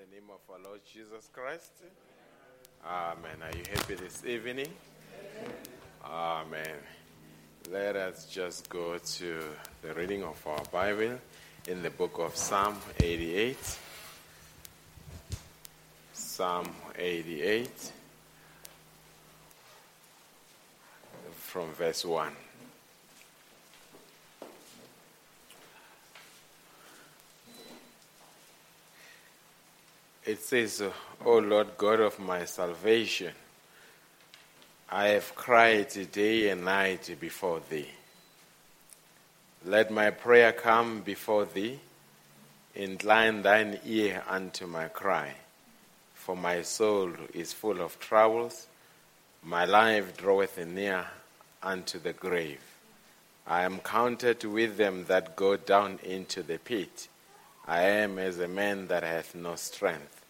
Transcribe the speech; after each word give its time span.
the 0.00 0.14
name 0.14 0.30
of 0.30 0.40
our 0.50 0.58
Lord 0.62 0.80
Jesus 0.90 1.28
Christ. 1.30 1.72
Amen. 2.86 3.36
Are 3.42 3.54
you 3.54 3.64
happy 3.70 3.96
this 3.96 4.24
evening? 4.24 4.68
Amen. 6.02 6.76
Let 7.70 7.96
us 7.96 8.24
just 8.24 8.70
go 8.70 8.96
to 8.96 9.42
the 9.82 9.92
reading 9.92 10.22
of 10.22 10.40
our 10.46 10.62
Bible 10.72 11.18
in 11.68 11.82
the 11.82 11.90
book 11.90 12.18
of 12.18 12.34
Psalm 12.34 12.76
88. 12.98 13.58
Psalm 16.14 16.70
88 16.96 17.92
from 21.32 21.70
verse 21.72 22.06
1. 22.06 22.32
It 30.24 30.40
says, 30.42 30.82
O 31.24 31.38
Lord 31.38 31.68
God 31.78 32.00
of 32.00 32.18
my 32.18 32.44
salvation, 32.44 33.32
I 34.90 35.08
have 35.08 35.34
cried 35.34 35.88
day 36.12 36.50
and 36.50 36.64
night 36.64 37.16
before 37.18 37.60
thee. 37.70 37.88
Let 39.64 39.90
my 39.90 40.10
prayer 40.10 40.52
come 40.52 41.00
before 41.00 41.46
thee. 41.46 41.80
Incline 42.74 43.42
thine 43.42 43.78
ear 43.84 44.22
unto 44.28 44.66
my 44.66 44.88
cry. 44.88 45.34
For 46.14 46.36
my 46.36 46.62
soul 46.62 47.12
is 47.34 47.52
full 47.52 47.80
of 47.80 47.98
troubles. 47.98 48.66
My 49.42 49.64
life 49.64 50.16
draweth 50.16 50.58
near 50.66 51.06
unto 51.62 51.98
the 51.98 52.12
grave. 52.12 52.60
I 53.46 53.62
am 53.62 53.78
counted 53.80 54.44
with 54.44 54.76
them 54.76 55.06
that 55.06 55.34
go 55.34 55.56
down 55.56 55.98
into 56.02 56.42
the 56.42 56.58
pit. 56.58 57.08
I 57.70 57.82
am 57.82 58.18
as 58.18 58.40
a 58.40 58.48
man 58.48 58.88
that 58.88 59.04
hath 59.04 59.36
no 59.36 59.54
strength, 59.54 60.24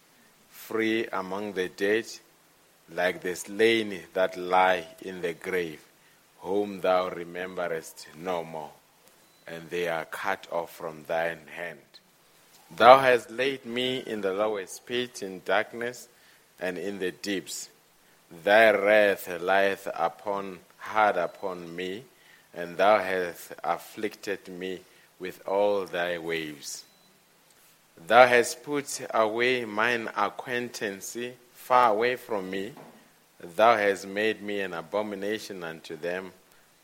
free 0.51 1.07
among 1.11 1.53
the 1.53 1.69
dead, 1.69 2.05
like 2.93 3.21
the 3.21 3.35
slain 3.35 3.99
that 4.13 4.37
lie 4.37 4.85
in 5.01 5.23
the 5.23 5.33
grave, 5.33 5.81
whom 6.41 6.81
thou 6.81 7.09
rememberest 7.09 8.09
no 8.15 8.43
more, 8.43 8.69
and 9.47 9.67
they 9.71 9.87
are 9.87 10.05
cut 10.05 10.45
off 10.51 10.75
from 10.75 11.05
thine 11.07 11.39
hand. 11.47 11.79
Thou 12.77 12.99
hast 12.99 13.31
laid 13.31 13.65
me 13.65 14.03
in 14.05 14.21
the 14.21 14.33
lowest 14.33 14.85
pit 14.85 15.23
in 15.23 15.41
darkness 15.43 16.09
and 16.59 16.77
in 16.77 16.99
the 16.99 17.09
deeps. 17.09 17.69
Thy 18.43 18.69
wrath 18.69 19.27
lieth 19.41 19.87
upon 19.95 20.59
hard 20.77 21.17
upon 21.17 21.75
me, 21.75 22.03
and 22.53 22.77
thou 22.77 22.99
hast 22.99 23.53
afflicted 23.63 24.47
me 24.47 24.81
with 25.17 25.41
all 25.47 25.85
thy 25.85 26.19
waves. 26.19 26.83
Thou 28.07 28.25
hast 28.25 28.63
put 28.63 29.01
away 29.13 29.63
mine 29.65 30.09
acquaintance 30.15 31.17
far 31.53 31.91
away 31.91 32.15
from 32.15 32.49
me. 32.49 32.73
Thou 33.39 33.77
hast 33.77 34.07
made 34.07 34.41
me 34.41 34.61
an 34.61 34.73
abomination 34.73 35.63
unto 35.63 35.95
them. 35.95 36.31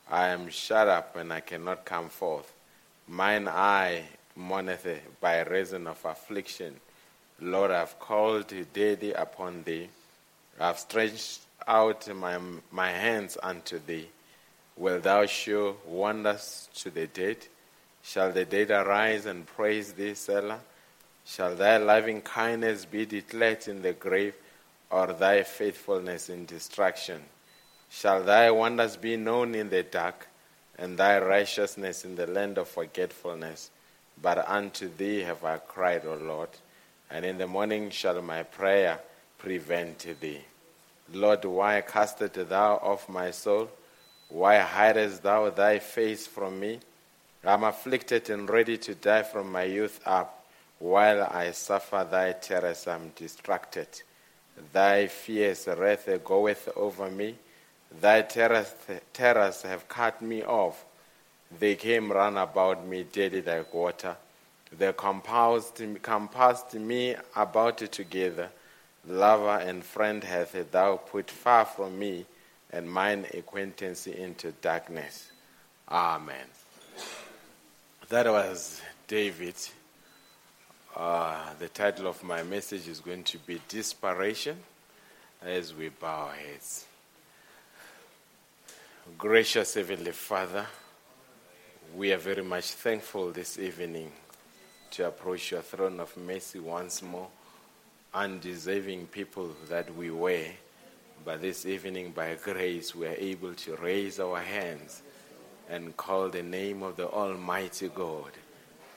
I 0.10 0.28
am 0.28 0.50
shut 0.50 0.88
up 0.88 1.16
and 1.16 1.34
I 1.34 1.40
cannot 1.40 1.86
come 1.86 2.10
forth. 2.10 2.52
Mine 3.08 3.48
eye 3.48 4.04
mourneth 4.36 4.88
by 5.20 5.42
reason 5.42 5.88
of 5.88 6.04
affliction. 6.06 6.76
Lord, 7.42 7.72
I 7.72 7.80
have 7.80 8.00
called 8.00 8.54
daily 8.74 9.14
upon 9.14 9.64
thee. 9.64 9.90
I 10.60 10.68
have 10.68 10.80
stretched 10.80 11.42
out 11.68 12.08
my, 12.16 12.38
my 12.72 12.92
hands 12.92 13.38
unto 13.42 13.80
thee. 13.80 14.08
Wilt 14.76 15.04
thou 15.04 15.26
show 15.26 15.78
wonders 15.86 16.70
to 16.76 16.90
the 16.92 17.08
dead? 17.08 17.38
Shall 18.04 18.32
the 18.32 18.46
dead 18.46 18.72
arise 18.72 19.26
and 19.26 19.46
praise 19.46 19.94
thee, 19.94 20.14
Selah? 20.14 20.60
Shall 21.30 21.56
thy 21.56 21.76
loving 21.76 22.22
kindness 22.22 22.86
be 22.86 23.06
declared 23.06 23.68
in 23.68 23.82
the 23.82 23.92
grave, 23.92 24.34
or 24.90 25.08
thy 25.08 25.44
faithfulness 25.44 26.30
in 26.30 26.46
destruction? 26.46 27.22
Shall 27.90 28.24
thy 28.24 28.50
wonders 28.50 28.96
be 28.96 29.18
known 29.18 29.54
in 29.54 29.70
the 29.70 29.84
dark, 29.84 30.30
and 30.78 30.98
thy 30.98 31.20
righteousness 31.20 32.06
in 32.06 32.16
the 32.16 32.28
land 32.28 32.58
of 32.58 32.70
forgetfulness? 32.70 33.72
But 34.22 34.48
unto 34.48 34.90
thee 34.96 35.20
have 35.24 35.44
I 35.44 35.58
cried, 35.58 36.06
O 36.06 36.16
Lord, 36.16 36.50
and 37.12 37.26
in 37.26 37.38
the 37.38 37.46
morning 37.46 37.90
shall 37.90 38.22
my 38.22 38.44
prayer 38.44 39.00
prevent 39.38 40.08
thee. 40.22 40.42
Lord, 41.12 41.44
why 41.44 41.82
castest 41.82 42.36
thou 42.48 42.76
off 42.76 43.10
my 43.10 43.32
soul? 43.32 43.70
Why 44.30 44.60
hidest 44.60 45.24
thou 45.24 45.50
thy 45.50 45.80
face 45.80 46.26
from 46.26 46.60
me? 46.60 46.80
I 47.44 47.54
am 47.54 47.66
afflicted 47.66 48.30
and 48.30 48.50
ready 48.50 48.78
to 48.78 48.96
die 48.96 49.24
from 49.24 49.52
my 49.52 49.64
youth 49.64 50.00
up. 50.06 50.37
While 50.80 51.24
I 51.24 51.52
suffer 51.52 52.08
thy 52.10 52.34
terrors, 52.34 52.88
I 52.88 52.96
am 52.96 53.12
distracted. 53.16 53.88
Thy 54.72 55.08
fierce 55.08 55.68
wrath 55.68 56.08
goeth 56.24 56.70
over 56.76 57.10
me. 57.10 57.36
Thy 58.00 58.22
terrors, 58.22 58.74
terrors 59.14 59.64
have 59.64 59.88
cut 59.88 60.22
me 60.22 60.44
off. 60.44 60.86
They 61.60 61.76
came 61.76 62.12
round 62.12 62.38
about 62.38 62.86
me 62.86 63.04
daily 63.04 63.42
like 63.42 63.74
water. 63.74 64.18
They 64.78 64.92
compassed, 64.94 65.82
compassed 66.02 66.74
me 66.74 67.16
about 67.36 67.78
together. 67.78 68.50
Lover 69.08 69.60
and 69.60 69.84
friend 69.84 70.24
hath 70.24 70.72
thou 70.72 70.98
put 70.98 71.32
far 71.32 71.64
from 71.66 71.98
me, 71.98 72.26
and 72.72 72.92
mine 72.92 73.26
acquaintance 73.34 74.06
into 74.08 74.52
darkness. 74.52 75.32
Amen. 75.90 76.46
That 78.10 78.28
was 78.28 78.82
David. 79.08 79.56
Uh, 80.98 81.54
the 81.60 81.68
title 81.68 82.08
of 82.08 82.24
my 82.24 82.42
message 82.42 82.88
is 82.88 83.00
going 83.00 83.24
to 83.24 83.38
be 83.38 83.62
Desperation 83.70 84.58
as 85.44 85.72
we 85.72 85.90
bow 85.90 86.30
our 86.30 86.34
heads. 86.34 86.88
Gracious 89.16 89.76
Heavenly 89.76 90.12
Father, 90.12 90.66
we 91.96 92.12
are 92.12 92.18
very 92.18 92.44
much 92.44 92.72
thankful 92.72 93.30
this 93.30 93.60
evening 93.60 94.12
to 94.90 95.06
approach 95.06 95.52
your 95.52 95.62
throne 95.62 96.00
of 96.00 96.18
mercy 96.18 96.58
once 96.58 97.04
more, 97.04 97.28
undeserving 98.12 99.06
people 99.06 99.52
that 99.70 99.96
we 99.96 100.10
were. 100.10 100.48
But 101.24 101.44
this 101.44 101.68
evening, 101.68 102.10
by 102.10 102.34
grace, 102.42 102.96
we 102.96 103.06
are 103.06 103.16
able 103.20 103.54
to 103.54 103.76
raise 103.76 104.20
our 104.20 104.40
hands 104.40 105.04
and 105.70 105.96
call 105.96 106.30
the 106.30 106.42
name 106.42 106.82
of 106.82 106.96
the 106.96 107.08
Almighty 107.08 107.88
God, 107.90 108.32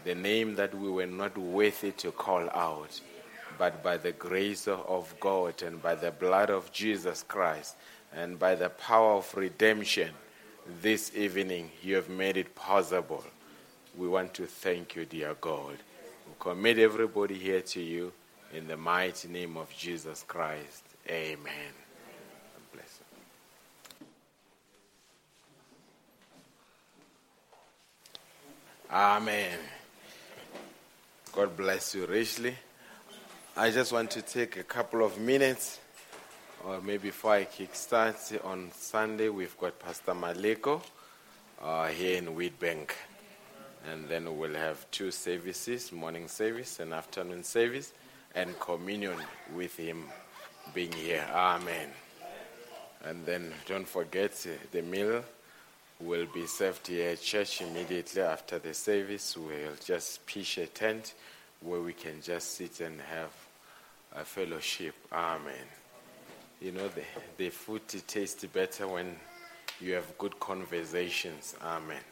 the 0.04 0.14
name 0.14 0.54
that 0.56 0.74
we 0.74 0.90
were 0.90 1.06
not 1.06 1.36
worthy 1.36 1.92
to 1.92 2.12
call 2.12 2.48
out. 2.50 3.00
But 3.58 3.82
by 3.82 3.98
the 3.98 4.12
grace 4.12 4.66
of 4.68 5.14
God 5.20 5.62
and 5.62 5.82
by 5.82 5.94
the 5.94 6.10
blood 6.10 6.50
of 6.50 6.72
Jesus 6.72 7.22
Christ 7.22 7.76
and 8.14 8.38
by 8.38 8.54
the 8.54 8.70
power 8.70 9.14
of 9.18 9.34
redemption, 9.34 10.10
this 10.80 11.12
evening 11.14 11.70
you 11.82 11.96
have 11.96 12.08
made 12.08 12.36
it 12.36 12.54
possible. 12.54 13.24
We 13.96 14.08
want 14.08 14.32
to 14.34 14.46
thank 14.46 14.96
you, 14.96 15.04
dear 15.04 15.36
God. 15.40 15.76
We 16.26 16.32
commit 16.38 16.78
everybody 16.78 17.34
here 17.34 17.60
to 17.60 17.80
you 17.80 18.12
in 18.54 18.66
the 18.66 18.76
mighty 18.76 19.28
name 19.28 19.56
of 19.56 19.74
Jesus 19.76 20.24
Christ. 20.26 20.84
Amen. 21.08 21.74
Amen. 28.92 29.58
God 31.32 31.56
bless 31.56 31.94
you 31.94 32.06
richly. 32.06 32.56
I 33.56 33.70
just 33.70 33.92
want 33.92 34.10
to 34.12 34.22
take 34.22 34.56
a 34.56 34.64
couple 34.64 35.04
of 35.04 35.16
minutes, 35.20 35.78
or 36.66 36.80
maybe 36.80 37.08
before 37.08 37.34
I 37.34 37.44
kickstart, 37.44 38.44
on 38.44 38.72
Sunday 38.74 39.28
we've 39.28 39.56
got 39.56 39.78
Pastor 39.78 40.12
Maleko 40.12 40.82
uh, 41.62 41.86
here 41.86 42.18
in 42.18 42.26
Wheatbank. 42.34 42.90
And 43.88 44.08
then 44.08 44.36
we'll 44.36 44.54
have 44.54 44.90
two 44.90 45.12
services 45.12 45.92
morning 45.92 46.26
service 46.26 46.80
and 46.80 46.92
afternoon 46.92 47.44
service, 47.44 47.92
and 48.34 48.58
communion 48.58 49.14
with 49.54 49.76
him 49.76 50.06
being 50.74 50.92
here. 50.92 51.24
Amen. 51.32 51.90
And 53.04 53.24
then 53.24 53.52
don't 53.66 53.86
forget 53.86 54.46
the 54.72 54.82
meal 54.82 55.22
will 56.00 56.26
be 56.26 56.46
served 56.46 56.86
here 56.86 57.10
at 57.10 57.20
church 57.20 57.60
immediately 57.60 58.22
after 58.22 58.58
the 58.58 58.72
service. 58.72 59.36
We'll 59.36 59.76
just 59.84 60.24
pitch 60.26 60.58
a 60.58 60.66
tent 60.66 61.14
where 61.60 61.80
we 61.80 61.92
can 61.92 62.22
just 62.22 62.54
sit 62.54 62.80
and 62.80 63.00
have 63.00 63.30
a 64.16 64.24
fellowship. 64.24 64.94
Amen. 65.12 65.66
You 66.60 66.72
know, 66.72 66.88
the, 66.88 67.02
the 67.36 67.50
food 67.50 67.82
tastes 68.06 68.44
better 68.46 68.88
when 68.88 69.16
you 69.80 69.94
have 69.94 70.18
good 70.18 70.38
conversations. 70.40 71.54
Amen. 71.62 72.02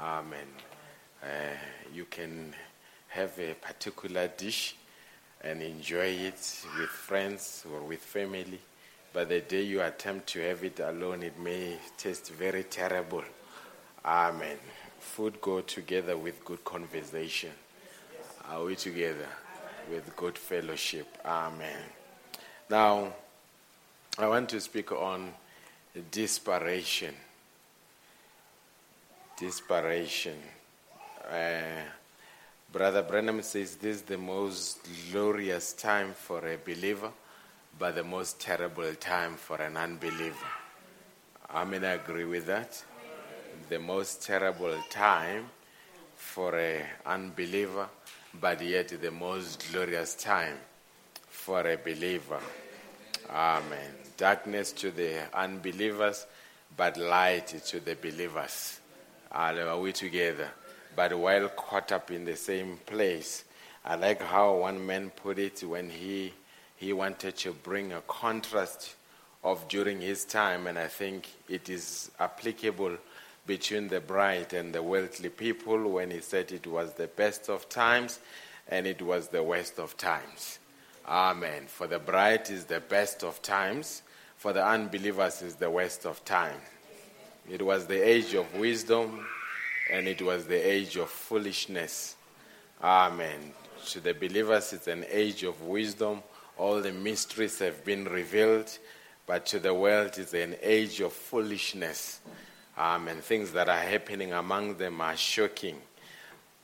Amen. 0.00 0.46
Uh, 1.22 1.26
you 1.92 2.04
can 2.04 2.54
have 3.08 3.38
a 3.38 3.54
particular 3.54 4.28
dish 4.28 4.74
and 5.42 5.60
enjoy 5.60 6.06
it 6.06 6.64
with 6.78 6.88
friends 6.88 7.64
or 7.72 7.80
with 7.80 8.00
family. 8.00 8.60
But 9.12 9.28
the 9.28 9.40
day 9.40 9.62
you 9.62 9.82
attempt 9.82 10.28
to 10.28 10.40
have 10.40 10.64
it 10.64 10.80
alone, 10.80 11.22
it 11.22 11.38
may 11.38 11.76
taste 11.98 12.32
very 12.32 12.64
terrible. 12.64 13.24
Amen. 14.04 14.56
Food 14.98 15.40
go 15.40 15.60
together 15.60 16.16
with 16.16 16.44
good 16.44 16.64
conversation. 16.64 17.50
Are 18.48 18.64
we 18.64 18.76
together? 18.76 19.28
With 19.90 20.16
good 20.16 20.38
fellowship. 20.38 21.18
Amen. 21.24 21.82
Now, 22.70 23.12
I 24.18 24.28
want 24.28 24.48
to 24.50 24.60
speak 24.60 24.92
on 24.92 25.32
desperation. 26.10 27.14
Desperation. 29.38 30.36
Uh, 31.30 31.82
Brother 32.72 33.02
Branham 33.02 33.42
says 33.42 33.76
this 33.76 33.96
is 33.96 34.02
the 34.02 34.16
most 34.16 34.78
glorious 35.10 35.74
time 35.74 36.14
for 36.14 36.46
a 36.46 36.56
believer, 36.56 37.10
but 37.78 37.94
the 37.94 38.04
most 38.04 38.40
terrible 38.40 38.94
time 38.94 39.34
for 39.34 39.56
an 39.56 39.76
unbeliever. 39.76 40.36
I 41.50 41.64
mean, 41.64 41.84
I 41.84 41.92
agree 41.92 42.24
with 42.24 42.46
that. 42.46 42.82
The 43.68 43.78
most 43.78 44.22
terrible 44.22 44.76
time 44.90 45.46
for 46.16 46.56
an 46.56 46.84
unbeliever, 47.04 47.88
but 48.40 48.62
yet 48.62 48.88
the 49.00 49.10
most 49.10 49.70
glorious 49.70 50.14
time 50.14 50.56
for 51.28 51.60
a 51.66 51.76
believer. 51.76 52.40
Amen. 53.30 53.90
Darkness 54.16 54.72
to 54.72 54.90
the 54.90 55.22
unbelievers, 55.34 56.26
but 56.76 56.96
light 56.96 57.48
to 57.48 57.80
the 57.80 57.94
believers. 57.94 58.80
Are 59.30 59.78
we 59.78 59.92
together? 59.92 60.48
But 60.94 61.18
while 61.18 61.48
caught 61.48 61.92
up 61.92 62.10
in 62.10 62.24
the 62.24 62.36
same 62.36 62.78
place. 62.84 63.44
I 63.84 63.96
like 63.96 64.22
how 64.22 64.54
one 64.58 64.86
man 64.86 65.10
put 65.10 65.40
it 65.40 65.64
when 65.64 65.90
he, 65.90 66.32
he 66.82 66.92
wanted 66.92 67.36
to 67.36 67.52
bring 67.52 67.92
a 67.92 68.00
contrast 68.08 68.96
of 69.44 69.68
during 69.68 70.00
his 70.00 70.24
time, 70.24 70.66
and 70.66 70.76
I 70.76 70.88
think 70.88 71.28
it 71.48 71.68
is 71.68 72.10
applicable 72.18 72.96
between 73.46 73.86
the 73.86 74.00
bright 74.00 74.52
and 74.52 74.74
the 74.74 74.82
wealthy 74.82 75.28
people 75.28 75.78
when 75.88 76.10
he 76.10 76.20
said 76.20 76.50
it 76.50 76.66
was 76.66 76.92
the 76.94 77.06
best 77.06 77.48
of 77.48 77.68
times 77.68 78.18
and 78.68 78.88
it 78.88 79.00
was 79.00 79.28
the 79.28 79.44
worst 79.44 79.78
of 79.78 79.96
times. 79.96 80.58
Amen. 81.06 81.66
For 81.68 81.86
the 81.86 82.00
bright 82.00 82.50
is 82.50 82.64
the 82.64 82.80
best 82.80 83.22
of 83.22 83.40
times, 83.42 84.02
for 84.36 84.52
the 84.52 84.66
unbelievers 84.66 85.40
is 85.40 85.54
the 85.54 85.70
worst 85.70 86.04
of 86.04 86.24
time. 86.24 86.60
It 87.48 87.62
was 87.62 87.86
the 87.86 88.00
age 88.00 88.34
of 88.34 88.52
wisdom 88.56 89.24
and 89.88 90.08
it 90.08 90.20
was 90.20 90.46
the 90.46 90.58
age 90.58 90.96
of 90.96 91.10
foolishness. 91.10 92.16
Amen. 92.82 93.52
To 93.90 94.00
the 94.00 94.14
believers, 94.14 94.72
it's 94.72 94.88
an 94.88 95.04
age 95.08 95.44
of 95.44 95.62
wisdom. 95.62 96.22
All 96.62 96.80
the 96.80 96.92
mysteries 96.92 97.58
have 97.58 97.84
been 97.84 98.04
revealed, 98.04 98.78
but 99.26 99.46
to 99.46 99.58
the 99.58 99.74
world, 99.74 100.16
it's 100.16 100.32
an 100.32 100.54
age 100.62 101.00
of 101.00 101.12
foolishness. 101.12 102.20
Um, 102.78 103.08
and 103.08 103.20
things 103.20 103.50
that 103.50 103.68
are 103.68 103.80
happening 103.80 104.32
among 104.32 104.76
them 104.76 105.00
are 105.00 105.16
shocking. 105.16 105.78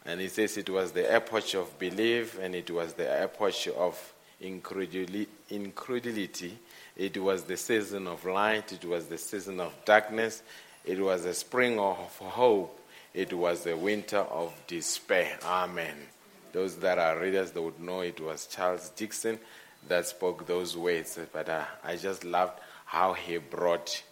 And 0.06 0.20
he 0.20 0.28
says 0.28 0.56
it 0.56 0.70
was 0.70 0.92
the 0.92 1.12
epoch 1.12 1.52
of 1.54 1.76
belief 1.80 2.38
and 2.38 2.54
it 2.54 2.70
was 2.70 2.92
the 2.92 3.10
epoch 3.10 3.66
of 3.76 4.14
incredulity. 4.40 5.26
It 6.96 7.20
was 7.20 7.42
the 7.42 7.56
season 7.56 8.06
of 8.06 8.24
light. 8.24 8.72
It 8.72 8.84
was 8.84 9.06
the 9.06 9.18
season 9.18 9.58
of 9.58 9.74
darkness. 9.84 10.44
It 10.84 11.00
was 11.00 11.24
a 11.24 11.34
spring 11.34 11.80
of 11.80 12.16
hope. 12.18 12.78
It 13.12 13.32
was 13.32 13.64
the 13.64 13.76
winter 13.76 14.18
of 14.18 14.54
despair. 14.68 15.40
Amen. 15.44 15.96
Those 16.52 16.76
that 16.76 17.00
are 17.00 17.18
readers, 17.18 17.50
they 17.50 17.58
would 17.58 17.80
know 17.80 18.02
it 18.02 18.20
was 18.20 18.46
Charles 18.46 18.90
Dickens 18.90 19.40
that 19.86 20.06
spoke 20.06 20.46
those 20.46 20.76
words. 20.76 21.18
But 21.32 21.48
uh, 21.48 21.64
I 21.84 21.96
just 21.96 22.24
loved 22.24 22.58
how 22.84 23.12
he 23.12 23.38
brought 23.38 24.02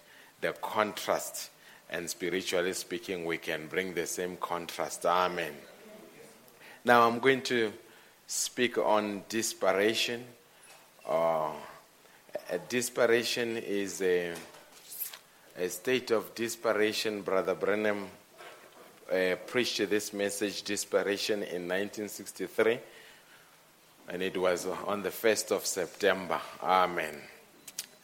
the 0.40 0.52
contrast 0.52 1.50
and 1.88 2.10
spiritually 2.10 2.72
speaking, 2.72 3.24
we 3.24 3.38
can 3.38 3.68
bring 3.68 3.94
the 3.94 4.06
same 4.06 4.36
contrast. 4.38 5.06
Amen. 5.06 5.52
Now 6.84 7.08
I'm 7.08 7.20
going 7.20 7.42
to 7.42 7.72
speak 8.26 8.76
on 8.76 9.22
desperation. 9.28 10.24
Uh, 11.08 11.52
desperation 12.68 13.56
is 13.56 14.02
a, 14.02 14.32
a, 15.56 15.68
state 15.68 16.10
of 16.10 16.34
desperation. 16.34 17.22
Brother 17.22 17.54
Branham 17.54 18.08
uh, 19.10 19.36
preached 19.46 19.88
this 19.88 20.12
message, 20.12 20.64
desperation, 20.64 21.44
in 21.44 21.68
1963, 21.68 22.80
and 24.08 24.22
it 24.22 24.36
was 24.36 24.66
on 24.66 25.02
the 25.02 25.10
1st 25.10 25.50
of 25.50 25.66
September. 25.66 26.40
Amen. 26.62 27.16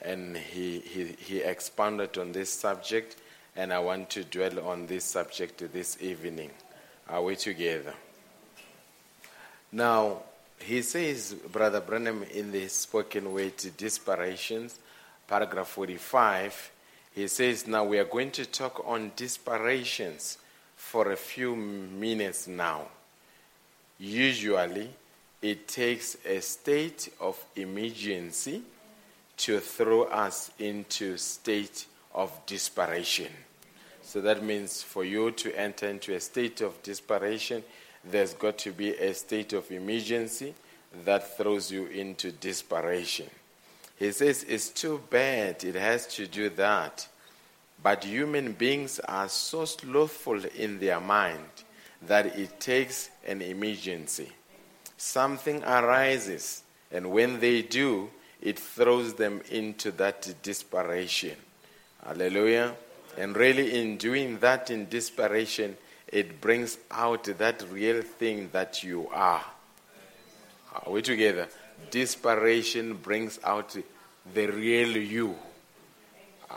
And 0.00 0.36
he, 0.36 0.80
he, 0.80 1.04
he 1.18 1.38
expanded 1.38 2.18
on 2.18 2.32
this 2.32 2.52
subject 2.52 3.16
and 3.54 3.72
I 3.72 3.78
want 3.80 4.10
to 4.10 4.24
dwell 4.24 4.60
on 4.60 4.86
this 4.86 5.04
subject 5.04 5.72
this 5.72 6.00
evening. 6.00 6.50
Are 7.08 7.22
we 7.22 7.36
together? 7.36 7.94
Now, 9.70 10.22
he 10.58 10.82
says, 10.82 11.34
Brother 11.34 11.80
Branham, 11.80 12.22
in 12.22 12.52
the 12.52 12.68
spoken 12.68 13.32
word 13.32 13.56
disparations, 13.76 14.78
paragraph 15.26 15.68
45, 15.68 16.70
he 17.14 17.28
says, 17.28 17.66
Now 17.66 17.84
we 17.84 17.98
are 17.98 18.04
going 18.04 18.30
to 18.32 18.46
talk 18.46 18.82
on 18.86 19.12
disparations 19.16 20.38
for 20.76 21.12
a 21.12 21.16
few 21.16 21.54
minutes 21.54 22.46
now. 22.46 22.86
Usually, 23.98 24.90
it 25.42 25.66
takes 25.66 26.16
a 26.24 26.40
state 26.40 27.12
of 27.20 27.44
emergency 27.56 28.62
to 29.36 29.58
throw 29.58 30.04
us 30.04 30.52
into 30.60 31.16
state 31.16 31.86
of 32.14 32.30
desperation. 32.46 33.32
So 34.02 34.20
that 34.20 34.42
means 34.44 34.82
for 34.82 35.04
you 35.04 35.32
to 35.32 35.58
enter 35.58 35.88
into 35.88 36.14
a 36.14 36.20
state 36.20 36.60
of 36.60 36.80
desperation, 36.82 37.64
there's 38.04 38.34
got 38.34 38.58
to 38.58 38.72
be 38.72 38.90
a 38.90 39.14
state 39.14 39.52
of 39.52 39.70
emergency 39.70 40.54
that 41.04 41.36
throws 41.36 41.70
you 41.70 41.86
into 41.86 42.30
desperation. 42.32 43.28
He 43.98 44.12
says 44.12 44.44
it's 44.48 44.68
too 44.68 45.00
bad 45.10 45.64
it 45.64 45.74
has 45.74 46.06
to 46.14 46.26
do 46.26 46.50
that. 46.50 47.08
But 47.82 48.04
human 48.04 48.52
beings 48.52 49.00
are 49.00 49.28
so 49.28 49.64
slothful 49.64 50.44
in 50.44 50.78
their 50.78 51.00
mind 51.00 51.48
that 52.02 52.38
it 52.38 52.60
takes 52.60 53.10
an 53.26 53.42
emergency. 53.42 54.30
Something 55.04 55.64
arises, 55.64 56.62
and 56.92 57.10
when 57.10 57.40
they 57.40 57.60
do, 57.62 58.08
it 58.40 58.56
throws 58.56 59.14
them 59.14 59.42
into 59.50 59.90
that 59.90 60.32
desperation. 60.44 61.34
Hallelujah. 62.06 62.76
And 63.18 63.36
really, 63.36 63.80
in 63.80 63.96
doing 63.96 64.38
that 64.38 64.70
in 64.70 64.88
desperation, 64.88 65.76
it 66.06 66.40
brings 66.40 66.78
out 66.88 67.24
that 67.24 67.64
real 67.72 68.02
thing 68.02 68.50
that 68.52 68.84
you 68.84 69.08
are. 69.12 69.44
Are 70.72 70.92
we 70.92 71.02
together? 71.02 71.48
Desperation 71.90 72.94
brings 72.94 73.40
out 73.42 73.76
the 74.32 74.46
real 74.46 74.96
you. 74.96 75.34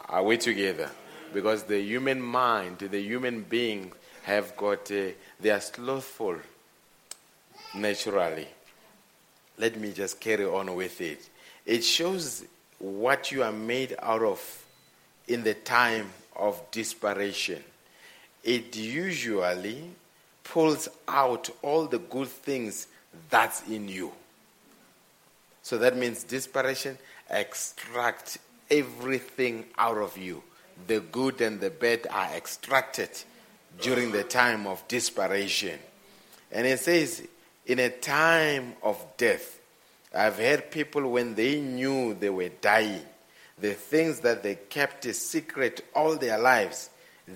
Are 0.07 0.23
we 0.23 0.37
together? 0.37 0.91
Because 1.33 1.63
the 1.63 1.81
human 1.81 2.21
mind, 2.21 2.77
the 2.77 3.01
human 3.01 3.41
being, 3.41 3.91
have 4.21 4.55
got, 4.55 4.91
uh, 4.91 5.07
they 5.39 5.49
are 5.49 5.59
slothful 5.59 6.37
naturally. 7.75 8.47
Let 9.57 9.79
me 9.79 9.93
just 9.93 10.19
carry 10.19 10.45
on 10.45 10.75
with 10.75 10.99
it. 11.01 11.29
It 11.65 11.83
shows 11.83 12.43
what 12.79 13.31
you 13.31 13.43
are 13.43 13.51
made 13.51 13.95
out 14.01 14.21
of 14.21 14.65
in 15.27 15.43
the 15.43 15.53
time 15.53 16.11
of 16.35 16.61
desperation. 16.71 17.63
It 18.43 18.75
usually 18.75 19.89
pulls 20.43 20.87
out 21.07 21.49
all 21.61 21.85
the 21.85 21.99
good 21.99 22.27
things 22.27 22.87
that's 23.29 23.67
in 23.67 23.87
you. 23.87 24.11
So 25.63 25.77
that 25.79 25.97
means 25.97 26.23
desperation 26.23 26.97
extracts 27.29 28.37
everything 28.69 29.65
out 29.77 29.97
of 29.97 30.17
you. 30.17 30.43
The 30.87 30.99
good 30.99 31.41
and 31.41 31.59
the 31.59 31.69
bad 31.69 32.05
are 32.11 32.29
extracted 32.35 33.09
during 33.81 34.11
the 34.11 34.23
time 34.23 34.67
of 34.67 34.87
desperation. 34.87 35.79
And 36.51 36.67
it 36.67 36.79
says, 36.79 37.27
in 37.65 37.79
a 37.79 37.89
time 37.89 38.73
of 38.83 39.03
death, 39.17 39.59
I've 40.13 40.37
heard 40.37 40.71
people 40.71 41.09
when 41.11 41.35
they 41.35 41.59
knew 41.59 42.13
they 42.13 42.29
were 42.29 42.49
dying, 42.49 43.01
the 43.59 43.73
things 43.73 44.19
that 44.21 44.43
they 44.43 44.55
kept 44.55 45.05
a 45.05 45.13
secret 45.13 45.85
all 45.93 46.15
their 46.15 46.37
lives, 46.37 46.89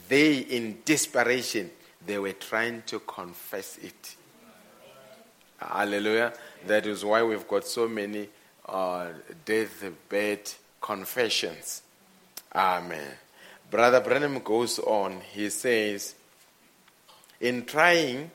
they, 0.07 0.37
in 0.37 0.79
desperation, 0.85 1.71
they 2.05 2.17
were 2.17 2.33
trying 2.33 2.83
to 2.83 2.99
confess 2.99 3.77
it. 3.77 4.15
Hallelujah. 5.57 6.33
That 6.67 6.85
is 6.85 7.03
why 7.03 7.21
we've 7.23 7.47
got 7.47 7.65
so 7.65 7.87
many 7.87 8.29
uh, 8.65 9.07
deathbed 9.43 10.51
confessions. 10.79 11.81
Amen. 12.53 13.11
Brother 13.69 13.99
Branham 13.99 14.39
goes 14.39 14.79
on, 14.79 15.19
he 15.33 15.49
says, 15.49 16.15
in 17.39 17.65
trying, 17.65 18.31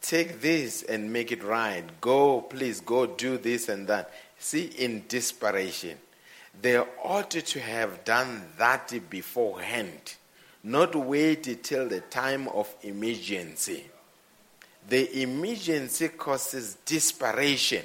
take 0.00 0.40
this 0.40 0.82
and 0.82 1.12
make 1.12 1.32
it 1.32 1.42
right. 1.42 1.84
Go, 2.00 2.40
please, 2.40 2.80
go 2.80 3.06
do 3.06 3.38
this 3.38 3.68
and 3.68 3.86
that. 3.88 4.12
See, 4.38 4.64
in 4.78 5.04
desperation. 5.08 5.98
They 6.60 6.78
ought 6.78 7.30
to 7.30 7.60
have 7.60 8.04
done 8.04 8.42
that 8.58 8.92
beforehand, 9.08 10.16
not 10.64 10.94
wait 10.94 11.62
till 11.62 11.88
the 11.88 12.00
time 12.00 12.48
of 12.48 12.74
emergency. 12.82 13.84
the 14.88 15.22
emergency 15.22 16.08
causes 16.08 16.76
desperation 16.84 17.84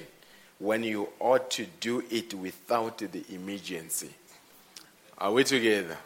when 0.60 0.84
you 0.84 1.10
ought 1.20 1.52
to 1.52 1.66
do 1.80 2.04
it 2.10 2.34
without 2.34 2.98
the 2.98 3.24
emergency. 3.34 4.10
Are 5.18 5.32
we 5.32 5.44
together? 5.44 5.98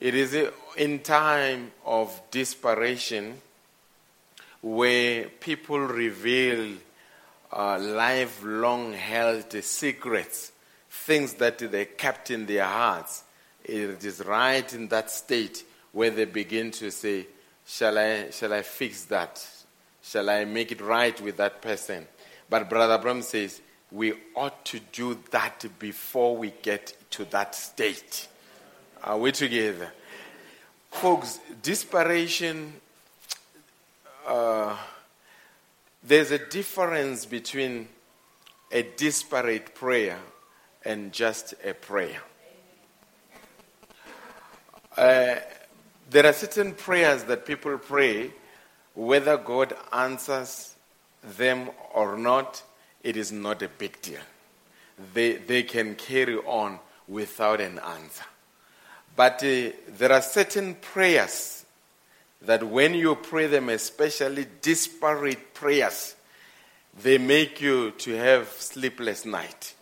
It 0.00 0.14
is 0.14 0.36
in 0.76 1.00
time 1.00 1.72
of 1.84 2.20
desperation 2.30 3.40
where 4.62 5.28
people 5.28 5.78
reveal 5.78 6.76
uh, 7.52 7.78
lifelong 7.78 8.94
held 8.94 9.52
secrets, 9.62 10.52
things 10.88 11.34
that 11.34 11.58
they 11.58 11.84
kept 11.84 12.30
in 12.30 12.46
their 12.46 12.64
hearts. 12.64 13.24
It 13.64 14.04
is 14.04 14.24
right 14.24 14.72
in 14.72 14.88
that 14.88 15.10
state 15.10 15.64
where 15.92 16.10
they 16.10 16.24
begin 16.24 16.70
to 16.72 16.90
say, 16.90 17.26
Shall 17.66 17.98
I, 17.98 18.30
shall 18.30 18.52
I 18.52 18.62
fix 18.62 19.04
that? 19.04 19.46
Shall 20.02 20.28
I 20.30 20.44
make 20.44 20.72
it 20.72 20.80
right 20.80 21.18
with 21.20 21.36
that 21.36 21.62
person? 21.62 22.08
But 22.50 22.68
Brother 22.68 22.98
Branham 22.98 23.22
says, 23.22 23.60
we 23.92 24.14
ought 24.34 24.64
to 24.64 24.80
do 24.90 25.18
that 25.30 25.64
before 25.78 26.36
we 26.36 26.52
get 26.62 26.96
to 27.10 27.24
that 27.26 27.54
state. 27.54 28.26
Are 29.04 29.18
we 29.18 29.32
together? 29.32 29.92
Folks, 30.90 31.38
desperation, 31.62 32.72
uh, 34.26 34.76
there's 36.02 36.30
a 36.30 36.38
difference 36.38 37.26
between 37.26 37.88
a 38.70 38.82
disparate 38.82 39.74
prayer 39.74 40.18
and 40.84 41.12
just 41.12 41.54
a 41.64 41.74
prayer. 41.74 42.20
Uh, 44.96 45.36
there 46.10 46.26
are 46.26 46.32
certain 46.32 46.72
prayers 46.72 47.24
that 47.24 47.46
people 47.46 47.78
pray, 47.78 48.30
whether 48.94 49.36
God 49.36 49.74
answers 49.92 50.74
them 51.22 51.70
or 51.94 52.16
not, 52.16 52.62
it 53.02 53.16
is 53.16 53.32
not 53.32 53.62
a 53.62 53.68
big 53.68 54.00
deal. 54.02 54.20
They, 55.14 55.36
they 55.36 55.62
can 55.62 55.94
carry 55.94 56.36
on 56.36 56.78
without 57.08 57.60
an 57.60 57.78
answer. 57.78 58.24
But 59.16 59.42
uh, 59.42 59.70
there 59.88 60.12
are 60.12 60.22
certain 60.22 60.74
prayers 60.74 61.61
that 62.46 62.62
when 62.64 62.94
you 62.94 63.14
pray 63.14 63.46
them, 63.46 63.68
especially 63.68 64.46
disparate 64.60 65.54
prayers, 65.54 66.16
they 67.02 67.18
make 67.18 67.60
you 67.60 67.92
to 67.92 68.14
have 68.16 68.48
sleepless 68.48 69.24
night. 69.24 69.74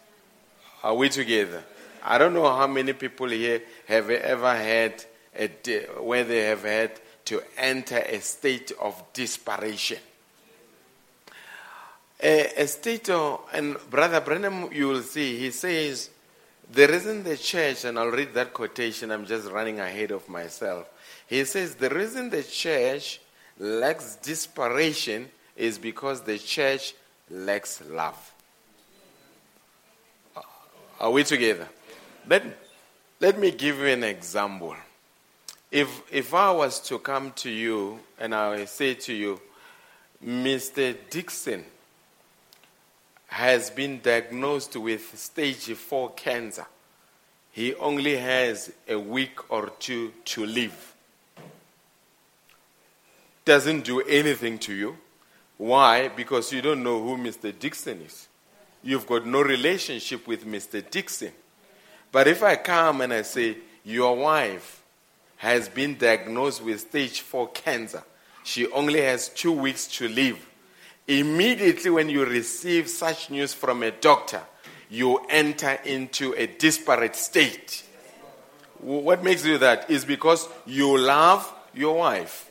Are 0.82 0.94
we 0.94 1.08
together? 1.08 1.62
I 2.02 2.18
don't 2.18 2.34
know 2.34 2.48
how 2.48 2.66
many 2.66 2.92
people 2.92 3.28
here 3.28 3.62
have 3.86 4.08
ever 4.10 4.54
had 4.54 5.04
a, 5.34 5.48
day 5.48 5.86
where 5.98 6.24
they 6.24 6.44
have 6.44 6.62
had 6.62 6.92
to 7.26 7.42
enter 7.56 7.98
a 7.98 8.20
state 8.20 8.72
of 8.80 9.02
desperation. 9.12 9.98
A, 12.22 12.62
a 12.62 12.66
state 12.66 13.08
of, 13.10 13.40
and 13.52 13.76
Brother 13.88 14.20
Branham, 14.20 14.72
you 14.72 14.88
will 14.88 15.02
see, 15.02 15.38
he 15.38 15.50
says, 15.50 16.10
the 16.72 16.86
reason 16.86 17.24
the 17.24 17.36
church, 17.36 17.84
and 17.84 17.98
I'll 17.98 18.10
read 18.10 18.34
that 18.34 18.52
quotation, 18.52 19.10
I'm 19.10 19.26
just 19.26 19.50
running 19.50 19.80
ahead 19.80 20.10
of 20.12 20.28
myself. 20.28 20.88
He 21.30 21.44
says, 21.44 21.76
the 21.76 21.88
reason 21.88 22.28
the 22.28 22.42
church 22.42 23.20
lacks 23.56 24.16
desperation 24.16 25.30
is 25.54 25.78
because 25.78 26.22
the 26.22 26.36
church 26.38 26.92
lacks 27.30 27.80
love. 27.88 28.32
Are 30.98 31.12
we 31.12 31.22
together? 31.22 31.68
Let, 32.28 32.42
let 33.20 33.38
me 33.38 33.52
give 33.52 33.78
you 33.78 33.86
an 33.86 34.02
example. 34.02 34.74
If, 35.70 36.02
if 36.12 36.34
I 36.34 36.50
was 36.50 36.80
to 36.88 36.98
come 36.98 37.30
to 37.36 37.48
you 37.48 38.00
and 38.18 38.34
I 38.34 38.64
say 38.64 38.94
to 38.94 39.14
you, 39.14 39.40
Mr. 40.26 40.96
Dixon, 41.10 41.64
has 43.28 43.70
been 43.70 44.00
diagnosed 44.00 44.74
with 44.74 45.16
stage 45.16 45.72
4 45.72 46.10
cancer. 46.14 46.66
He 47.52 47.72
only 47.76 48.16
has 48.16 48.72
a 48.88 48.98
week 48.98 49.48
or 49.48 49.70
two 49.78 50.12
to 50.24 50.44
live. 50.44 50.89
Doesn't 53.44 53.84
do 53.84 54.00
anything 54.00 54.58
to 54.60 54.74
you. 54.74 54.96
Why? 55.56 56.08
Because 56.08 56.52
you 56.52 56.62
don't 56.62 56.82
know 56.82 57.02
who 57.02 57.16
Mr. 57.16 57.56
Dixon 57.56 58.02
is. 58.02 58.28
You've 58.82 59.06
got 59.06 59.26
no 59.26 59.42
relationship 59.42 60.26
with 60.26 60.46
Mr. 60.46 60.88
Dixon. 60.88 61.32
But 62.12 62.28
if 62.28 62.42
I 62.42 62.56
come 62.56 63.02
and 63.02 63.12
I 63.12 63.22
say, 63.22 63.58
Your 63.84 64.16
wife 64.16 64.82
has 65.36 65.68
been 65.68 65.96
diagnosed 65.96 66.62
with 66.62 66.80
stage 66.80 67.20
4 67.20 67.48
cancer, 67.48 68.02
she 68.42 68.66
only 68.72 69.00
has 69.02 69.28
two 69.28 69.52
weeks 69.52 69.86
to 69.98 70.08
live 70.08 70.46
Immediately, 71.10 71.90
when 71.90 72.08
you 72.08 72.24
receive 72.24 72.88
such 72.88 73.30
news 73.30 73.52
from 73.52 73.82
a 73.82 73.90
doctor, 73.90 74.42
you 74.88 75.20
enter 75.28 75.72
into 75.84 76.34
a 76.36 76.46
disparate 76.46 77.16
state. 77.16 77.84
What 78.78 79.24
makes 79.24 79.44
you 79.44 79.58
that 79.58 79.90
is 79.90 80.04
because 80.04 80.48
you 80.66 80.96
love 80.96 81.52
your 81.74 81.96
wife. 81.96 82.49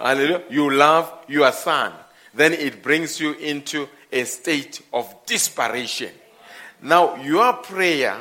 Hallelujah. 0.00 0.42
You 0.48 0.70
love 0.70 1.12
your 1.28 1.52
son. 1.52 1.92
Then 2.32 2.52
it 2.52 2.82
brings 2.82 3.20
you 3.20 3.32
into 3.34 3.88
a 4.10 4.24
state 4.24 4.80
of 4.92 5.14
desperation. 5.26 6.10
Now, 6.82 7.16
your 7.16 7.52
prayer 7.54 8.16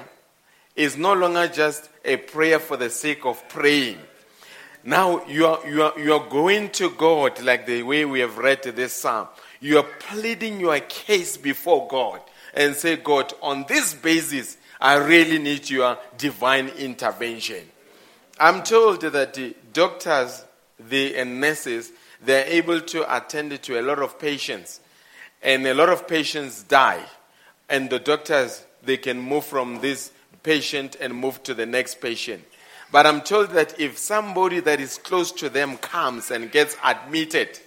is 0.76 0.98
no 0.98 1.14
longer 1.14 1.48
just 1.48 1.90
a 2.04 2.18
prayer 2.18 2.60
for 2.60 2.78
the 2.78 2.90
sake 2.90 3.26
of 3.26 3.48
praying. 3.50 3.98
Now 4.84 5.26
you 5.28 5.46
are, 5.46 5.68
you, 5.68 5.84
are, 5.84 6.00
you 6.00 6.14
are 6.14 6.30
going 6.30 6.70
to 6.72 6.90
God 6.92 7.42
like 7.42 7.66
the 7.66 7.84
way 7.84 8.06
we 8.06 8.22
have 8.22 8.38
read 8.38 8.64
this 8.64 8.94
psalm. 8.94 9.28
You 9.60 9.80
are 9.80 9.86
pleading 10.00 10.60
your 10.60 10.80
case 10.80 11.36
before 11.36 11.88
God 11.88 12.22
and 12.54 12.76
say, 12.76 12.96
God, 12.96 13.34
on 13.42 13.66
this 13.68 13.94
basis, 13.94 14.58
I 14.80 14.96
really 14.96 15.38
need 15.38 15.70
your 15.70 15.98
divine 16.18 16.70
intervention. 16.70 17.70
I'm 18.40 18.64
told 18.64 19.02
that 19.02 19.34
the 19.34 19.54
doctors 19.74 20.46
the, 20.80 21.16
and 21.16 21.42
nurses, 21.42 21.92
they're 22.22 22.46
able 22.46 22.82
to 22.82 23.16
attend 23.16 23.62
to 23.62 23.80
a 23.80 23.82
lot 23.82 24.00
of 24.00 24.20
patients. 24.20 24.80
And 25.42 25.66
a 25.66 25.74
lot 25.74 25.90
of 25.90 26.08
patients 26.08 26.64
die. 26.64 27.04
And 27.70 27.90
the 27.90 28.00
doctors, 28.00 28.66
they 28.84 28.98
can 28.98 29.20
move 29.20 29.46
from 29.46 29.80
this 29.82 30.12
patient 30.44 30.98
and 31.00 31.14
move 31.14 31.44
to 31.44 31.54
the 31.54 31.66
next 31.66 32.02
patient. 32.02 32.44
But 32.92 33.06
I'm 33.06 33.22
told 33.22 33.52
that 33.52 33.80
if 33.80 33.98
somebody 33.98 34.60
that 34.62 34.80
is 34.80 34.98
close 34.98 35.32
to 35.34 35.50
them 35.50 35.78
comes 35.78 36.32
and 36.32 36.52
gets 36.52 36.76
admitted, 36.84 37.60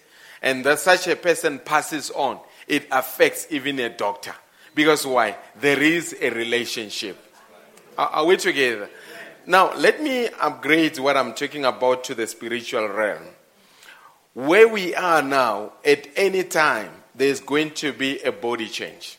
and 0.42 0.64
that 0.64 0.80
such 0.80 1.06
a 1.06 1.14
person 1.14 1.60
passes 1.60 2.10
on, 2.10 2.40
it 2.66 2.86
affects 2.90 3.46
even 3.50 3.78
a 3.78 3.88
doctor. 3.88 4.34
Because 4.74 5.06
why? 5.06 5.36
There 5.60 5.80
is 5.80 6.16
a 6.20 6.30
relationship. 6.30 7.16
Are, 7.96 8.08
are 8.08 8.26
we 8.26 8.36
together? 8.36 8.88
Now, 9.46 9.74
let 9.74 10.00
me 10.00 10.28
upgrade 10.40 10.98
what 10.98 11.16
I'm 11.16 11.34
talking 11.34 11.64
about 11.64 12.04
to 12.04 12.14
the 12.14 12.26
spiritual 12.26 12.88
realm. 12.88 13.22
Where 14.34 14.68
we 14.68 14.94
are 14.94 15.20
now, 15.20 15.72
at 15.84 16.06
any 16.16 16.44
time, 16.44 16.90
there's 17.14 17.40
going 17.40 17.72
to 17.72 17.92
be 17.92 18.20
a 18.20 18.30
body 18.30 18.68
change. 18.68 19.18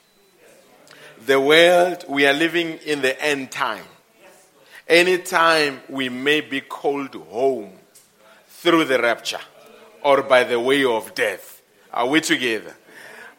The 1.26 1.40
world, 1.40 2.06
we 2.08 2.26
are 2.26 2.34
living 2.34 2.80
in 2.86 3.02
the 3.02 3.22
end 3.22 3.52
time. 3.52 3.86
Anytime 4.88 5.82
we 5.90 6.10
may 6.10 6.42
be 6.42 6.62
called 6.62 7.16
home 7.16 7.74
through 8.48 8.86
the 8.86 9.02
rapture 9.02 9.40
or 10.04 10.24
by 10.24 10.46
the 10.46 10.60
way 10.60 10.86
of 10.86 11.14
death. 11.16 11.62
Are 11.92 12.08
we 12.08 12.22
together? 12.22 12.76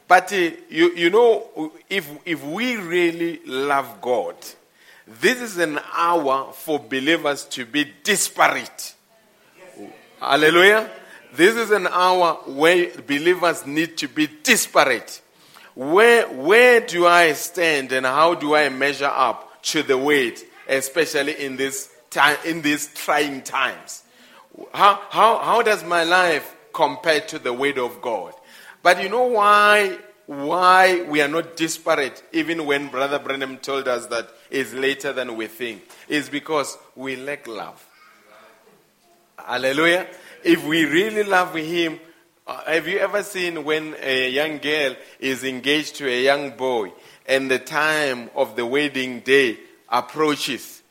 But 0.07 0.33
uh, 0.33 0.51
you, 0.69 0.93
you 0.95 1.11
know, 1.11 1.73
if, 1.89 2.09
if 2.27 2.45
we 2.45 2.77
really 2.77 3.41
love 3.47 4.01
God, 4.01 4.37
this 5.07 5.41
is 5.41 5.59
an 5.59 5.81
hour 5.93 6.53
for 6.53 6.79
believers 6.79 7.45
to 7.47 7.67
be 7.67 7.93
disparate. 8.03 8.95
Hallelujah. 10.21 10.91
This 11.35 11.57
is 11.57 11.71
an 11.71 11.87
hour 11.87 12.35
where 12.47 12.91
believers 13.07 13.67
need 13.67 13.99
to 13.99 14.09
be 14.09 14.29
disparate. 14.43 15.21
Where, 15.75 16.29
where 16.29 16.81
do 16.81 17.07
I 17.07 17.33
stand 17.33 17.93
and 17.93 18.07
how 18.07 18.35
do 18.35 18.55
I 18.55 18.69
measure 18.69 19.11
up 19.13 19.63
to 19.65 19.83
the 19.83 19.99
weight? 19.99 20.47
especially 20.69 21.45
in 21.45 21.57
this 21.57 21.91
time, 22.11 22.37
in 22.45 22.63
these 22.63 22.93
trying 22.95 23.43
times. 23.43 24.03
How, 24.73 25.03
how, 25.11 25.39
how 25.39 25.63
does 25.63 25.85
my 25.85 26.05
life 26.05 26.55
compare 26.73 27.21
to 27.21 27.39
the 27.39 27.53
word 27.53 27.79
of 27.79 28.01
God? 28.01 28.35
But 28.83 29.03
you 29.03 29.09
know 29.09 29.25
why, 29.25 29.99
why 30.27 31.03
we 31.03 31.21
are 31.21 31.29
not 31.29 31.57
disparate, 31.57 32.23
even 32.33 32.67
when 32.67 32.89
Brother 32.89 33.19
Branham 33.19 33.59
told 33.59 33.89
us 33.89 34.07
that 34.07 34.29
it's 34.51 34.73
later 34.73 35.13
than 35.13 35.37
we 35.37 35.47
think, 35.47 35.89
is 36.09 36.29
because 36.29 36.77
we 36.95 37.17
lack 37.17 37.47
love. 37.47 37.85
Hallelujah. 39.39 40.07
If 40.43 40.65
we 40.65 40.85
really 40.85 41.25
love 41.25 41.55
Him, 41.55 42.01
uh, 42.47 42.65
have 42.65 42.87
you 42.87 42.99
ever 42.99 43.23
seen 43.23 43.65
when 43.65 43.95
a 44.01 44.31
young 44.31 44.59
girl 44.59 44.95
is 45.19 45.45
engaged 45.45 45.97
to 45.97 46.09
a 46.09 46.23
young 46.23 46.51
boy 46.57 46.93
and 47.27 47.51
the 47.51 47.59
time 47.59 48.31
of 48.35 48.55
the 48.57 48.67
wedding 48.67 49.21
day 49.21 49.59
approaches, 49.89 50.83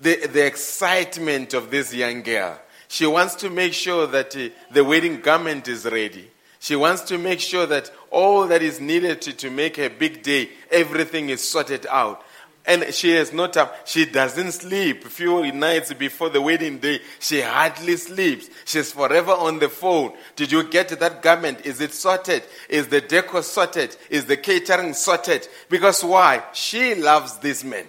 the, 0.00 0.26
the 0.26 0.46
excitement 0.46 1.54
of 1.54 1.70
this 1.70 1.94
young 1.94 2.22
girl. 2.22 2.58
She 2.88 3.06
wants 3.06 3.34
to 3.36 3.50
make 3.50 3.74
sure 3.74 4.06
that 4.06 4.34
uh, 4.36 4.48
the 4.72 4.84
wedding 4.84 5.20
garment 5.20 5.68
is 5.68 5.84
ready. 5.84 6.30
She 6.58 6.74
wants 6.74 7.02
to 7.02 7.18
make 7.18 7.40
sure 7.40 7.66
that 7.66 7.90
all 8.10 8.46
that 8.48 8.62
is 8.62 8.80
needed 8.80 9.22
to, 9.22 9.32
to 9.34 9.50
make 9.50 9.78
a 9.78 9.88
big 9.88 10.22
day, 10.22 10.50
everything 10.70 11.28
is 11.28 11.46
sorted 11.46 11.86
out. 11.86 12.24
And 12.68 12.92
she 12.92 13.12
has 13.12 13.32
no 13.32 13.46
time. 13.46 13.70
She 13.86 14.04
doesn't 14.04 14.52
sleep. 14.52 15.06
A 15.06 15.08
few 15.08 15.50
nights 15.52 15.90
before 15.94 16.28
the 16.28 16.42
wedding 16.42 16.78
day, 16.78 17.00
she 17.18 17.40
hardly 17.40 17.96
sleeps. 17.96 18.50
She's 18.66 18.92
forever 18.92 19.32
on 19.32 19.58
the 19.58 19.70
phone. 19.70 20.12
Did 20.36 20.52
you 20.52 20.64
get 20.64 20.90
that 21.00 21.22
garment? 21.22 21.64
Is 21.64 21.80
it 21.80 21.94
sorted? 21.94 22.42
Is 22.68 22.88
the 22.88 23.00
decor 23.00 23.42
sorted? 23.42 23.96
Is 24.10 24.26
the 24.26 24.36
catering 24.36 24.92
sorted? 24.92 25.48
Because 25.70 26.04
why? 26.04 26.44
She 26.52 26.94
loves 26.94 27.38
this 27.38 27.64
man. 27.64 27.86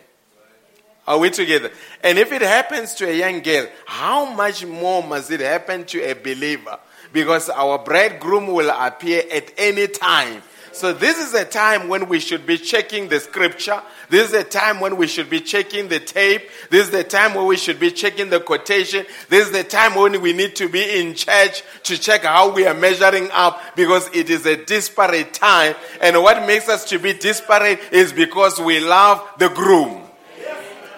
Are 1.05 1.17
we 1.17 1.29
together? 1.29 1.71
And 2.01 2.17
if 2.17 2.31
it 2.31 2.41
happens 2.41 2.93
to 2.95 3.09
a 3.09 3.13
young 3.13 3.41
girl, 3.41 3.67
how 3.85 4.33
much 4.33 4.65
more 4.65 5.03
must 5.03 5.29
it 5.29 5.41
happen 5.41 5.83
to 5.87 5.99
a 6.09 6.13
believer? 6.13 6.79
Because 7.11 7.49
our 7.49 7.79
bridegroom 7.79 8.47
will 8.47 8.69
appear 8.69 9.23
at 9.29 9.51
any 9.57 9.87
time. 9.87 10.41
So 10.71 10.93
this 10.93 11.17
is 11.17 11.33
a 11.33 11.45
time 11.45 11.87
when 11.87 12.07
we 12.07 12.19
should 12.19 12.45
be 12.45 12.57
checking 12.57 13.09
the 13.09 13.19
scripture. 13.19 13.81
This 14.09 14.29
is 14.29 14.33
a 14.33 14.43
time 14.43 14.79
when 14.79 14.97
we 14.97 15.07
should 15.07 15.29
be 15.29 15.41
checking 15.41 15.87
the 15.87 15.99
tape. 15.99 16.49
This 16.69 16.85
is 16.85 16.91
the 16.91 17.03
time 17.03 17.35
when 17.35 17.45
we 17.45 17.57
should 17.57 17.79
be 17.79 17.91
checking 17.91 18.29
the 18.29 18.39
quotation. 18.39 19.05
This 19.29 19.47
is 19.47 19.51
the 19.51 19.63
time 19.63 19.95
when 19.95 20.21
we 20.21 20.33
need 20.33 20.55
to 20.57 20.69
be 20.69 20.99
in 20.99 21.15
church 21.15 21.63
to 21.83 21.97
check 21.97 22.23
how 22.23 22.51
we 22.53 22.65
are 22.65 22.73
measuring 22.73 23.29
up 23.31 23.61
because 23.75 24.09
it 24.13 24.29
is 24.29 24.45
a 24.45 24.63
disparate 24.63 25.33
time. 25.33 25.75
And 26.01 26.21
what 26.21 26.45
makes 26.47 26.69
us 26.69 26.85
to 26.89 26.99
be 26.99 27.13
disparate 27.13 27.79
is 27.91 28.13
because 28.13 28.59
we 28.59 28.79
love 28.79 29.27
the 29.37 29.49
groom. 29.49 30.03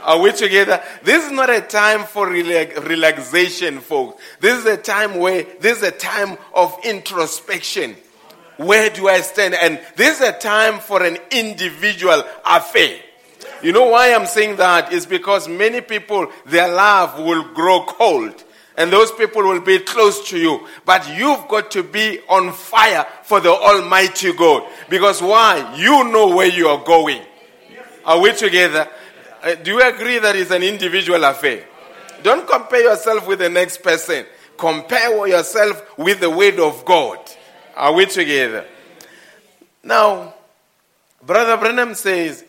Are 0.04 0.20
we 0.20 0.32
together? 0.32 0.82
This 1.04 1.26
is 1.26 1.32
not 1.32 1.50
a 1.50 1.62
time 1.62 2.06
for 2.06 2.28
relaxation, 2.28 3.80
folks. 3.80 4.22
This 4.40 4.58
is 4.58 4.66
a 4.66 4.78
time 4.78 5.16
where 5.16 5.46
this 5.60 5.78
is 5.78 5.84
a 5.84 5.92
time 5.92 6.38
of 6.54 6.76
introspection. 6.84 7.96
Where 8.62 8.90
do 8.90 9.10
I 9.10 9.22
stand? 9.22 9.56
And 9.56 9.80
this 9.96 10.22
is 10.22 10.28
a 10.28 10.34
time 10.34 10.80
for 10.80 11.04
an 11.04 11.18
individual 11.32 12.24
affair. 12.46 13.00
You 13.64 13.72
know 13.72 13.88
why 13.88 14.14
I'm 14.14 14.28
saying 14.28 14.58
that? 14.58 14.94
Is 14.94 15.06
because 15.06 15.48
many 15.48 15.82
people, 15.82 16.32
their 16.46 16.68
love 16.68 17.20
will 17.20 17.54
grow 17.54 17.86
cold. 17.86 18.44
And 18.78 18.92
those 18.92 19.12
people 19.12 19.44
will 19.44 19.62
be 19.62 19.80
close 19.80 20.30
to 20.30 20.38
you. 20.38 20.68
But 20.86 21.08
you've 21.18 21.48
got 21.48 21.72
to 21.72 21.84
be 21.84 22.20
on 22.30 22.54
fire 22.54 23.06
for 23.24 23.40
the 23.40 23.52
Almighty 23.52 24.32
God. 24.34 24.64
Because 24.90 25.22
why? 25.22 25.76
You 25.78 26.12
know 26.12 26.36
where 26.36 26.48
you 26.48 26.68
are 26.68 26.84
going. 26.84 27.22
Are 28.06 28.20
we 28.20 28.34
together? 28.34 28.88
Uh, 29.44 29.56
do 29.56 29.72
you 29.72 29.82
agree 29.82 30.20
that 30.20 30.36
it's 30.36 30.52
an 30.52 30.64
individual 30.64 31.24
affair? 31.24 31.66
Don't 32.22 32.48
compare 32.48 32.84
yourself 32.84 33.28
with 33.28 33.40
the 33.40 33.50
next 33.50 33.82
person. 33.82 34.26
Compare 34.58 35.28
yourself 35.28 35.98
with 35.98 36.20
the 36.20 36.30
Word 36.30 36.60
of 36.60 36.86
God. 36.86 37.20
Are 37.82 37.94
we 37.94 38.06
together? 38.06 38.64
Now, 39.84 40.36
Brother 41.24 41.58
Branham 41.58 41.96
says 41.96 42.46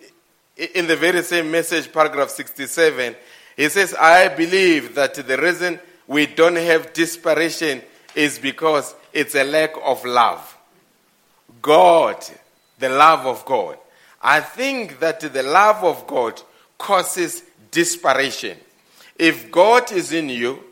in 0.75 0.87
the 0.87 0.95
very 0.95 1.23
same 1.23 1.51
message, 1.51 1.91
paragraph 1.91 2.29
67, 2.29 3.17
he 3.57 3.69
says, 3.71 3.95
I 3.95 4.29
believe 4.29 4.95
that 4.95 5.15
the 5.15 5.39
reason 5.39 5.81
we 6.07 6.27
don't 6.27 6.57
have 6.57 6.93
desperation 6.93 7.81
is 8.15 8.39
because 8.39 8.95
it's 9.11 9.35
a 9.35 9.43
lack 9.43 9.73
of 9.83 10.05
love. 10.05 10.59
God, 11.63 12.23
the 12.79 12.91
love 12.91 13.25
of 13.25 13.47
God. 13.47 13.79
I 14.21 14.41
think 14.41 15.01
that 15.01 15.21
the 15.21 15.43
love 15.43 15.83
of 15.83 16.07
God 16.07 16.43
causes 16.77 17.43
desperation. 17.71 18.59
If 19.19 19.51
God 19.51 19.93
is 19.93 20.13
in 20.13 20.29
you, 20.29 20.63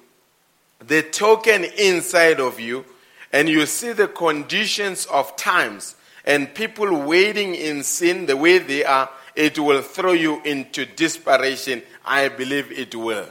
the 0.86 1.00
token 1.00 1.64
inside 1.64 2.40
of 2.40 2.60
you 2.60 2.84
and 3.32 3.48
you 3.48 3.66
see 3.66 3.92
the 3.92 4.08
conditions 4.08 5.06
of 5.06 5.36
times 5.36 5.96
and 6.24 6.54
people 6.54 7.02
waiting 7.02 7.54
in 7.54 7.82
sin 7.82 8.26
the 8.26 8.36
way 8.36 8.58
they 8.58 8.84
are, 8.84 9.08
it 9.34 9.58
will 9.58 9.82
throw 9.82 10.12
you 10.12 10.40
into 10.42 10.84
desperation. 10.84 11.82
I 12.04 12.28
believe 12.28 12.70
it 12.72 12.94
will. 12.94 13.26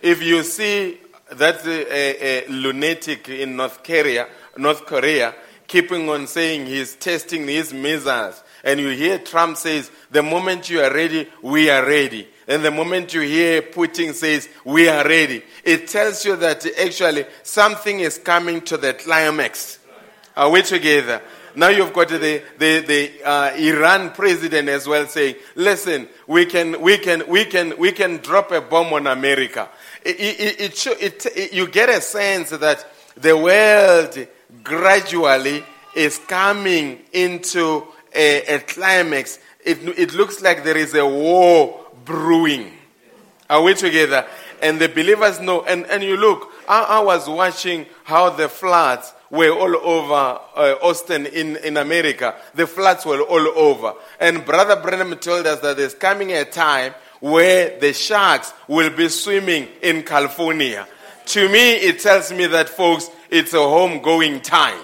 If 0.00 0.22
you 0.22 0.42
see 0.42 0.98
that 1.32 1.66
a, 1.66 2.46
a, 2.46 2.48
lunatic 2.48 3.28
in 3.28 3.56
North 3.56 3.82
Korea, 3.82 4.28
North 4.56 4.86
Korea, 4.86 5.34
keeping 5.66 6.08
on 6.08 6.26
saying 6.26 6.66
he's 6.66 6.94
testing 6.94 7.46
his 7.48 7.72
missiles, 7.72 8.42
and 8.64 8.80
you 8.80 8.90
hear 8.90 9.18
Trump 9.18 9.56
says, 9.56 9.90
the 10.10 10.22
moment 10.22 10.70
you 10.70 10.80
are 10.80 10.92
ready, 10.92 11.28
we 11.42 11.70
are 11.70 11.84
ready. 11.84 12.28
And 12.48 12.64
the 12.64 12.70
moment 12.70 13.12
you 13.12 13.22
hear 13.22 13.62
Putin 13.62 14.14
says, 14.14 14.48
we 14.64 14.88
are 14.88 15.04
ready, 15.04 15.42
it 15.64 15.88
tells 15.88 16.24
you 16.24 16.36
that 16.36 16.64
actually 16.78 17.26
something 17.42 18.00
is 18.00 18.18
coming 18.18 18.60
to 18.62 18.76
the 18.76 18.94
climax. 18.94 19.78
Are 20.36 20.50
we 20.50 20.62
together? 20.62 21.22
Now 21.56 21.68
you've 21.68 21.94
got 21.94 22.08
the, 22.08 22.42
the, 22.58 22.80
the 22.80 23.24
uh, 23.24 23.56
Iran 23.56 24.10
president 24.10 24.68
as 24.68 24.86
well 24.86 25.06
saying, 25.06 25.36
listen, 25.54 26.06
we 26.26 26.44
can, 26.44 26.80
we 26.82 26.98
can, 26.98 27.26
we 27.26 27.46
can, 27.46 27.78
we 27.78 27.92
can 27.92 28.18
drop 28.18 28.52
a 28.52 28.60
bomb 28.60 28.92
on 28.92 29.06
America. 29.06 29.70
It, 30.04 30.16
it, 30.20 30.86
it, 30.86 31.26
it, 31.34 31.52
you 31.54 31.66
get 31.68 31.88
a 31.88 32.02
sense 32.02 32.50
that 32.50 32.86
the 33.16 33.36
world 33.36 34.18
gradually 34.62 35.64
is 35.94 36.18
coming 36.18 37.00
into 37.14 37.86
a, 38.16 38.54
a 38.54 38.58
climax. 38.60 39.38
It, 39.64 39.78
it 39.98 40.14
looks 40.14 40.40
like 40.42 40.64
there 40.64 40.76
is 40.76 40.94
a 40.94 41.06
war 41.06 41.86
brewing. 42.04 42.72
Are 43.48 43.62
we 43.62 43.74
together? 43.74 44.26
And 44.62 44.80
the 44.80 44.88
believers 44.88 45.40
know. 45.40 45.62
And, 45.62 45.86
and 45.86 46.02
you 46.02 46.16
look, 46.16 46.50
I, 46.68 46.82
I 46.82 47.00
was 47.00 47.28
watching 47.28 47.86
how 48.04 48.30
the 48.30 48.48
floods 48.48 49.12
were 49.30 49.50
all 49.50 49.76
over 49.76 50.40
uh, 50.54 50.76
Austin 50.82 51.26
in, 51.26 51.56
in 51.56 51.76
America. 51.76 52.34
The 52.54 52.66
floods 52.66 53.04
were 53.04 53.20
all 53.20 53.46
over. 53.58 53.94
And 54.20 54.44
Brother 54.44 54.80
Branham 54.80 55.16
told 55.18 55.46
us 55.46 55.60
that 55.60 55.76
there's 55.76 55.94
coming 55.94 56.32
a 56.32 56.44
time 56.44 56.94
where 57.20 57.78
the 57.78 57.92
sharks 57.92 58.52
will 58.68 58.90
be 58.90 59.08
swimming 59.08 59.68
in 59.82 60.02
California. 60.02 60.86
To 61.26 61.48
me, 61.48 61.72
it 61.72 62.00
tells 62.00 62.32
me 62.32 62.46
that, 62.46 62.68
folks, 62.68 63.10
it's 63.30 63.52
a 63.52 63.56
homegoing 63.56 64.42
time. 64.42 64.80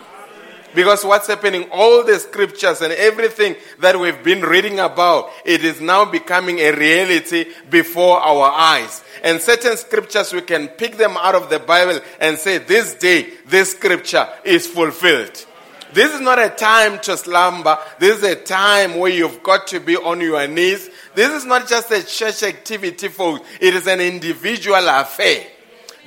Because 0.75 1.05
what's 1.05 1.27
happening, 1.27 1.69
all 1.71 2.05
the 2.05 2.19
scriptures 2.19 2.81
and 2.81 2.93
everything 2.93 3.57
that 3.81 3.99
we've 3.99 4.23
been 4.25 4.41
reading 4.41 4.79
about, 4.79 5.31
it 5.45 5.65
is 5.65 5.81
now 5.81 6.05
becoming 6.05 6.59
a 6.61 6.73
reality 6.73 7.47
before 7.69 8.19
our 8.19 8.51
eyes. 8.51 9.05
And 9.23 9.41
certain 9.41 9.77
scriptures, 9.77 10.33
we 10.33 10.41
can 10.41 10.69
pick 10.69 10.97
them 10.97 11.17
out 11.17 11.35
of 11.35 11.51
the 11.51 11.59
Bible 11.59 12.01
and 12.21 12.39
say, 12.39 12.59
this 12.59 12.95
day, 12.95 13.31
this 13.47 13.73
scripture 13.73 14.29
is 14.45 14.67
fulfilled. 14.67 15.47
This 15.93 16.15
is 16.15 16.21
not 16.21 16.39
a 16.39 16.49
time 16.49 17.01
to 17.01 17.19
slumber. 17.19 17.79
This 17.99 18.19
is 18.19 18.25
a 18.25 18.37
time 18.37 18.97
where 18.97 19.13
you've 19.13 19.43
got 19.43 19.67
to 19.69 19.81
be 19.81 19.97
on 19.97 20.23
your 20.23 20.47
knees. 20.49 20.89
This 21.15 21.31
is 21.31 21.45
not 21.45 21.69
just 21.69 21.91
a 21.91 22.03
church 22.03 22.43
activity, 22.43 23.09
folks. 23.09 23.47
It 23.61 23.75
is 23.75 23.87
an 23.87 24.01
individual 24.01 24.89
affair. 24.89 25.47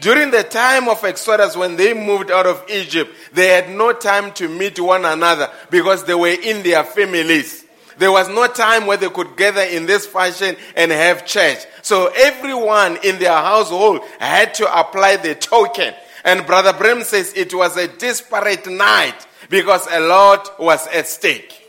During 0.01 0.31
the 0.31 0.43
time 0.43 0.89
of 0.89 1.03
Exodus, 1.03 1.55
when 1.55 1.77
they 1.77 1.93
moved 1.93 2.29
out 2.29 2.45
of 2.45 2.63
Egypt, 2.69 3.11
they 3.33 3.47
had 3.47 3.69
no 3.69 3.93
time 3.93 4.33
to 4.33 4.49
meet 4.49 4.79
one 4.79 5.05
another 5.05 5.49
because 5.69 6.03
they 6.03 6.13
were 6.13 6.27
in 6.27 6.63
their 6.63 6.83
families. 6.83 7.65
There 7.97 8.11
was 8.11 8.27
no 8.27 8.47
time 8.47 8.87
where 8.87 8.97
they 8.97 9.09
could 9.09 9.37
gather 9.37 9.61
in 9.61 9.85
this 9.85 10.05
fashion 10.05 10.57
and 10.75 10.91
have 10.91 11.25
church. 11.25 11.59
So 11.81 12.11
everyone 12.15 12.97
in 13.03 13.19
their 13.19 13.31
household 13.31 14.01
had 14.19 14.53
to 14.55 14.79
apply 14.79 15.17
the 15.17 15.35
token. 15.35 15.93
And 16.25 16.45
Brother 16.45 16.73
Branham 16.73 17.03
says 17.03 17.33
it 17.33 17.53
was 17.53 17.77
a 17.77 17.87
disparate 17.87 18.67
night 18.67 19.15
because 19.49 19.87
a 19.89 20.01
lot 20.01 20.59
was 20.59 20.85
at 20.87 21.07
stake. 21.07 21.61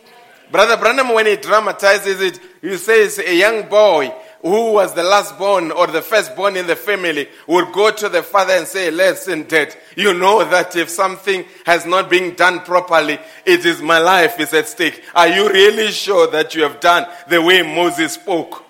Brother 0.50 0.76
Branham, 0.76 1.12
when 1.12 1.26
he 1.26 1.36
dramatizes 1.36 2.20
it, 2.20 2.40
he 2.60 2.76
says 2.76 3.18
a 3.18 3.36
young 3.36 3.68
boy 3.68 4.12
who 4.48 4.72
was 4.72 4.94
the 4.94 5.02
last 5.02 5.38
born 5.38 5.70
or 5.70 5.86
the 5.86 6.02
first 6.02 6.36
born 6.36 6.56
in 6.56 6.66
the 6.66 6.76
family 6.76 7.28
would 7.46 7.72
go 7.72 7.90
to 7.90 8.08
the 8.08 8.22
father 8.22 8.52
and 8.52 8.66
say, 8.66 8.90
Listen, 8.90 9.42
dad, 9.44 9.76
you 9.96 10.14
know 10.14 10.44
that 10.44 10.76
if 10.76 10.88
something 10.88 11.44
has 11.64 11.86
not 11.86 12.08
been 12.08 12.34
done 12.34 12.60
properly, 12.60 13.18
it 13.44 13.64
is 13.64 13.82
my 13.82 13.98
life 13.98 14.38
is 14.40 14.52
at 14.52 14.68
stake. 14.68 15.02
Are 15.14 15.28
you 15.28 15.48
really 15.48 15.90
sure 15.90 16.30
that 16.30 16.54
you 16.54 16.62
have 16.62 16.80
done 16.80 17.06
the 17.28 17.42
way 17.42 17.62
Moses 17.62 18.14
spoke? 18.14 18.64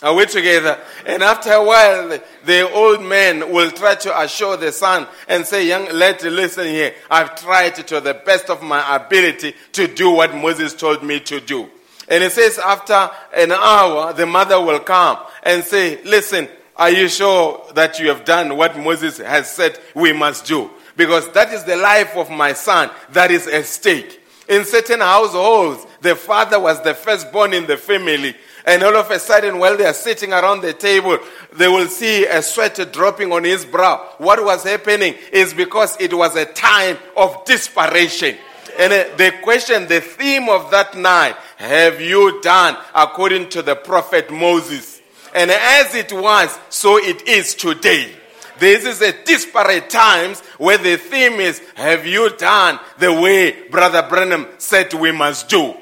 Are 0.00 0.14
we 0.14 0.26
together? 0.26 0.78
And 1.06 1.24
after 1.24 1.50
a 1.50 1.64
while, 1.64 2.20
the 2.44 2.70
old 2.72 3.02
man 3.02 3.52
will 3.52 3.70
try 3.72 3.96
to 3.96 4.20
assure 4.20 4.56
the 4.56 4.70
son 4.70 5.08
and 5.26 5.44
say, 5.44 5.66
Young 5.66 5.92
lad, 5.92 6.22
listen 6.22 6.66
here. 6.66 6.94
I've 7.10 7.34
tried 7.34 7.74
to 7.74 8.00
the 8.00 8.14
best 8.14 8.48
of 8.48 8.62
my 8.62 8.94
ability 8.94 9.54
to 9.72 9.88
do 9.88 10.10
what 10.10 10.34
Moses 10.36 10.74
told 10.74 11.02
me 11.02 11.18
to 11.20 11.40
do. 11.40 11.68
And 12.10 12.24
it 12.24 12.32
says, 12.32 12.58
after 12.58 13.10
an 13.34 13.52
hour, 13.52 14.12
the 14.12 14.26
mother 14.26 14.60
will 14.60 14.80
come 14.80 15.18
and 15.42 15.62
say, 15.62 16.02
Listen, 16.04 16.48
are 16.76 16.90
you 16.90 17.08
sure 17.08 17.64
that 17.74 17.98
you 17.98 18.08
have 18.08 18.24
done 18.24 18.56
what 18.56 18.78
Moses 18.78 19.18
has 19.18 19.50
said 19.50 19.78
we 19.94 20.12
must 20.12 20.46
do? 20.46 20.70
Because 20.96 21.30
that 21.32 21.52
is 21.52 21.64
the 21.64 21.76
life 21.76 22.16
of 22.16 22.30
my 22.30 22.52
son 22.52 22.90
that 23.10 23.30
is 23.30 23.46
at 23.46 23.66
stake. 23.66 24.20
In 24.48 24.64
certain 24.64 25.00
households, 25.00 25.86
the 26.00 26.16
father 26.16 26.58
was 26.58 26.82
the 26.82 26.94
firstborn 26.94 27.52
in 27.52 27.66
the 27.66 27.76
family. 27.76 28.34
And 28.64 28.82
all 28.82 28.96
of 28.96 29.10
a 29.10 29.18
sudden, 29.18 29.58
while 29.58 29.76
they 29.76 29.84
are 29.84 29.92
sitting 29.92 30.32
around 30.32 30.62
the 30.62 30.72
table, 30.72 31.18
they 31.52 31.68
will 31.68 31.88
see 31.88 32.24
a 32.24 32.42
sweat 32.42 32.92
dropping 32.92 33.32
on 33.32 33.44
his 33.44 33.64
brow. 33.64 34.14
What 34.18 34.42
was 34.42 34.64
happening 34.64 35.14
is 35.32 35.52
because 35.52 36.00
it 36.00 36.14
was 36.14 36.34
a 36.36 36.46
time 36.46 36.96
of 37.16 37.44
desperation. 37.44 38.36
And 38.78 38.92
uh, 38.92 39.16
the 39.16 39.34
question, 39.42 39.88
the 39.88 40.00
theme 40.00 40.48
of 40.48 40.70
that 40.70 40.96
night, 40.96 41.36
have 41.58 42.00
you 42.00 42.40
done 42.40 42.76
according 42.94 43.48
to 43.50 43.62
the 43.62 43.74
prophet 43.74 44.30
Moses? 44.30 45.02
And 45.34 45.50
as 45.50 45.92
it 45.96 46.12
was, 46.12 46.56
so 46.68 46.98
it 46.98 47.26
is 47.26 47.56
today. 47.56 48.12
This 48.60 48.84
is 48.84 49.02
a 49.02 49.12
disparate 49.24 49.90
times 49.90 50.40
where 50.58 50.78
the 50.78 50.96
theme 50.96 51.40
is, 51.40 51.60
have 51.74 52.06
you 52.06 52.30
done 52.36 52.78
the 52.98 53.12
way 53.12 53.68
Brother 53.68 54.06
Branham 54.08 54.46
said 54.58 54.94
we 54.94 55.10
must 55.10 55.48
do? 55.48 55.74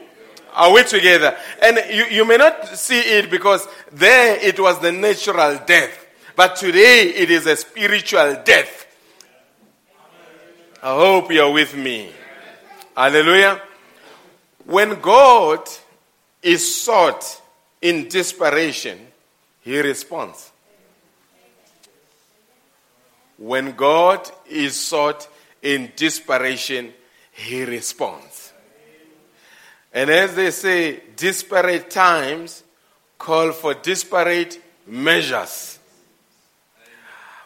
Are 0.54 0.72
we 0.72 0.82
together? 0.84 1.36
And 1.62 1.78
you, 1.90 2.06
you 2.06 2.24
may 2.24 2.38
not 2.38 2.68
see 2.68 2.98
it 2.98 3.30
because 3.30 3.68
there 3.92 4.38
it 4.42 4.58
was 4.58 4.78
the 4.80 4.92
natural 4.92 5.60
death. 5.66 6.06
But 6.34 6.56
today 6.56 7.12
it 7.16 7.30
is 7.30 7.46
a 7.46 7.56
spiritual 7.56 8.42
death. 8.44 8.86
I 10.82 10.94
hope 10.94 11.30
you're 11.30 11.52
with 11.52 11.76
me. 11.76 12.12
Hallelujah. 12.96 13.60
When 14.66 15.00
God 15.00 15.68
is 16.42 16.82
sought 16.82 17.40
in 17.80 18.08
desperation, 18.08 18.98
he 19.62 19.80
responds. 19.80 20.50
When 23.38 23.76
God 23.76 24.28
is 24.48 24.78
sought 24.78 25.28
in 25.62 25.92
desperation, 25.94 26.92
he 27.32 27.64
responds. 27.64 28.52
And 29.92 30.10
as 30.10 30.34
they 30.34 30.50
say, 30.50 31.00
disparate 31.16 31.90
times 31.90 32.62
call 33.18 33.52
for 33.52 33.74
disparate 33.74 34.60
measures. 34.86 35.78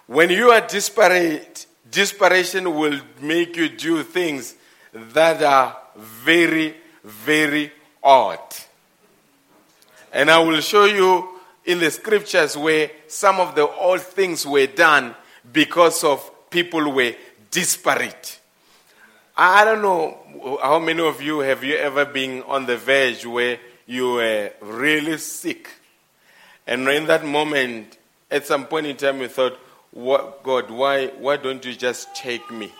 When 0.07 0.31
you 0.31 0.51
are 0.51 0.61
disparate, 0.67 1.67
desperation 1.91 2.75
will 2.75 3.01
make 3.21 3.57
you 3.57 3.69
do 3.69 4.03
things 4.03 4.55
that 4.93 5.43
are 5.43 5.77
very, 5.97 6.75
very 7.05 7.73
odd. 8.03 8.41
And 10.13 10.31
I 10.31 10.39
will 10.41 10.61
show 10.61 10.85
you 10.85 11.29
in 11.65 11.79
the 11.79 11.91
scriptures 11.91 12.57
where 12.57 12.91
some 13.07 13.39
of 13.41 13.55
the 13.55 13.69
old 13.69 14.01
things 14.01 14.47
were 14.47 14.67
done 14.67 15.15
because 15.53 16.03
of 16.05 16.51
people 16.51 16.93
were 16.93 17.15
disparate. 17.51 18.41
I 19.37 19.65
don't 19.65 19.83
know 19.83 20.59
how 20.63 20.79
many 20.79 21.01
of 21.01 21.23
you 21.23 21.39
have 21.39 21.65
you 21.65 21.77
ever 21.77 22.05
been 22.05 22.43
on 22.43 22.67
the 22.67 22.77
verge 22.77 23.25
where 23.25 23.59
you 23.87 24.13
were 24.13 24.53
really 24.61 25.19
sick. 25.19 25.69
And 26.67 26.87
in 26.89 27.07
that 27.07 27.25
moment, 27.25 27.99
at 28.31 28.47
some 28.47 28.67
point 28.67 28.87
in 28.87 28.97
time, 28.97 29.21
you 29.21 29.29
thought, 29.29 29.59
what, 29.91 30.43
God, 30.43 30.71
why, 30.71 31.09
why 31.09 31.37
don't 31.37 31.65
you 31.65 31.75
just 31.75 32.15
take 32.15 32.49
me? 32.51 32.73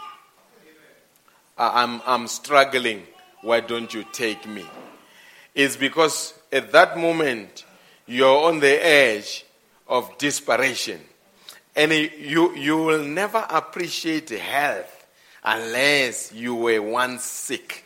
I'm, 1.59 2.01
I'm 2.07 2.29
struggling. 2.29 3.03
Why 3.43 3.61
don't 3.61 3.93
you 3.93 4.05
take 4.13 4.47
me? 4.47 4.65
It's 5.55 5.77
because 5.77 6.35
at 6.53 6.73
that 6.73 6.99
moment, 6.99 7.65
you're 8.07 8.49
on 8.49 8.61
the 8.61 8.85
edge 8.85 9.45
of 9.89 10.19
desperation. 10.19 11.01
And 11.77 11.93
you, 11.93 12.55
you 12.57 12.77
will 12.77 13.05
never 13.05 13.47
appreciate 13.49 14.29
health 14.31 15.07
unless 15.45 16.33
you 16.33 16.55
were 16.55 16.83
once 16.83 17.25
sick. 17.25 17.85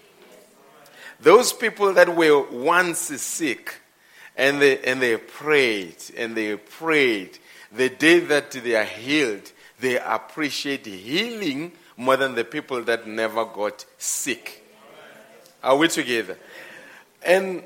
Those 1.20 1.52
people 1.52 1.92
that 1.94 2.14
were 2.14 2.42
once 2.50 3.00
sick 3.00 3.74
and 4.36 4.60
they, 4.60 4.78
and 4.80 5.00
they 5.00 5.16
prayed 5.16 5.96
and 6.16 6.36
they 6.36 6.56
prayed, 6.56 7.38
the 7.72 7.88
day 7.88 8.20
that 8.20 8.50
they 8.50 8.74
are 8.74 8.84
healed, 8.84 9.52
they 9.80 9.98
appreciate 9.98 10.86
healing 10.86 11.72
more 11.96 12.16
than 12.16 12.34
the 12.34 12.44
people 12.44 12.82
that 12.84 13.06
never 13.06 13.44
got 13.44 13.84
sick. 13.98 14.63
Are 15.64 15.76
we 15.76 15.88
together? 15.88 16.36
And 17.24 17.62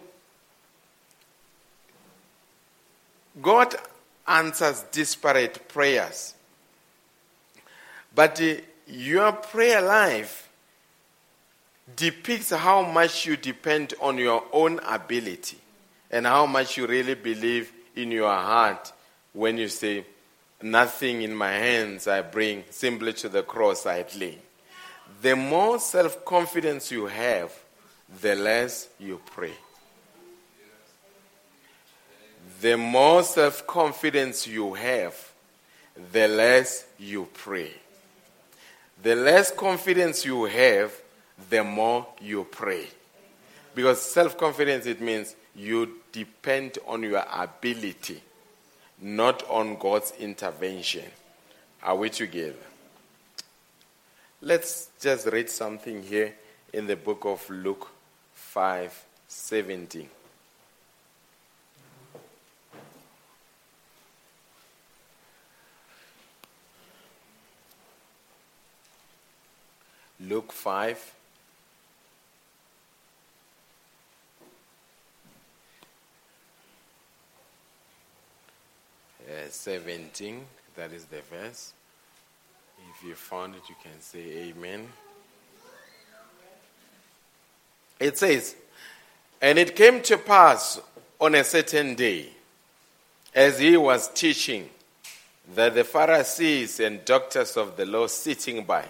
God 3.43 3.75
answers 4.27 4.85
disparate 4.93 5.67
prayers. 5.67 6.35
But 8.15 8.41
uh, 8.41 8.55
your 8.87 9.33
prayer 9.33 9.83
life 9.83 10.49
depicts 11.97 12.51
how 12.51 12.83
much 12.83 13.27
you 13.27 13.37
depend 13.37 13.95
on 14.01 14.17
your 14.17 14.45
own 14.53 14.79
ability 14.89 15.59
and 16.11 16.25
how 16.25 16.47
much 16.47 16.77
you 16.77 16.87
really 16.87 17.15
believe 17.15 17.73
in 17.97 18.13
your 18.13 18.31
heart 18.33 18.93
when 19.33 19.59
you 19.59 19.69
say, 19.69 20.05
Nothing 20.61 21.23
in 21.23 21.35
my 21.35 21.53
hands 21.53 22.09
I 22.09 22.23
bring, 22.23 22.65
simply 22.71 23.13
to 23.15 23.29
the 23.29 23.43
cross 23.43 23.87
I 23.87 24.05
lay. 24.17 24.39
The 25.23 25.37
more 25.37 25.79
self 25.79 26.25
confidence 26.25 26.91
you 26.91 27.07
have, 27.07 27.53
the 28.21 28.35
less 28.35 28.89
you 28.99 29.21
pray. 29.35 29.53
The 32.61 32.77
more 32.77 33.23
self 33.23 33.67
confidence 33.67 34.47
you 34.47 34.75
have, 34.75 35.15
the 36.13 36.27
less 36.27 36.87
you 36.99 37.29
pray. 37.33 37.73
The 39.03 39.15
less 39.15 39.53
confidence 39.53 40.25
you 40.25 40.45
have, 40.45 40.93
the 41.51 41.63
more 41.63 42.07
you 42.21 42.45
pray. 42.51 42.87
Because 43.75 44.03
self 44.03 44.37
confidence, 44.37 44.87
it 44.87 45.01
means 45.01 45.37
you 45.55 46.01
depend 46.11 46.79
on 46.87 47.03
your 47.03 47.25
ability, 47.33 48.21
not 49.01 49.49
on 49.49 49.77
God's 49.79 50.13
intervention. 50.19 51.05
Are 51.83 51.95
we 51.95 52.11
together? 52.11 52.57
Let's 54.41 54.89
just 55.01 55.27
read 55.29 55.49
something 55.49 56.03
here 56.03 56.35
in 56.73 56.87
the 56.87 56.97
book 56.97 57.25
of 57.25 57.49
Luke 57.51 57.89
5 58.59 59.05
17. 59.29 60.09
Luke 70.19 70.51
5. 70.51 71.15
Uh, 79.23 79.33
17, 79.49 80.45
that 80.75 80.93
is 80.93 81.05
the 81.05 81.21
verse. 81.31 81.75
If 82.91 83.07
you 83.07 83.15
found 83.15 83.55
it, 83.55 83.63
you 83.69 83.77
can 83.81 84.01
say 84.01 84.49
amen. 84.49 84.89
It 87.99 88.19
says, 88.19 88.55
And 89.41 89.59
it 89.59 89.75
came 89.75 90.03
to 90.03 90.19
pass 90.19 90.81
on 91.21 91.35
a 91.35 91.45
certain 91.45 91.95
day, 91.95 92.29
as 93.35 93.59
he 93.59 93.77
was 93.77 94.09
teaching, 94.09 94.69
that 95.55 95.75
the 95.75 95.85
Pharisees 95.85 96.81
and 96.81 97.05
doctors 97.05 97.57
of 97.57 97.77
the 97.77 97.87
law 97.87 98.07
sitting 98.07 98.65
by, 98.65 98.85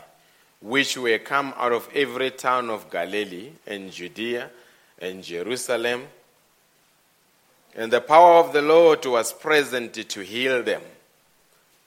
which 0.61 0.97
were 0.97 1.19
come 1.19 1.55
out 1.57 1.73
of 1.73 1.89
every 1.95 2.31
town 2.33 2.69
of 2.69 2.91
Galilee 2.91 3.51
and 3.67 3.93
Judea 3.93 4.51
and 4.99 5.23
Jerusalem. 5.23 6.03
And 7.77 7.93
the 7.93 8.01
power 8.01 8.41
of 8.45 8.53
the 8.53 8.63
Lord 8.63 9.07
was 9.07 9.33
present 9.33 9.95
to 9.95 10.21
heal 10.21 10.63
them. 10.63 10.83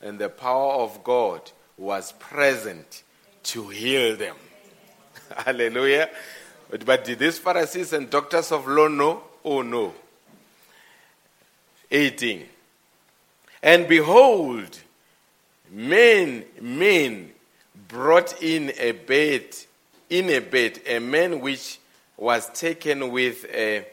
And 0.02 0.18
the 0.18 0.30
power 0.30 0.74
of 0.76 1.04
God 1.04 1.52
was 1.78 2.14
present 2.14 3.04
to 3.44 3.68
heal 3.68 4.16
them. 4.16 4.36
Hallelujah. 5.36 6.10
But, 6.72 6.86
but 6.86 7.04
did 7.04 7.20
these 7.20 7.38
Pharisees 7.38 7.92
and 7.92 8.10
doctors 8.10 8.52
of 8.54 8.66
law 8.66 8.88
know? 8.88 9.22
Oh 9.44 9.62
no. 9.62 9.94
18. 11.92 12.46
And 13.62 13.88
behold, 13.90 14.80
men, 15.70 16.46
men 16.62 17.32
brought 17.90 18.42
in 18.42 18.72
a 18.80 18.94
bed, 18.94 19.54
in 20.10 20.30
a 20.30 20.40
bed, 20.40 20.80
a 20.88 21.00
man 21.00 21.42
which 21.42 21.78
was 22.16 22.50
taken 22.58 23.12
with 23.12 23.44
a, 23.54 23.86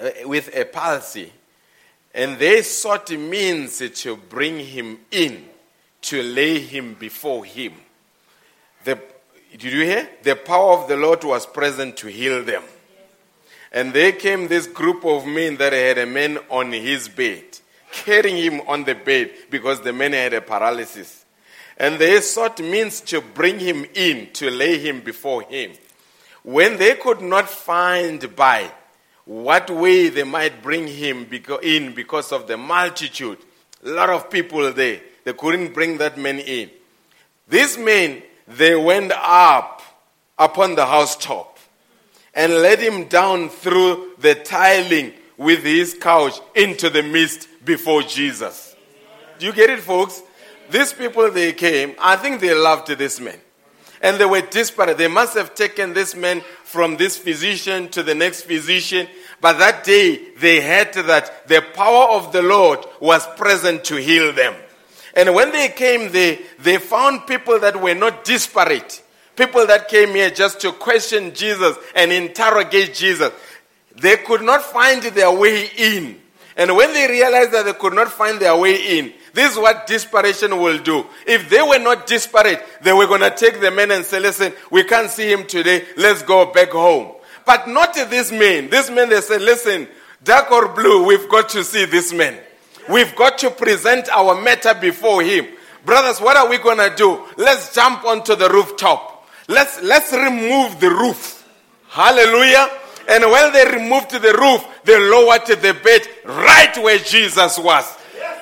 uh, 0.00 0.10
with 0.24 0.54
a 0.56 0.64
palsy, 0.64 1.32
and 2.12 2.36
they 2.36 2.62
sought 2.62 3.10
means 3.10 3.78
to 3.78 4.16
bring 4.16 4.58
him 4.58 4.98
in, 5.12 5.44
to 6.02 6.20
lay 6.20 6.58
him 6.58 6.94
before 6.94 7.44
him. 7.44 7.74
Did 9.56 9.72
you 9.72 9.84
hear? 9.84 10.08
The 10.24 10.34
power 10.34 10.78
of 10.78 10.88
the 10.88 10.96
Lord 10.96 11.22
was 11.22 11.46
present 11.46 11.96
to 11.98 12.08
heal 12.08 12.42
them. 12.42 12.64
And 13.70 13.92
there 13.92 14.10
came 14.10 14.48
this 14.48 14.66
group 14.66 15.04
of 15.04 15.26
men 15.26 15.56
that 15.58 15.72
had 15.72 15.98
a 15.98 16.06
man 16.06 16.38
on 16.50 16.72
his 16.72 17.08
bed, 17.08 17.44
carrying 17.92 18.36
him 18.36 18.60
on 18.66 18.82
the 18.82 18.96
bed 18.96 19.30
because 19.50 19.80
the 19.80 19.92
man 19.92 20.12
had 20.12 20.34
a 20.34 20.40
paralysis. 20.40 21.24
And 21.76 22.00
they 22.00 22.20
sought 22.20 22.58
means 22.58 23.00
to 23.02 23.20
bring 23.20 23.60
him 23.60 23.86
in, 23.94 24.32
to 24.34 24.50
lay 24.50 24.78
him 24.78 25.00
before 25.02 25.42
him. 25.42 25.72
When 26.42 26.76
they 26.76 26.96
could 26.96 27.20
not 27.20 27.48
find 27.48 28.34
by 28.34 28.70
what 29.24 29.70
way 29.70 30.08
they 30.08 30.24
might 30.24 30.62
bring 30.62 30.86
him 30.86 31.28
in 31.62 31.94
because 31.94 32.32
of 32.32 32.46
the 32.46 32.56
multitude. 32.56 33.38
A 33.84 33.88
lot 33.88 34.10
of 34.10 34.30
people 34.30 34.72
there. 34.72 35.00
They 35.24 35.32
couldn't 35.32 35.72
bring 35.72 35.98
that 35.98 36.18
man 36.18 36.40
in. 36.40 36.70
This 37.48 37.78
men, 37.78 38.22
they 38.46 38.74
went 38.74 39.12
up 39.14 39.82
upon 40.38 40.74
the 40.74 40.86
housetop 40.86 41.58
and 42.34 42.52
let 42.52 42.80
him 42.80 43.04
down 43.08 43.48
through 43.48 44.12
the 44.18 44.34
tiling 44.34 45.12
with 45.36 45.62
his 45.62 45.94
couch 45.94 46.38
into 46.54 46.90
the 46.90 47.02
mist 47.02 47.48
before 47.64 48.02
Jesus. 48.02 48.76
Do 49.38 49.46
you 49.46 49.52
get 49.52 49.70
it, 49.70 49.80
folks? 49.80 50.22
These 50.70 50.92
people, 50.92 51.30
they 51.30 51.52
came. 51.52 51.94
I 52.00 52.16
think 52.16 52.40
they 52.40 52.54
loved 52.54 52.88
this 52.88 53.20
man. 53.20 53.38
And 54.00 54.18
they 54.18 54.24
were 54.24 54.42
desperate. 54.42 54.98
They 54.98 55.08
must 55.08 55.34
have 55.34 55.54
taken 55.54 55.94
this 55.94 56.14
man 56.14 56.42
from 56.64 56.96
this 56.96 57.16
physician 57.16 57.88
to 57.90 58.02
the 58.02 58.14
next 58.14 58.42
physician. 58.42 59.08
But 59.40 59.58
that 59.58 59.84
day, 59.84 60.32
they 60.38 60.60
heard 60.60 60.92
that 61.06 61.48
the 61.48 61.62
power 61.74 62.10
of 62.10 62.32
the 62.32 62.42
Lord 62.42 62.80
was 63.00 63.26
present 63.36 63.84
to 63.84 63.96
heal 63.96 64.32
them. 64.32 64.54
And 65.16 65.34
when 65.34 65.52
they 65.52 65.68
came 65.68 66.10
there, 66.12 66.38
they 66.58 66.78
found 66.78 67.26
people 67.26 67.60
that 67.60 67.80
were 67.80 67.94
not 67.94 68.24
disparate. 68.24 69.02
People 69.36 69.66
that 69.66 69.88
came 69.88 70.10
here 70.10 70.30
just 70.30 70.60
to 70.60 70.72
question 70.72 71.34
Jesus 71.34 71.76
and 71.94 72.12
interrogate 72.12 72.94
Jesus. 72.94 73.32
They 73.96 74.16
could 74.16 74.42
not 74.42 74.62
find 74.62 75.02
their 75.02 75.30
way 75.30 75.70
in. 75.76 76.20
And 76.56 76.76
when 76.76 76.92
they 76.92 77.08
realized 77.08 77.52
that 77.52 77.64
they 77.64 77.72
could 77.72 77.94
not 77.94 78.10
find 78.12 78.40
their 78.40 78.56
way 78.56 78.98
in, 78.98 79.12
this 79.32 79.52
is 79.52 79.58
what 79.58 79.88
desperation 79.88 80.56
will 80.60 80.78
do. 80.78 81.04
If 81.26 81.50
they 81.50 81.60
were 81.60 81.80
not 81.80 82.06
desperate, 82.06 82.64
they 82.82 82.92
were 82.92 83.08
going 83.08 83.22
to 83.22 83.34
take 83.34 83.60
the 83.60 83.72
men 83.72 83.90
and 83.90 84.04
say, 84.04 84.20
listen, 84.20 84.52
we 84.70 84.84
can't 84.84 85.10
see 85.10 85.30
him 85.30 85.46
today. 85.46 85.84
Let's 85.96 86.22
go 86.22 86.52
back 86.52 86.70
home. 86.70 87.12
But 87.44 87.68
not 87.68 87.94
this 87.94 88.30
man. 88.30 88.70
This 88.70 88.90
man, 88.90 89.08
they 89.08 89.20
said, 89.20 89.42
listen, 89.42 89.88
dark 90.22 90.50
or 90.52 90.68
blue, 90.68 91.04
we've 91.04 91.28
got 91.28 91.48
to 91.50 91.64
see 91.64 91.84
this 91.84 92.12
man. 92.12 92.38
We've 92.88 93.14
got 93.16 93.38
to 93.38 93.50
present 93.50 94.08
our 94.10 94.40
matter 94.40 94.74
before 94.74 95.22
him. 95.22 95.46
Brothers, 95.84 96.20
what 96.20 96.36
are 96.36 96.48
we 96.48 96.58
going 96.58 96.78
to 96.78 96.94
do? 96.96 97.24
Let's 97.36 97.74
jump 97.74 98.04
onto 98.04 98.34
the 98.36 98.48
rooftop. 98.48 99.28
Let's, 99.48 99.82
let's 99.82 100.12
remove 100.12 100.80
the 100.80 100.90
roof. 100.90 101.46
Hallelujah. 101.88 102.68
And 103.08 103.24
when 103.30 103.52
they 103.52 103.64
removed 103.66 104.10
the 104.10 104.32
roof, 104.32 104.64
they 104.84 104.98
lowered 104.98 105.46
the 105.46 105.78
bed 105.82 106.08
right 106.24 106.76
where 106.82 106.98
Jesus 106.98 107.58
was. 107.58 107.84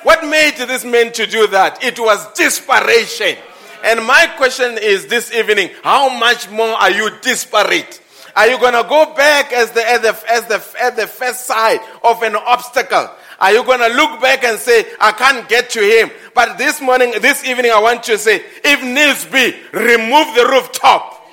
What 0.03 0.25
made 0.27 0.55
this 0.57 0.85
man 0.85 1.11
to 1.13 1.25
do 1.25 1.47
that? 1.47 1.83
It 1.83 1.99
was 1.99 2.33
desperation. 2.33 3.37
And 3.83 4.05
my 4.05 4.27
question 4.37 4.77
is 4.81 5.07
this 5.07 5.33
evening, 5.33 5.71
how 5.83 6.17
much 6.17 6.49
more 6.49 6.75
are 6.75 6.91
you 6.91 7.09
desperate? 7.21 8.01
Are 8.35 8.47
you 8.47 8.57
going 8.57 8.73
to 8.73 8.87
go 8.87 9.13
back 9.13 9.51
as 9.53 9.71
the, 9.71 9.87
as 9.87 10.01
the, 10.01 10.31
as 10.31 10.47
the, 10.47 10.81
as 10.81 10.95
the 10.95 11.07
first 11.07 11.45
side 11.45 11.79
of 12.03 12.23
an 12.23 12.35
obstacle? 12.35 13.09
Are 13.43 13.51
you 13.51 13.65
going 13.65 13.81
to 13.81 13.93
look 13.97 14.21
back 14.21 14.45
and 14.45 14.57
say, 14.57 14.85
I 15.01 15.11
can't 15.11 15.49
get 15.49 15.69
to 15.71 15.81
him? 15.81 16.11
But 16.33 16.57
this 16.57 16.79
morning, 16.79 17.11
this 17.21 17.43
evening, 17.43 17.71
I 17.71 17.81
want 17.81 18.07
you 18.07 18.13
to 18.13 18.17
say, 18.17 18.41
if 18.63 18.81
needs 18.81 19.25
be, 19.25 19.53
remove 19.77 20.33
the 20.33 20.47
rooftop 20.49 21.27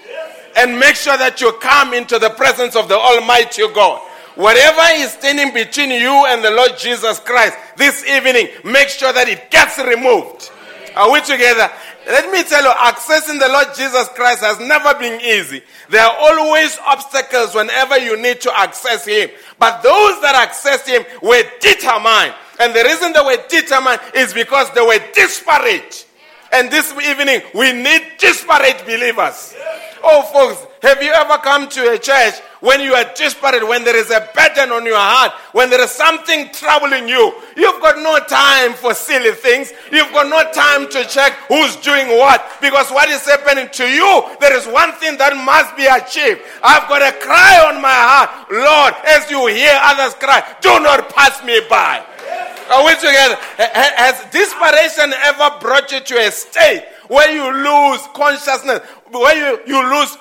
and 0.57 0.77
make 0.77 0.97
sure 0.97 1.17
that 1.17 1.41
you 1.41 1.53
come 1.61 1.95
into 1.95 2.19
the 2.19 2.31
presence 2.31 2.75
of 2.75 2.89
the 2.89 2.97
Almighty 2.97 3.63
God. 3.73 4.01
Whatever 4.35 4.83
is 4.95 5.13
standing 5.13 5.55
between 5.55 5.91
you 5.91 6.27
and 6.27 6.43
the 6.43 6.51
Lord 6.51 6.73
Jesus 6.77 7.21
Christ 7.21 7.57
this 7.77 8.05
evening, 8.05 8.49
make 8.65 8.89
sure 8.89 9.13
that 9.13 9.29
it 9.29 9.49
gets 9.49 9.79
removed. 9.79 10.51
Are 10.97 11.13
we 11.13 11.21
together? 11.21 11.71
Let 12.07 12.33
me 12.33 12.43
tell 12.45 12.63
you, 12.63 12.71
accessing 12.71 13.39
the 13.39 13.49
Lord 13.49 13.69
Jesus 13.77 14.09
Christ 14.11 14.43
has 14.43 14.59
never 14.61 14.99
been 14.99 15.21
easy. 15.21 15.63
There 15.89 16.03
are 16.03 16.17
always 16.19 16.79
obstacles 16.87 17.55
whenever 17.55 17.99
you 17.99 18.21
need 18.21 18.41
to 18.43 18.59
access 18.59 19.05
Him. 19.05 19.31
But 19.59 19.83
those 19.83 20.21
that 20.23 20.35
access 20.35 20.87
Him 20.87 21.05
were 21.23 21.43
determined. 21.61 22.35
And 22.59 22.75
the 22.75 22.85
reason 22.85 23.13
they 23.13 23.21
were 23.21 23.43
determined 23.49 24.01
is 24.15 24.33
because 24.33 24.71
they 24.73 24.81
were 24.81 24.99
disparate. 25.15 26.07
And 26.53 26.71
this 26.71 26.93
evening, 26.93 27.43
we 27.55 27.73
need 27.73 28.03
disparate 28.19 28.85
believers. 28.85 29.55
Oh, 30.03 30.23
folks, 30.23 30.67
have 30.83 31.03
you 31.03 31.13
ever 31.13 31.39
come 31.39 31.69
to 31.69 31.93
a 31.93 31.99
church 31.99 32.35
when 32.61 32.81
you 32.81 32.95
are 32.95 33.05
desperate, 33.15 33.67
when 33.67 33.85
there 33.85 33.97
is 33.97 34.11
a 34.11 34.29
burden 34.35 34.71
on 34.71 34.85
your 34.85 34.97
heart, 34.97 35.33
when 35.53 35.71
there 35.71 35.81
is 35.83 35.91
something 35.91 36.51
troubling 36.53 37.09
you? 37.09 37.35
You've 37.57 37.81
got 37.81 37.97
no 37.99 38.19
time 38.25 38.75
for 38.75 38.95
silly 38.95 39.33
things. 39.33 39.73
You've 39.91 40.13
got 40.13 40.29
no 40.29 40.51
time 40.53 40.89
to 40.91 41.05
check 41.09 41.33
who's 41.49 41.77
doing 41.77 42.09
what. 42.19 42.45
Because 42.61 42.91
what 42.91 43.09
is 43.09 43.25
happening 43.27 43.69
to 43.73 43.85
you, 43.89 44.25
there 44.41 44.57
is 44.57 44.67
one 44.67 44.93
thing 44.93 45.17
that 45.19 45.35
must 45.37 45.77
be 45.77 45.87
achieved. 45.87 46.41
I've 46.63 46.89
got 46.89 47.03
a 47.03 47.17
cry 47.19 47.65
on 47.73 47.81
my 47.81 47.89
heart. 47.89 48.31
Lord, 48.53 48.95
as 49.07 49.31
you 49.31 49.47
hear 49.49 49.77
others 49.83 50.15
cry, 50.15 50.45
do 50.61 50.81
not 50.81 51.09
pass 51.11 51.43
me 51.45 51.61
by. 51.69 52.05
Are 52.71 52.85
we 52.85 52.95
together? 52.95 53.37
Has 53.57 54.21
desperation 54.31 55.13
ever 55.25 55.59
brought 55.61 55.91
you 55.91 56.01
to 56.01 56.15
a 56.19 56.31
state 56.31 56.85
where 57.09 57.29
you 57.33 57.43
lose 57.43 58.01
consciousness, 58.15 58.81
where 59.11 59.35
you, 59.35 59.61
you 59.67 59.91
lose 59.91 60.17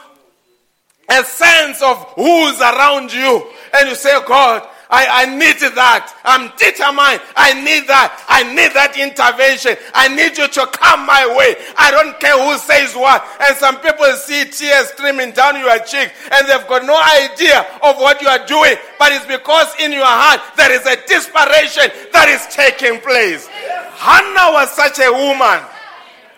a 1.10 1.24
sense 1.24 1.82
of 1.82 1.98
who's 2.15 2.60
around 2.62 3.13
you, 3.13 3.48
and 3.74 3.89
you 3.89 3.95
say, 3.95 4.17
God, 4.28 4.67
I, 4.89 5.22
I 5.22 5.38
need 5.38 5.62
that. 5.78 6.10
I'm 6.26 6.50
determined. 6.58 7.22
I 7.38 7.54
need 7.62 7.86
that. 7.86 8.10
I 8.26 8.41
need 8.41 8.74
that 8.74 8.98
intervention. 8.98 9.78
I 9.93 10.10
need 10.10 10.34
you 10.34 10.50
to 10.50 10.65
come 10.74 11.06
my 11.06 11.30
way. 11.38 11.62
I 11.78 11.93
don't 11.93 12.17
care 12.17 12.34
who 12.34 12.58
says 12.58 12.98
what. 12.98 13.22
And 13.38 13.54
some 13.62 13.78
people 13.86 14.10
see 14.17 14.50
tears 14.50 14.89
streaming 14.98 15.38
down 15.38 15.62
your 15.62 15.78
cheek 15.86 16.10
and 16.34 16.41
they've 16.50 16.65
got 16.65 16.89
no 16.89 16.98
idea 16.98 17.69
of 17.86 18.02
what 18.02 18.17
you 18.17 18.34
are 18.34 18.41
doing. 18.50 18.82
But 18.98 19.13
it's 19.13 19.30
because 19.30 19.69
in 19.78 19.93
your 19.93 20.10
heart 20.10 20.41
there 20.58 20.74
is 20.74 20.82
a 20.89 20.98
desperation 21.06 21.93
that 22.10 22.26
is 22.34 22.41
taking 22.50 22.98
place. 23.06 23.45
Hannah 23.93 24.58
was 24.58 24.74
such 24.74 24.98
a 25.06 25.13
woman. 25.13 25.62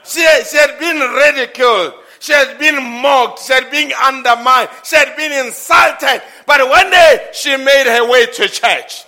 She, 0.04 0.28
she 0.44 0.60
had 0.60 0.76
been 0.76 1.00
ridiculed. 1.00 2.01
She 2.22 2.34
had 2.34 2.60
been 2.60 2.76
mocked. 3.02 3.42
She 3.42 3.52
had 3.52 3.72
been 3.72 3.92
undermined. 3.94 4.70
She 4.84 4.96
had 4.96 5.18
been 5.18 5.46
insulted. 5.46 6.22
But 6.46 6.70
one 6.70 6.92
day 6.92 7.30
she 7.34 7.58
made 7.58 7.88
her 7.88 8.08
way 8.08 8.28
to 8.28 8.48
church. 8.48 9.06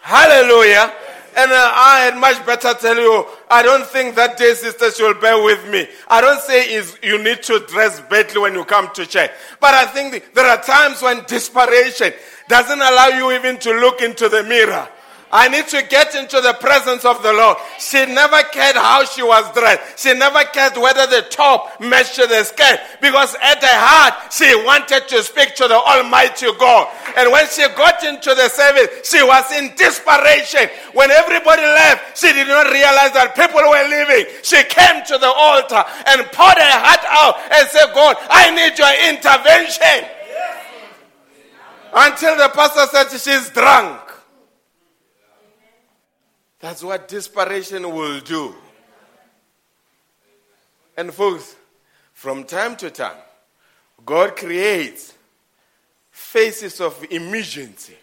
Hallelujah. 0.00 0.90
And 1.36 1.50
uh, 1.52 1.72
I 1.74 2.00
had 2.00 2.16
much 2.18 2.44
better 2.46 2.72
tell 2.74 2.96
you, 2.96 3.26
I 3.50 3.62
don't 3.62 3.86
think 3.86 4.14
that 4.16 4.38
day, 4.38 4.54
sisters, 4.54 4.98
you'll 4.98 5.14
bear 5.14 5.42
with 5.42 5.68
me. 5.68 5.86
I 6.08 6.22
don't 6.22 6.40
say 6.40 6.72
is 6.72 6.98
you 7.02 7.22
need 7.22 7.42
to 7.44 7.60
dress 7.68 8.00
badly 8.00 8.40
when 8.40 8.54
you 8.54 8.64
come 8.64 8.88
to 8.94 9.04
church. 9.04 9.30
But 9.60 9.74
I 9.74 9.84
think 9.84 10.32
there 10.32 10.46
are 10.46 10.62
times 10.62 11.02
when 11.02 11.22
desperation 11.24 12.14
doesn't 12.48 12.80
allow 12.80 13.08
you 13.08 13.32
even 13.32 13.58
to 13.58 13.70
look 13.70 14.00
into 14.00 14.30
the 14.30 14.42
mirror. 14.44 14.88
I 15.32 15.48
need 15.48 15.66
to 15.68 15.80
get 15.88 16.14
into 16.14 16.42
the 16.42 16.52
presence 16.60 17.06
of 17.06 17.22
the 17.22 17.32
Lord. 17.32 17.56
She 17.80 18.04
never 18.04 18.42
cared 18.52 18.76
how 18.76 19.04
she 19.06 19.22
was 19.22 19.48
dressed. 19.54 19.98
She 19.98 20.12
never 20.12 20.44
cared 20.52 20.76
whether 20.76 21.06
the 21.06 21.24
top 21.30 21.80
matched 21.80 22.16
the 22.16 22.44
skirt 22.44 22.78
because 23.00 23.34
at 23.40 23.64
her 23.64 23.80
heart, 23.80 24.30
she 24.30 24.44
wanted 24.60 25.08
to 25.08 25.22
speak 25.24 25.54
to 25.56 25.64
the 25.66 25.80
Almighty 25.80 26.52
God. 26.60 26.92
And 27.16 27.32
when 27.32 27.48
she 27.48 27.64
got 27.72 28.04
into 28.04 28.36
the 28.36 28.52
service, 28.52 29.08
she 29.08 29.24
was 29.24 29.48
in 29.56 29.72
desperation. 29.74 30.68
When 30.92 31.10
everybody 31.10 31.64
left, 31.64 32.20
she 32.20 32.28
did 32.36 32.48
not 32.48 32.68
realize 32.68 33.16
that 33.16 33.32
people 33.32 33.64
were 33.64 33.88
leaving. 33.88 34.28
She 34.44 34.60
came 34.68 35.00
to 35.00 35.16
the 35.16 35.32
altar 35.32 35.80
and 36.12 36.28
poured 36.36 36.60
her 36.60 36.76
heart 36.76 37.04
out 37.08 37.40
and 37.56 37.64
said, 37.72 37.88
God, 37.96 38.20
I 38.28 38.52
need 38.52 38.76
your 38.76 38.92
intervention. 39.16 40.12
Until 41.96 42.36
the 42.36 42.52
pastor 42.52 42.84
said 42.92 43.08
she's 43.16 43.48
drunk. 43.48 44.11
That's 46.62 46.84
what 46.84 47.08
desperation 47.08 47.92
will 47.92 48.20
do. 48.20 48.54
And 50.96 51.12
folks, 51.12 51.56
from 52.12 52.44
time 52.44 52.76
to 52.76 52.88
time, 52.88 53.16
God 54.06 54.36
creates 54.36 55.12
phases 56.12 56.80
of 56.80 57.04
emergency 57.10 57.96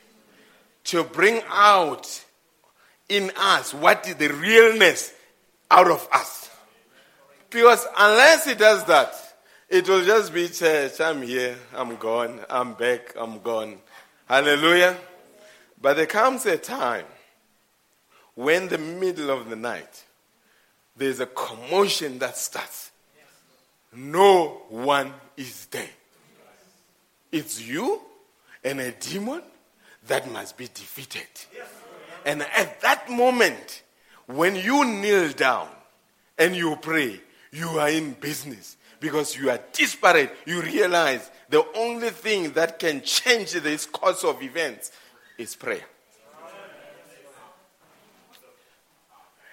to 0.84 1.06
bring 1.06 1.42
out 1.48 2.26
in 3.08 3.32
us 3.38 3.74
what 3.74 4.06
is 4.10 4.16
the 4.16 4.28
realness 4.28 5.14
out 5.72 5.90
of 5.90 6.06
us. 6.12 6.50
Because 7.50 7.88
unless 7.98 8.46
He 8.46 8.56
does 8.56 8.84
that, 8.86 9.16
it 9.70 9.88
will 9.88 10.04
just 10.04 10.34
be 10.34 10.50
church. 10.50 11.00
I'm 11.00 11.22
here, 11.22 11.56
I'm 11.74 11.96
gone, 11.96 12.42
I'm 12.50 12.74
back, 12.74 13.14
I'm 13.16 13.40
gone. 13.40 13.78
Hallelujah. 14.28 14.98
But 15.82 15.96
there 15.96 16.08
comes 16.08 16.46
a 16.46 16.58
time 16.58 17.06
when 18.40 18.70
the 18.70 18.78
middle 18.78 19.32
of 19.32 19.50
the 19.50 19.56
night 19.58 20.06
there's 20.96 21.20
a 21.20 21.26
commotion 21.26 22.20
that 22.20 22.38
starts, 22.38 22.92
no 23.94 24.62
one 24.70 25.14
is 25.36 25.66
there. 25.66 25.90
It's 27.34 27.62
you 27.62 28.00
and 28.64 28.80
a 28.80 28.92
demon 28.94 29.42
that 30.08 30.32
must 30.32 30.56
be 30.56 30.68
defeated. 30.68 31.28
And 32.26 32.42
at 32.42 32.80
that 32.80 33.10
moment, 33.10 33.84
when 34.26 34.56
you 34.56 34.86
kneel 34.86 35.34
down 35.34 35.68
and 36.38 36.56
you 36.56 36.78
pray, 36.78 37.20
you 37.52 37.68
are 37.68 37.90
in 37.90 38.14
business 38.14 38.78
because 39.02 39.36
you 39.36 39.50
are 39.50 39.60
desperate. 39.74 40.34
You 40.46 40.62
realize 40.62 41.30
the 41.50 41.66
only 41.76 42.12
thing 42.12 42.54
that 42.54 42.80
can 42.80 43.02
change 43.02 43.52
this 43.52 43.86
course 43.86 44.24
of 44.24 44.42
events 44.42 44.94
is 45.38 45.58
prayer. 45.58 45.84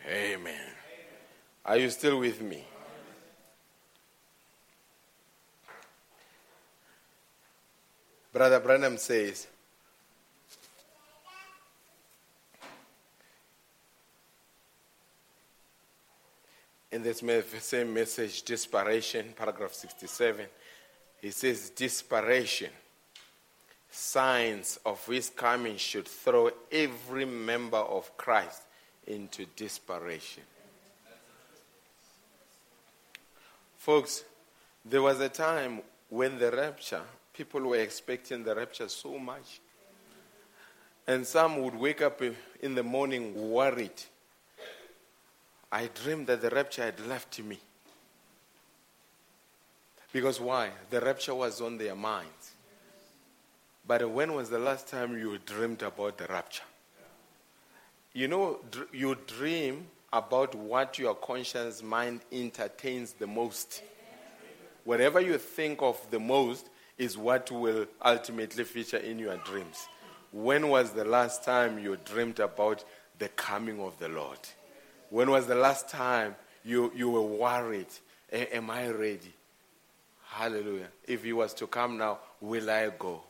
Amen. 0.08 0.54
Are 1.64 1.76
you 1.76 1.90
still 1.90 2.20
with 2.20 2.40
me? 2.40 2.64
Brother 8.32 8.60
Branham 8.60 8.98
says, 8.98 9.48
in 16.92 17.02
this 17.02 17.24
same 17.60 17.92
message, 17.92 18.44
Desperation, 18.44 19.32
paragraph 19.34 19.72
67, 19.72 20.46
he 21.20 21.30
says, 21.32 21.70
Desperation, 21.70 22.70
signs 23.90 24.78
of 24.86 25.04
his 25.06 25.30
coming 25.30 25.78
should 25.78 26.06
throw 26.06 26.50
every 26.70 27.24
member 27.24 27.78
of 27.78 28.16
Christ 28.16 28.62
into 29.06 29.46
desperation. 29.56 30.42
Folks, 33.78 34.24
there 34.84 35.02
was 35.02 35.20
a 35.20 35.28
time 35.28 35.80
when 36.08 36.38
the 36.38 36.50
rapture, 36.50 37.02
people 37.32 37.60
were 37.60 37.78
expecting 37.78 38.42
the 38.42 38.54
rapture 38.54 38.88
so 38.88 39.18
much. 39.18 39.60
And 41.06 41.24
some 41.24 41.62
would 41.62 41.76
wake 41.76 42.02
up 42.02 42.20
in 42.60 42.74
the 42.74 42.82
morning 42.82 43.50
worried. 43.50 44.02
I 45.70 45.88
dreamed 46.02 46.26
that 46.26 46.42
the 46.42 46.50
rapture 46.50 46.82
had 46.82 46.98
left 47.06 47.38
me. 47.40 47.58
Because 50.12 50.40
why? 50.40 50.70
The 50.90 51.00
rapture 51.00 51.34
was 51.34 51.60
on 51.60 51.78
their 51.78 51.94
minds. 51.94 52.52
But 53.86 54.08
when 54.10 54.34
was 54.34 54.50
the 54.50 54.58
last 54.58 54.88
time 54.88 55.16
you 55.16 55.38
dreamed 55.38 55.82
about 55.82 56.18
the 56.18 56.26
rapture? 56.26 56.64
You 58.16 58.28
know, 58.28 58.60
you 58.94 59.14
dream 59.26 59.88
about 60.10 60.54
what 60.54 60.98
your 60.98 61.14
conscious 61.16 61.82
mind 61.82 62.22
entertains 62.32 63.12
the 63.12 63.26
most. 63.26 63.82
Whatever 64.84 65.20
you 65.20 65.36
think 65.36 65.82
of 65.82 66.00
the 66.10 66.18
most 66.18 66.70
is 66.96 67.18
what 67.18 67.50
will 67.50 67.84
ultimately 68.02 68.64
feature 68.64 68.96
in 68.96 69.18
your 69.18 69.36
dreams. 69.44 69.86
When 70.32 70.68
was 70.68 70.92
the 70.92 71.04
last 71.04 71.44
time 71.44 71.78
you 71.78 71.98
dreamed 72.06 72.40
about 72.40 72.84
the 73.18 73.28
coming 73.28 73.82
of 73.82 73.98
the 73.98 74.08
Lord? 74.08 74.38
When 75.10 75.30
was 75.30 75.46
the 75.46 75.54
last 75.54 75.90
time 75.90 76.36
you, 76.64 76.90
you 76.96 77.10
were 77.10 77.20
worried? 77.20 77.92
Am 78.32 78.70
I 78.70 78.88
ready? 78.88 79.34
Hallelujah. 80.24 80.88
If 81.06 81.22
he 81.22 81.34
was 81.34 81.52
to 81.52 81.66
come 81.66 81.98
now, 81.98 82.20
will 82.40 82.70
I 82.70 82.88
go? 82.98 83.20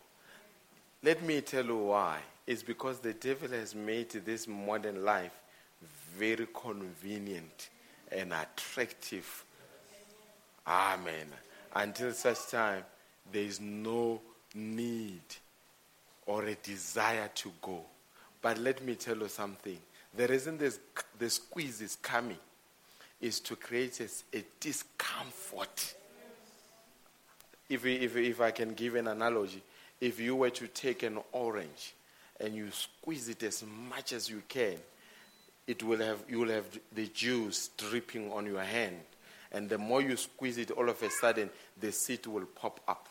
Let 1.02 1.24
me 1.24 1.40
tell 1.40 1.64
you 1.64 1.76
why. 1.76 2.20
It's 2.46 2.62
because 2.62 3.00
the 3.00 3.12
devil 3.12 3.48
has 3.48 3.74
made 3.74 4.10
this 4.10 4.46
modern 4.46 5.04
life 5.04 5.32
very 6.16 6.46
convenient 6.54 7.70
and 8.12 8.32
attractive. 8.32 9.44
Amen. 10.66 11.26
Until 11.74 12.12
such 12.12 12.48
time, 12.50 12.84
there 13.30 13.42
is 13.42 13.60
no 13.60 14.20
need 14.54 15.22
or 16.24 16.44
a 16.44 16.54
desire 16.54 17.28
to 17.34 17.52
go. 17.60 17.82
But 18.40 18.58
let 18.58 18.82
me 18.84 18.94
tell 18.94 19.16
you 19.16 19.28
something. 19.28 19.78
The 20.16 20.28
reason 20.28 20.56
this, 20.56 20.78
the 21.18 21.28
squeeze 21.28 21.80
is 21.80 21.96
coming 21.96 22.38
is 23.20 23.40
to 23.40 23.56
create 23.56 24.00
a, 24.00 24.38
a 24.38 24.44
discomfort. 24.60 25.94
If, 27.68 27.84
if, 27.84 28.16
if 28.16 28.40
I 28.40 28.52
can 28.52 28.74
give 28.74 28.94
an 28.94 29.08
analogy, 29.08 29.62
if 30.00 30.20
you 30.20 30.36
were 30.36 30.50
to 30.50 30.68
take 30.68 31.02
an 31.02 31.18
orange 31.32 31.94
and 32.40 32.54
you 32.54 32.70
squeeze 32.70 33.28
it 33.28 33.42
as 33.42 33.64
much 33.88 34.12
as 34.12 34.28
you 34.28 34.42
can, 34.48 34.76
it 35.66 35.82
will 35.82 35.98
have, 35.98 36.18
you 36.28 36.40
will 36.40 36.50
have 36.50 36.66
the 36.94 37.06
juice 37.08 37.70
dripping 37.76 38.32
on 38.32 38.46
your 38.46 38.62
hand. 38.62 38.96
And 39.52 39.68
the 39.68 39.78
more 39.78 40.02
you 40.02 40.16
squeeze 40.16 40.58
it, 40.58 40.70
all 40.70 40.88
of 40.88 41.02
a 41.02 41.10
sudden, 41.10 41.50
the 41.80 41.90
seed 41.92 42.26
will 42.26 42.46
pop 42.46 42.80
up. 42.86 43.08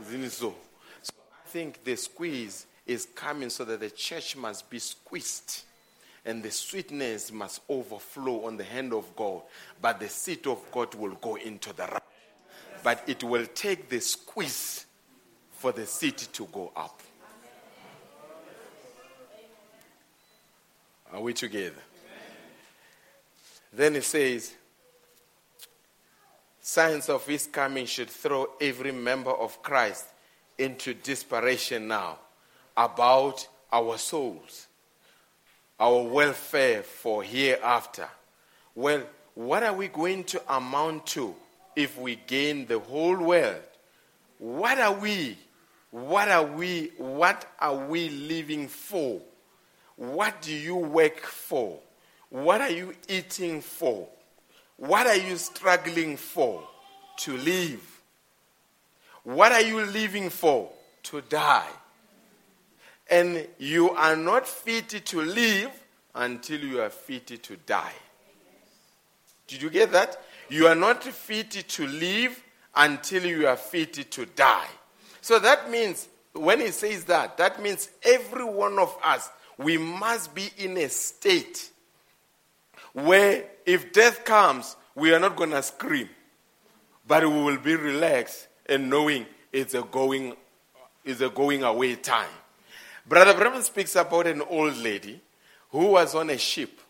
Isn't 0.00 0.24
it 0.24 0.32
so? 0.32 0.54
So 1.02 1.12
I 1.32 1.48
think 1.48 1.82
the 1.82 1.96
squeeze 1.96 2.66
is 2.86 3.08
coming 3.14 3.50
so 3.50 3.64
that 3.64 3.80
the 3.80 3.90
church 3.90 4.36
must 4.36 4.68
be 4.68 4.78
squeezed 4.78 5.64
and 6.26 6.42
the 6.42 6.50
sweetness 6.50 7.32
must 7.32 7.60
overflow 7.68 8.46
on 8.46 8.56
the 8.56 8.64
hand 8.64 8.92
of 8.92 9.14
God. 9.14 9.42
But 9.80 10.00
the 10.00 10.08
seed 10.08 10.46
of 10.48 10.60
God 10.72 10.94
will 10.94 11.14
go 11.14 11.36
into 11.36 11.72
the 11.72 11.84
rock. 11.84 12.04
But 12.82 13.02
it 13.06 13.22
will 13.22 13.46
take 13.46 13.88
the 13.88 14.00
squeeze 14.00 14.86
for 15.52 15.72
the 15.72 15.86
seed 15.86 16.18
to 16.18 16.46
go 16.46 16.72
up. 16.76 17.00
Are 21.16 21.22
we 21.22 21.32
together? 21.32 21.80
Then 23.72 23.96
it 23.96 24.04
says, 24.04 24.52
signs 26.60 27.08
of 27.08 27.26
his 27.26 27.46
coming 27.46 27.86
should 27.86 28.10
throw 28.10 28.50
every 28.60 28.92
member 28.92 29.30
of 29.30 29.62
Christ 29.62 30.04
into 30.58 30.92
desperation 30.92 31.88
now 31.88 32.18
about 32.76 33.48
our 33.72 33.96
souls, 33.96 34.66
our 35.80 36.02
welfare 36.02 36.82
for 36.82 37.22
hereafter. 37.22 38.08
Well, 38.74 39.02
what 39.34 39.62
are 39.62 39.72
we 39.72 39.88
going 39.88 40.24
to 40.24 40.54
amount 40.54 41.06
to 41.06 41.34
if 41.74 41.98
we 41.98 42.16
gain 42.26 42.66
the 42.66 42.78
whole 42.78 43.16
world? 43.16 43.62
What 44.38 44.78
are 44.78 44.92
we? 44.92 45.38
What 45.90 46.28
are 46.28 46.44
we? 46.44 46.90
What 46.98 47.50
are 47.58 47.86
we 47.86 48.10
living 48.10 48.68
for? 48.68 49.22
What 49.96 50.42
do 50.42 50.52
you 50.52 50.76
work 50.76 51.20
for? 51.20 51.78
What 52.28 52.60
are 52.60 52.70
you 52.70 52.94
eating 53.08 53.60
for? 53.60 54.08
What 54.76 55.06
are 55.06 55.16
you 55.16 55.36
struggling 55.36 56.16
for? 56.16 56.62
To 57.18 57.36
live. 57.36 58.00
What 59.24 59.52
are 59.52 59.62
you 59.62 59.84
living 59.86 60.28
for? 60.30 60.70
To 61.04 61.22
die. 61.22 61.68
And 63.08 63.46
you 63.58 63.90
are 63.90 64.16
not 64.16 64.46
fit 64.46 64.88
to 64.88 65.20
live 65.22 65.70
until 66.14 66.60
you 66.60 66.80
are 66.80 66.90
fit 66.90 67.42
to 67.42 67.56
die. 67.56 67.94
Did 69.46 69.62
you 69.62 69.70
get 69.70 69.92
that? 69.92 70.20
You 70.48 70.66
are 70.66 70.74
not 70.74 71.04
fit 71.04 71.50
to 71.50 71.86
live 71.86 72.42
until 72.74 73.24
you 73.24 73.46
are 73.46 73.56
fit 73.56 74.10
to 74.10 74.26
die. 74.26 74.68
So 75.20 75.38
that 75.38 75.70
means, 75.70 76.08
when 76.32 76.60
he 76.60 76.70
says 76.70 77.04
that, 77.04 77.38
that 77.38 77.62
means 77.62 77.90
every 78.02 78.44
one 78.44 78.78
of 78.78 78.96
us 79.02 79.30
we 79.58 79.78
must 79.78 80.34
be 80.34 80.50
in 80.58 80.76
a 80.76 80.88
state 80.88 81.70
where 82.92 83.44
if 83.64 83.92
death 83.92 84.24
comes, 84.24 84.76
we 84.94 85.12
are 85.12 85.20
not 85.20 85.36
going 85.36 85.50
to 85.50 85.62
scream, 85.62 86.08
but 87.06 87.22
we 87.22 87.42
will 87.42 87.58
be 87.58 87.74
relaxed 87.74 88.48
and 88.66 88.88
knowing 88.90 89.26
it's 89.52 89.74
a 89.74 89.82
going, 89.82 90.34
it's 91.04 91.20
a 91.20 91.28
going 91.28 91.62
away 91.62 91.96
time. 91.96 92.28
Brother 93.06 93.34
Branham 93.34 93.62
speaks 93.62 93.94
about 93.96 94.26
an 94.26 94.42
old 94.42 94.76
lady 94.78 95.20
who 95.70 95.86
was 95.86 96.14
on 96.14 96.30
a 96.30 96.38
ship. 96.38 96.80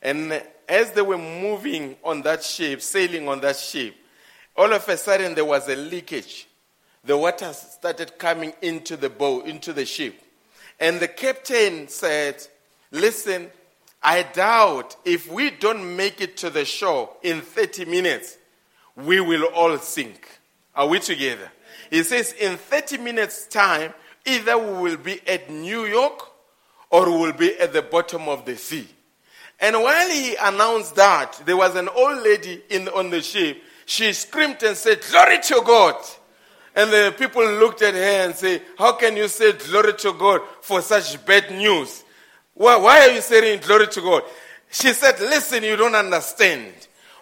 And 0.00 0.42
as 0.68 0.92
they 0.92 1.02
were 1.02 1.18
moving 1.18 1.96
on 2.04 2.22
that 2.22 2.44
ship, 2.44 2.80
sailing 2.80 3.28
on 3.28 3.40
that 3.40 3.56
ship, 3.56 3.94
all 4.56 4.72
of 4.72 4.88
a 4.88 4.96
sudden 4.96 5.34
there 5.34 5.44
was 5.44 5.68
a 5.68 5.76
leakage. 5.76 6.46
The 7.04 7.16
water 7.16 7.52
started 7.52 8.18
coming 8.18 8.52
into 8.60 8.96
the 8.96 9.08
boat, 9.08 9.46
into 9.46 9.72
the 9.72 9.84
ship. 9.84 10.20
And 10.80 11.00
the 11.00 11.08
captain 11.08 11.88
said, 11.88 12.46
Listen, 12.90 13.50
I 14.02 14.22
doubt 14.22 14.96
if 15.04 15.30
we 15.30 15.50
don't 15.50 15.96
make 15.96 16.20
it 16.20 16.36
to 16.38 16.50
the 16.50 16.64
shore 16.64 17.10
in 17.22 17.40
30 17.40 17.84
minutes, 17.84 18.38
we 18.96 19.20
will 19.20 19.44
all 19.46 19.76
sink. 19.78 20.26
Are 20.74 20.86
we 20.86 21.00
together? 21.00 21.50
He 21.90 22.02
says, 22.02 22.32
In 22.32 22.56
30 22.56 22.98
minutes' 22.98 23.46
time, 23.46 23.92
either 24.24 24.56
we 24.56 24.90
will 24.90 24.96
be 24.96 25.20
at 25.26 25.50
New 25.50 25.86
York 25.86 26.22
or 26.90 27.10
we 27.10 27.18
will 27.18 27.32
be 27.32 27.58
at 27.58 27.72
the 27.72 27.82
bottom 27.82 28.28
of 28.28 28.44
the 28.44 28.56
sea. 28.56 28.88
And 29.60 29.76
while 29.76 30.08
he 30.08 30.36
announced 30.36 30.94
that, 30.94 31.42
there 31.44 31.56
was 31.56 31.74
an 31.74 31.88
old 31.88 32.22
lady 32.22 32.62
in, 32.70 32.88
on 32.88 33.10
the 33.10 33.20
ship. 33.20 33.60
She 33.86 34.12
screamed 34.12 34.62
and 34.62 34.76
said, 34.76 35.00
Glory 35.10 35.40
to 35.40 35.62
God. 35.64 35.96
And 36.78 36.92
the 36.92 37.12
people 37.18 37.44
looked 37.44 37.82
at 37.82 37.94
her 37.94 38.24
and 38.24 38.36
say, 38.36 38.62
How 38.78 38.92
can 38.92 39.16
you 39.16 39.26
say 39.26 39.52
glory 39.52 39.94
to 39.94 40.12
God 40.12 40.42
for 40.60 40.80
such 40.80 41.26
bad 41.26 41.50
news? 41.50 42.04
Why, 42.54 42.76
why 42.76 43.00
are 43.00 43.10
you 43.10 43.20
saying 43.20 43.62
glory 43.66 43.88
to 43.88 44.00
God? 44.00 44.22
She 44.70 44.92
said, 44.92 45.18
Listen, 45.18 45.64
you 45.64 45.74
don't 45.74 45.96
understand. 45.96 46.72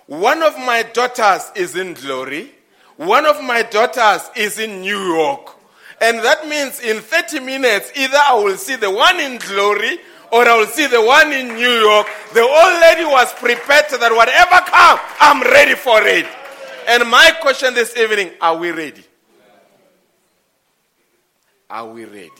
One 0.08 0.42
of 0.42 0.58
my 0.58 0.82
daughters 0.82 1.50
is 1.54 1.74
in 1.74 1.94
glory. 1.94 2.52
One 2.98 3.24
of 3.24 3.42
my 3.42 3.62
daughters 3.62 4.28
is 4.36 4.58
in 4.58 4.82
New 4.82 4.98
York. 5.14 5.56
And 6.02 6.18
that 6.18 6.46
means 6.46 6.80
in 6.80 7.00
30 7.00 7.40
minutes, 7.40 7.92
either 7.96 8.18
I 8.28 8.34
will 8.34 8.58
see 8.58 8.76
the 8.76 8.90
one 8.90 9.18
in 9.20 9.38
glory 9.38 10.00
or 10.32 10.46
I 10.46 10.58
will 10.58 10.66
see 10.66 10.86
the 10.86 11.00
one 11.00 11.32
in 11.32 11.54
New 11.54 11.80
York. 11.80 12.06
The 12.34 12.42
old 12.42 12.80
lady 12.82 13.06
was 13.06 13.32
prepared 13.32 13.86
that 13.88 14.12
whatever 14.14 14.70
comes, 14.70 15.00
I'm 15.18 15.40
ready 15.50 15.76
for 15.76 16.02
it. 16.02 16.26
And 16.88 17.10
my 17.10 17.30
question 17.40 17.72
this 17.72 17.96
evening 17.96 18.32
are 18.42 18.54
we 18.54 18.70
ready? 18.70 19.02
Are 21.68 21.86
we 21.86 22.04
ready? 22.04 22.30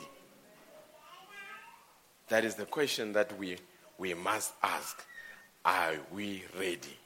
That 2.28 2.44
is 2.44 2.54
the 2.54 2.66
question 2.66 3.12
that 3.12 3.36
we, 3.38 3.56
we 3.98 4.14
must 4.14 4.52
ask. 4.62 5.04
Are 5.64 5.94
we 6.12 6.44
ready? 6.58 6.96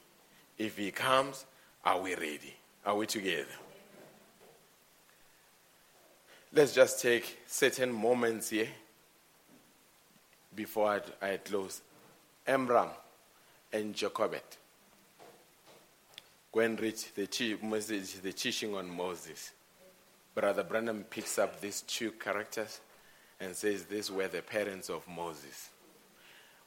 If 0.58 0.76
he 0.76 0.90
comes, 0.90 1.46
are 1.84 2.00
we 2.00 2.14
ready? 2.14 2.54
Are 2.84 2.96
we 2.96 3.06
together? 3.06 3.46
Let's 6.52 6.74
just 6.74 7.00
take 7.00 7.38
certain 7.46 7.92
moments 7.92 8.50
here 8.50 8.68
before 10.54 11.00
I, 11.22 11.26
I 11.26 11.36
close. 11.38 11.80
Amram 12.46 12.88
and 13.72 13.94
Jochebed. 13.94 14.56
Go 16.52 16.60
and 16.60 16.80
read 16.80 16.96
the, 17.14 17.58
message, 17.62 18.14
the 18.20 18.32
teaching 18.32 18.74
on 18.74 18.90
Moses. 18.90 19.52
Brother 20.34 20.62
Branham 20.62 21.04
picks 21.08 21.38
up 21.38 21.60
these 21.60 21.82
two 21.82 22.12
characters 22.12 22.80
and 23.40 23.54
says 23.56 23.84
these 23.84 24.10
were 24.10 24.28
the 24.28 24.42
parents 24.42 24.88
of 24.88 25.06
Moses. 25.08 25.70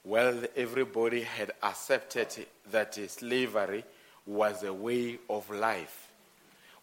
Well, 0.03 0.43
everybody 0.55 1.22
had 1.22 1.51
accepted 1.61 2.45
that 2.72 2.95
slavery 3.09 3.86
was 4.26 4.64
a 4.64 4.74
way 4.74 5.20
of 5.30 5.49
life. 5.49 6.09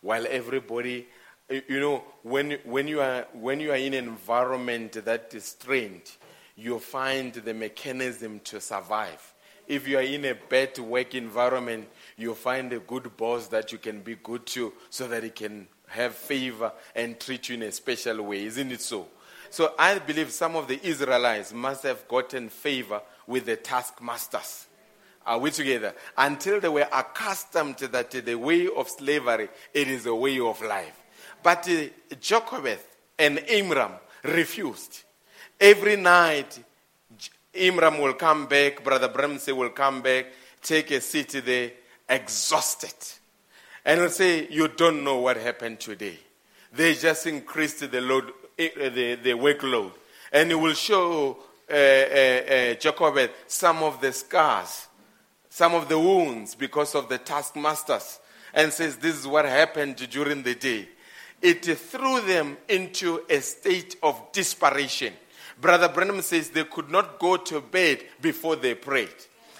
While 0.00 0.26
everybody, 0.30 1.06
you 1.50 1.80
know, 1.80 2.04
when, 2.22 2.58
when, 2.64 2.88
you 2.88 3.00
are, 3.02 3.26
when 3.34 3.60
you 3.60 3.72
are 3.72 3.76
in 3.76 3.92
an 3.92 4.08
environment 4.08 4.92
that 5.04 5.34
is 5.34 5.44
strained, 5.44 6.10
you 6.56 6.78
find 6.78 7.34
the 7.34 7.52
mechanism 7.52 8.40
to 8.44 8.60
survive. 8.60 9.34
If 9.68 9.86
you 9.86 9.98
are 9.98 10.02
in 10.02 10.24
a 10.24 10.34
bad 10.34 10.78
work 10.78 11.14
environment, 11.14 11.88
you 12.16 12.34
find 12.34 12.72
a 12.72 12.78
good 12.80 13.16
boss 13.16 13.48
that 13.48 13.70
you 13.70 13.78
can 13.78 14.00
be 14.00 14.16
good 14.16 14.46
to 14.46 14.72
so 14.88 15.06
that 15.08 15.22
he 15.22 15.30
can 15.30 15.68
have 15.90 16.14
favor 16.14 16.72
and 16.94 17.18
treat 17.18 17.48
you 17.48 17.56
in 17.56 17.62
a 17.62 17.72
special 17.72 18.22
way. 18.22 18.44
Isn't 18.44 18.72
it 18.72 18.80
so? 18.80 19.08
So 19.50 19.74
I 19.78 19.98
believe 19.98 20.30
some 20.30 20.56
of 20.56 20.68
the 20.68 20.80
Israelites 20.86 21.52
must 21.52 21.82
have 21.82 22.06
gotten 22.06 22.48
favor 22.48 23.02
with 23.26 23.46
the 23.46 23.56
taskmasters. 23.56 24.66
Are 25.26 25.38
we 25.38 25.50
together? 25.50 25.94
Until 26.16 26.60
they 26.60 26.68
were 26.68 26.88
accustomed 26.92 27.76
to 27.78 27.88
that 27.88 28.10
the 28.10 28.34
way 28.36 28.68
of 28.68 28.88
slavery, 28.88 29.48
it 29.74 29.88
is 29.88 30.06
a 30.06 30.14
way 30.14 30.38
of 30.40 30.62
life. 30.62 30.96
But 31.42 31.68
uh, 31.68 32.14
Jochebed 32.20 32.78
and 33.18 33.38
Imram 33.38 33.92
refused. 34.24 35.02
Every 35.60 35.96
night, 35.96 36.62
Imram 37.54 38.00
will 38.00 38.14
come 38.14 38.46
back, 38.46 38.82
Brother 38.82 39.08
Bramsey 39.08 39.54
will 39.54 39.70
come 39.70 40.00
back, 40.00 40.26
take 40.62 40.90
a 40.92 41.00
seat 41.00 41.42
there, 41.44 41.72
exhausted. 42.08 42.94
And 43.84 44.00
will 44.00 44.10
say, 44.10 44.48
You 44.48 44.68
don't 44.68 45.04
know 45.04 45.18
what 45.18 45.36
happened 45.36 45.80
today. 45.80 46.18
They 46.72 46.94
just 46.94 47.26
increased 47.26 47.90
the 47.90 48.00
load, 48.00 48.32
eh, 48.58 48.70
the, 48.76 49.14
the 49.16 49.30
workload. 49.32 49.92
And 50.32 50.50
he 50.50 50.54
will 50.54 50.74
show 50.74 51.38
uh, 51.70 51.74
uh, 51.74 52.74
uh, 53.14 53.28
some 53.46 53.82
of 53.82 54.00
the 54.00 54.12
scars, 54.12 54.86
some 55.48 55.74
of 55.74 55.88
the 55.88 55.98
wounds 55.98 56.54
because 56.54 56.94
of 56.94 57.08
the 57.08 57.18
taskmasters, 57.18 58.20
and 58.54 58.72
says, 58.72 58.96
This 58.96 59.16
is 59.16 59.26
what 59.26 59.44
happened 59.44 59.96
during 60.10 60.42
the 60.42 60.54
day. 60.54 60.88
It 61.42 61.64
threw 61.64 62.20
them 62.20 62.58
into 62.68 63.22
a 63.30 63.40
state 63.40 63.96
of 64.02 64.30
desperation. 64.32 65.14
Brother 65.60 65.88
Branham 65.88 66.22
says 66.22 66.50
they 66.50 66.64
could 66.64 66.90
not 66.90 67.18
go 67.18 67.36
to 67.36 67.60
bed 67.60 68.02
before 68.20 68.56
they 68.56 68.74
prayed. 68.74 69.08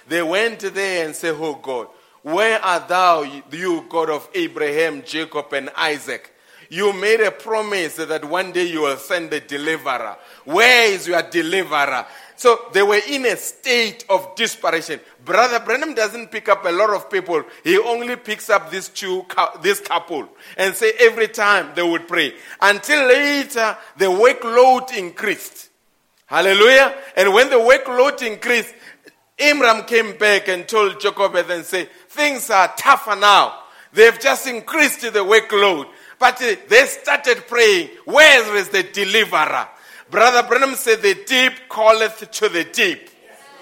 They 0.07 0.21
went 0.21 0.59
there 0.59 1.05
and 1.05 1.15
said, 1.15 1.35
Oh 1.37 1.55
God, 1.55 1.87
where 2.23 2.63
art 2.63 2.87
thou, 2.87 3.23
you 3.51 3.85
God 3.89 4.09
of 4.09 4.29
Abraham, 4.33 5.03
Jacob, 5.03 5.53
and 5.53 5.69
Isaac? 5.75 6.33
You 6.69 6.93
made 6.93 7.19
a 7.19 7.31
promise 7.31 7.97
that 7.97 8.23
one 8.23 8.53
day 8.53 8.65
you 8.65 8.83
will 8.83 8.95
send 8.95 9.33
a 9.33 9.41
deliverer. 9.41 10.15
Where 10.45 10.89
is 10.89 11.05
your 11.05 11.21
deliverer? 11.21 12.05
So 12.37 12.59
they 12.71 12.81
were 12.81 13.01
in 13.09 13.25
a 13.25 13.35
state 13.35 14.05
of 14.09 14.35
desperation. 14.35 15.01
Brother 15.25 15.59
Branham 15.59 15.93
doesn't 15.93 16.31
pick 16.31 16.47
up 16.47 16.63
a 16.65 16.71
lot 16.71 16.91
of 16.91 17.11
people. 17.11 17.43
He 17.63 17.77
only 17.77 18.15
picks 18.15 18.49
up 18.49 18.71
these 18.71 18.87
two, 18.87 19.25
this 19.61 19.81
couple, 19.81 20.29
and 20.57 20.73
say 20.73 20.93
every 20.99 21.27
time 21.27 21.71
they 21.75 21.83
would 21.83 22.07
pray. 22.07 22.33
Until 22.61 23.05
later, 23.05 23.77
the 23.97 24.05
workload 24.05 24.97
increased. 24.97 25.69
Hallelujah. 26.25 26.95
And 27.17 27.33
when 27.33 27.49
the 27.49 27.57
workload 27.57 28.25
increased, 28.25 28.73
Imram 29.37 29.85
came 29.87 30.17
back 30.17 30.47
and 30.47 30.67
told 30.67 30.99
Jochebed 31.01 31.51
and 31.51 31.65
said, 31.65 31.89
things 32.11 32.49
are 32.49 32.71
tougher 32.77 33.15
now. 33.15 33.57
They've 33.93 34.19
just 34.19 34.47
increased 34.47 35.01
the 35.01 35.09
workload. 35.19 35.87
But 36.19 36.41
uh, 36.41 36.55
they 36.69 36.85
started 36.85 37.47
praying, 37.47 37.89
where 38.05 38.55
is 38.55 38.69
the 38.69 38.83
deliverer? 38.83 39.67
Brother 40.09 40.47
Branham 40.47 40.75
said, 40.75 41.01
the 41.01 41.15
deep 41.25 41.53
calleth 41.69 42.29
to 42.31 42.49
the 42.49 42.65
deep. 42.65 43.09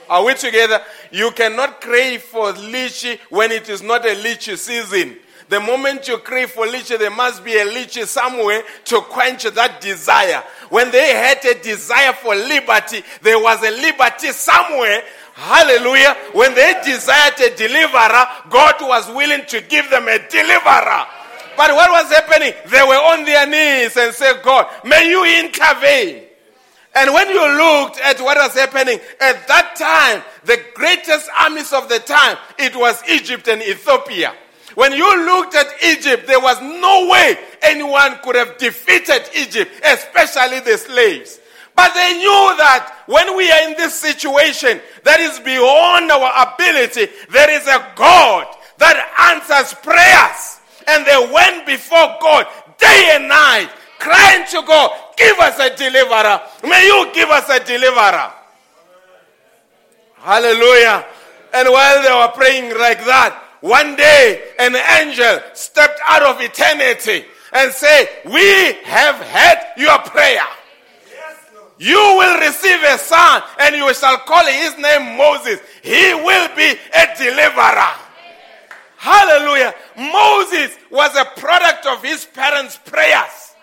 Are 0.10 0.26
we 0.26 0.34
together? 0.34 0.82
You 1.12 1.32
cannot 1.32 1.82
crave 1.82 2.24
for 2.24 2.52
lychee 2.54 3.20
when 3.30 3.52
it 3.52 3.70
is 3.70 3.84
not 3.84 4.06
a 4.06 4.16
lychee 4.16 4.58
season. 4.58 5.18
The 5.48 5.60
moment 5.60 6.08
you 6.08 6.18
crave 6.18 6.50
for 6.52 6.66
lychee, 6.66 6.98
there 6.98 7.12
must 7.12 7.44
be 7.44 7.54
a 7.54 7.66
lychee 7.66 8.06
somewhere 8.06 8.64
to 8.86 9.02
quench 9.02 9.44
that 9.44 9.80
desire. 9.82 10.44
When 10.70 10.92
they 10.92 11.14
had 11.14 11.46
a 11.46 11.62
desire 11.62 12.14
for 12.14 12.36
liberty, 12.36 13.04
there 13.22 13.40
was 13.40 13.64
a 13.64 13.72
liberty 13.72 14.32
somewhere. 14.32 15.04
Hallelujah. 15.40 16.18
When 16.34 16.54
they 16.54 16.74
desired 16.84 17.40
a 17.40 17.56
deliverer, 17.56 18.26
God 18.50 18.76
was 18.82 19.08
willing 19.16 19.46
to 19.48 19.62
give 19.62 19.90
them 19.90 20.08
a 20.10 20.20
deliverer. 20.28 21.06
But 21.56 21.72
what 21.76 21.90
was 21.92 22.12
happening? 22.12 22.54
They 22.68 22.84
were 22.84 22.96
on 22.96 23.24
their 23.24 23.48
knees 23.48 23.96
and 23.96 24.14
said, 24.14 24.42
God, 24.44 24.68
may 24.84 25.10
you 25.10 25.24
intervene. 25.24 26.24
And 26.96 27.14
when 27.14 27.30
you 27.30 27.40
looked 27.58 28.02
at 28.02 28.20
what 28.20 28.38
was 28.38 28.54
happening 28.54 29.00
at 29.22 29.48
that 29.48 29.76
time, 29.78 30.24
the 30.44 30.62
greatest 30.74 31.30
armies 31.40 31.72
of 31.72 31.88
the 31.88 32.00
time, 32.00 32.38
it 32.58 32.76
was 32.76 33.02
Egypt 33.10 33.48
and 33.48 33.62
Ethiopia. 33.62 34.34
When 34.76 34.92
you 34.92 35.26
looked 35.26 35.56
at 35.56 35.68
Egypt, 35.84 36.28
there 36.28 36.40
was 36.40 36.62
no 36.62 37.08
way 37.10 37.38
anyone 37.62 38.20
could 38.24 38.36
have 38.36 38.58
defeated 38.58 39.24
Egypt, 39.36 39.72
especially 39.86 40.60
the 40.60 40.78
slaves. 40.78 41.39
But 41.80 41.94
they 41.94 42.18
knew 42.18 42.44
that 42.60 43.08
when 43.08 43.38
we 43.38 43.50
are 43.50 43.70
in 43.70 43.78
this 43.78 43.96
situation 43.98 44.82
that 45.06 45.22
is 45.22 45.40
beyond 45.40 46.12
our 46.12 46.52
ability, 46.52 47.08
there 47.32 47.50
is 47.50 47.64
a 47.72 47.80
God 47.96 48.52
that 48.84 49.00
answers 49.32 49.72
prayers. 49.80 50.60
And 50.92 51.08
they 51.08 51.16
went 51.32 51.66
before 51.66 52.20
God 52.20 52.48
day 52.76 53.16
and 53.16 53.30
night, 53.30 53.72
crying 53.98 54.44
to 54.52 54.62
God, 54.68 54.92
Give 55.16 55.40
us 55.40 55.56
a 55.56 55.72
deliverer. 55.74 56.42
May 56.68 56.84
you 56.84 57.14
give 57.14 57.30
us 57.30 57.48
a 57.48 57.64
deliverer. 57.64 58.28
Hallelujah. 60.20 61.06
And 61.54 61.70
while 61.70 62.04
they 62.04 62.12
were 62.12 62.34
praying 62.36 62.78
like 62.78 63.06
that, 63.08 63.40
one 63.62 63.96
day 63.96 64.52
an 64.60 64.76
angel 64.76 65.40
stepped 65.54 66.02
out 66.10 66.24
of 66.24 66.42
eternity 66.42 67.24
and 67.54 67.72
said, 67.72 68.10
We 68.26 68.84
have 68.84 69.16
heard 69.16 69.60
your 69.78 69.98
prayer. 70.00 70.44
You 71.80 71.96
will 71.96 72.40
receive 72.42 72.84
a 72.84 72.98
son, 72.98 73.42
and 73.62 73.74
you 73.74 73.94
shall 73.94 74.18
call 74.18 74.46
his 74.46 74.78
name 74.78 75.18
Moses. 75.18 75.62
He 75.82 76.14
will 76.14 76.54
be 76.56 76.76
a 76.94 77.18
deliverer. 77.18 77.96
Hallelujah. 78.98 79.74
Moses 79.96 80.78
was 80.92 81.16
a 81.16 81.24
product 81.40 81.86
of 81.86 82.04
his 82.04 82.26
parents' 82.26 82.78
prayers. 82.84 83.56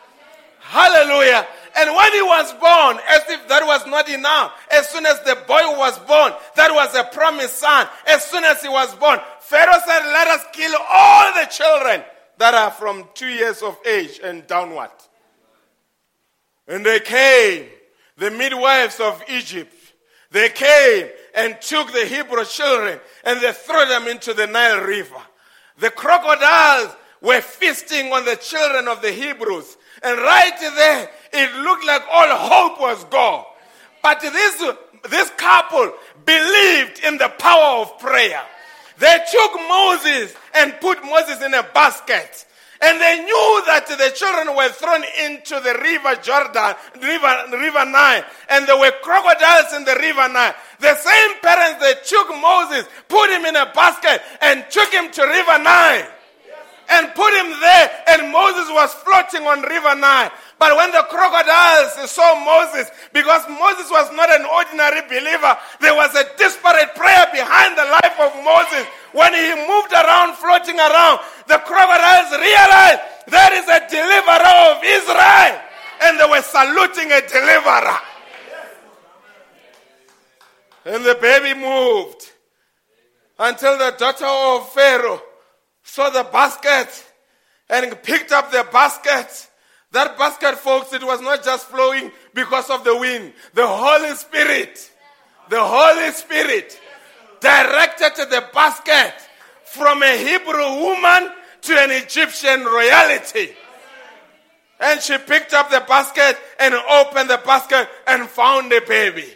Hallelujah. 0.60 1.46
And 1.76 1.94
when 1.94 2.12
he 2.12 2.22
was 2.22 2.52
born, 2.54 2.98
as 3.06 3.20
if 3.28 3.46
that 3.48 3.62
was 3.66 3.86
not 3.86 4.08
enough, 4.08 4.52
as 4.72 4.88
soon 4.88 5.04
as 5.04 5.20
the 5.20 5.34
boy 5.46 5.76
was 5.76 5.98
born, 6.00 6.32
that 6.56 6.72
was 6.72 6.94
a 6.94 7.04
promised 7.14 7.58
son. 7.58 7.86
As 8.06 8.24
soon 8.24 8.44
as 8.44 8.62
he 8.62 8.68
was 8.70 8.94
born, 8.94 9.18
Pharaoh 9.40 9.78
said, 9.86 10.00
Let 10.06 10.26
us 10.28 10.44
kill 10.54 10.72
all 10.90 11.34
the 11.34 11.46
children 11.50 12.02
that 12.38 12.54
are 12.54 12.70
from 12.70 13.04
two 13.12 13.28
years 13.28 13.62
of 13.62 13.78
age 13.86 14.20
and 14.24 14.46
downward. 14.46 14.90
And 16.66 16.84
they 16.84 17.00
came, 17.00 17.66
the 18.16 18.30
midwives 18.30 19.00
of 19.00 19.22
Egypt, 19.28 19.74
they 20.30 20.48
came 20.48 21.08
and 21.34 21.60
took 21.60 21.92
the 21.92 22.04
Hebrew 22.04 22.44
children 22.44 22.98
and 23.24 23.40
they 23.40 23.52
threw 23.52 23.86
them 23.86 24.08
into 24.08 24.34
the 24.34 24.46
Nile 24.46 24.84
River. 24.84 25.20
The 25.78 25.90
crocodiles 25.90 26.94
were 27.20 27.40
feasting 27.40 28.12
on 28.12 28.24
the 28.24 28.36
children 28.36 28.88
of 28.88 29.02
the 29.02 29.12
Hebrews. 29.12 29.76
And 30.02 30.18
right 30.18 30.52
there, 30.60 31.10
it 31.32 31.54
looked 31.62 31.86
like 31.86 32.02
all 32.10 32.36
hope 32.36 32.80
was 32.80 33.04
gone. 33.04 33.44
But 34.02 34.20
this, 34.20 34.62
this 35.10 35.30
couple 35.30 35.92
believed 36.24 37.00
in 37.04 37.18
the 37.18 37.32
power 37.38 37.82
of 37.82 37.98
prayer. 37.98 38.42
They 38.98 39.18
took 39.30 39.52
Moses 39.68 40.34
and 40.54 40.74
put 40.80 41.04
Moses 41.04 41.42
in 41.42 41.54
a 41.54 41.62
basket. 41.62 42.46
And 42.80 43.00
they 43.00 43.24
knew 43.24 43.62
that 43.66 43.86
the 43.86 44.12
children 44.14 44.54
were 44.56 44.68
thrown 44.68 45.02
into 45.24 45.60
the 45.60 45.74
river 45.80 46.16
Jordan, 46.20 46.74
river, 47.00 47.56
river 47.56 47.84
Nile, 47.86 48.24
and 48.50 48.66
there 48.66 48.78
were 48.78 48.92
crocodiles 49.02 49.72
in 49.74 49.84
the 49.84 49.96
river 49.96 50.28
Nile. 50.28 50.54
The 50.80 50.94
same 50.96 51.40
parents 51.40 51.80
that 51.80 52.04
took 52.04 52.28
Moses, 52.36 52.86
put 53.08 53.30
him 53.30 53.44
in 53.46 53.56
a 53.56 53.72
basket, 53.72 54.20
and 54.42 54.64
took 54.70 54.92
him 54.92 55.10
to 55.10 55.22
river 55.22 55.58
Nile. 55.62 56.15
And 56.88 57.14
put 57.14 57.32
him 57.34 57.50
there, 57.60 57.90
and 58.08 58.32
Moses 58.32 58.70
was 58.70 58.94
floating 58.94 59.46
on 59.46 59.62
River 59.62 59.94
Nile. 59.94 60.30
But 60.58 60.76
when 60.76 60.90
the 60.92 61.04
crocodiles 61.10 62.10
saw 62.10 62.38
Moses, 62.44 62.90
because 63.12 63.44
Moses 63.48 63.90
was 63.90 64.10
not 64.12 64.30
an 64.30 64.46
ordinary 64.46 65.02
believer, 65.08 65.56
there 65.80 65.94
was 65.94 66.14
a 66.14 66.24
desperate 66.38 66.94
prayer 66.94 67.26
behind 67.32 67.76
the 67.76 67.84
life 67.84 68.16
of 68.20 68.32
Moses. 68.42 68.86
When 69.12 69.34
he 69.34 69.54
moved 69.68 69.92
around, 69.92 70.36
floating 70.36 70.78
around, 70.78 71.20
the 71.48 71.58
crocodiles 71.58 72.30
realized 72.32 73.00
there 73.28 73.52
is 73.54 73.68
a 73.68 73.80
deliverer 73.90 74.56
of 74.72 74.84
Israel. 74.84 75.62
And 76.02 76.20
they 76.20 76.28
were 76.28 76.42
saluting 76.42 77.10
a 77.10 77.20
deliverer. 77.26 77.98
And 80.84 81.04
the 81.04 81.14
baby 81.14 81.58
moved 81.58 82.30
until 83.38 83.78
the 83.78 83.94
daughter 83.98 84.26
of 84.26 84.72
Pharaoh 84.72 85.22
saw 85.86 86.10
the 86.10 86.24
basket 86.24 86.88
and 87.70 88.02
picked 88.02 88.32
up 88.32 88.50
the 88.50 88.66
basket. 88.72 89.48
That 89.92 90.18
basket, 90.18 90.56
folks, 90.56 90.92
it 90.92 91.02
was 91.02 91.20
not 91.22 91.44
just 91.44 91.68
flowing 91.68 92.10
because 92.34 92.68
of 92.70 92.84
the 92.84 92.96
wind. 92.96 93.32
The 93.54 93.66
Holy 93.66 94.14
Spirit, 94.14 94.90
the 95.48 95.62
Holy 95.62 96.10
Spirit 96.10 96.78
directed 97.40 98.16
the 98.28 98.44
basket 98.52 99.14
from 99.64 100.02
a 100.02 100.16
Hebrew 100.16 100.80
woman 100.82 101.30
to 101.62 101.78
an 101.78 101.92
Egyptian 101.92 102.64
royalty. 102.64 103.54
And 104.80 105.00
she 105.00 105.16
picked 105.18 105.54
up 105.54 105.70
the 105.70 105.84
basket 105.88 106.36
and 106.58 106.74
opened 106.74 107.30
the 107.30 107.40
basket 107.46 107.88
and 108.06 108.28
found 108.28 108.70
the 108.70 108.82
baby. 108.86 109.32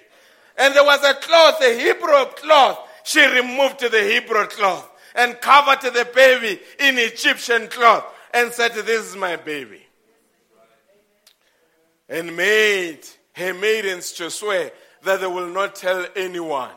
And 0.58 0.74
there 0.74 0.84
was 0.84 1.02
a 1.04 1.14
cloth, 1.14 1.62
a 1.62 1.78
Hebrew 1.78 2.24
cloth. 2.34 2.80
She 3.04 3.24
removed 3.24 3.80
the 3.80 4.02
Hebrew 4.02 4.46
cloth 4.46 4.89
and 5.14 5.40
covered 5.40 5.82
the 5.82 6.08
baby 6.14 6.60
in 6.78 6.98
Egyptian 6.98 7.68
cloth 7.68 8.04
and 8.32 8.52
said, 8.52 8.72
This 8.72 9.06
is 9.06 9.16
my 9.16 9.36
baby. 9.36 9.82
And 12.08 12.36
made 12.36 13.00
her 13.34 13.54
maidens 13.54 14.12
to 14.12 14.30
swear 14.30 14.72
that 15.02 15.20
they 15.20 15.26
will 15.26 15.48
not 15.48 15.74
tell 15.74 16.06
anyone. 16.16 16.70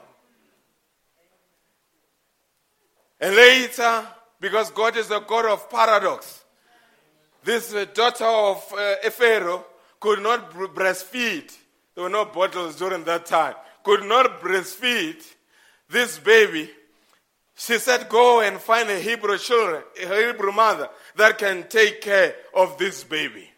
And 3.19 3.35
later, 3.35 4.05
because 4.39 4.69
God 4.71 4.97
is 4.97 5.09
a 5.09 5.21
God 5.21 5.45
of 5.45 5.69
paradox, 5.69 6.43
this 7.43 7.73
daughter 7.93 8.25
of 8.25 8.73
uh, 8.77 9.09
Pharaoh 9.09 9.65
could 9.99 10.21
not 10.21 10.51
breastfeed. 10.51 11.51
There 11.95 12.03
were 12.03 12.09
no 12.09 12.25
bottles 12.25 12.75
during 12.75 13.03
that 13.05 13.25
time. 13.25 13.55
Could 13.83 14.03
not 14.03 14.41
breastfeed 14.41 15.23
this 15.89 16.19
baby 16.19 16.69
she 17.55 17.77
said, 17.77 18.09
Go 18.09 18.41
and 18.41 18.59
find 18.59 18.89
a 18.89 18.99
Hebrew 18.99 19.37
children, 19.37 19.83
a 20.01 20.27
Hebrew 20.27 20.51
mother 20.51 20.89
that 21.15 21.37
can 21.37 21.67
take 21.69 22.01
care 22.01 22.35
of 22.53 22.77
this 22.77 23.03
baby. 23.03 23.49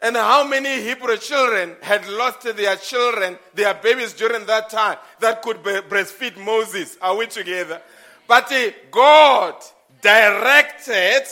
And 0.00 0.16
how 0.16 0.46
many 0.46 0.80
Hebrew 0.82 1.16
children 1.16 1.74
had 1.80 2.08
lost 2.08 2.42
their 2.42 2.76
children, 2.76 3.36
their 3.54 3.74
babies 3.74 4.12
during 4.12 4.46
that 4.46 4.70
time 4.70 4.96
that 5.20 5.42
could 5.42 5.62
breastfeed 5.62 6.36
Moses? 6.44 6.96
Are 7.02 7.16
we 7.16 7.26
together? 7.26 7.82
But 8.28 8.50
eh, 8.52 8.72
God 8.90 9.54
directed 10.00 11.24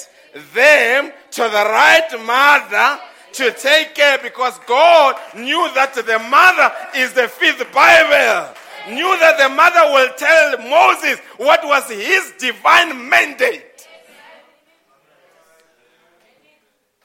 them 0.55 1.13
to 1.31 1.43
the 1.43 1.49
right 1.49 2.09
mother 2.25 3.01
to 3.35 3.53
take 3.53 3.95
care 3.95 4.19
because 4.19 4.59
God 4.67 5.15
knew 5.37 5.71
that 5.75 5.95
the 5.95 6.19
mother 6.31 6.73
is 6.97 7.13
the 7.13 7.29
fifth 7.29 7.73
Bible 7.73 8.55
knew 8.89 9.19
that 9.19 9.39
the 9.39 9.49
mother 9.49 9.93
will 9.93 10.13
tell 10.17 10.59
Moses 10.59 11.19
what 11.39 11.65
was 11.65 11.91
his 11.91 12.33
divine 12.39 13.09
mandate. 13.09 13.87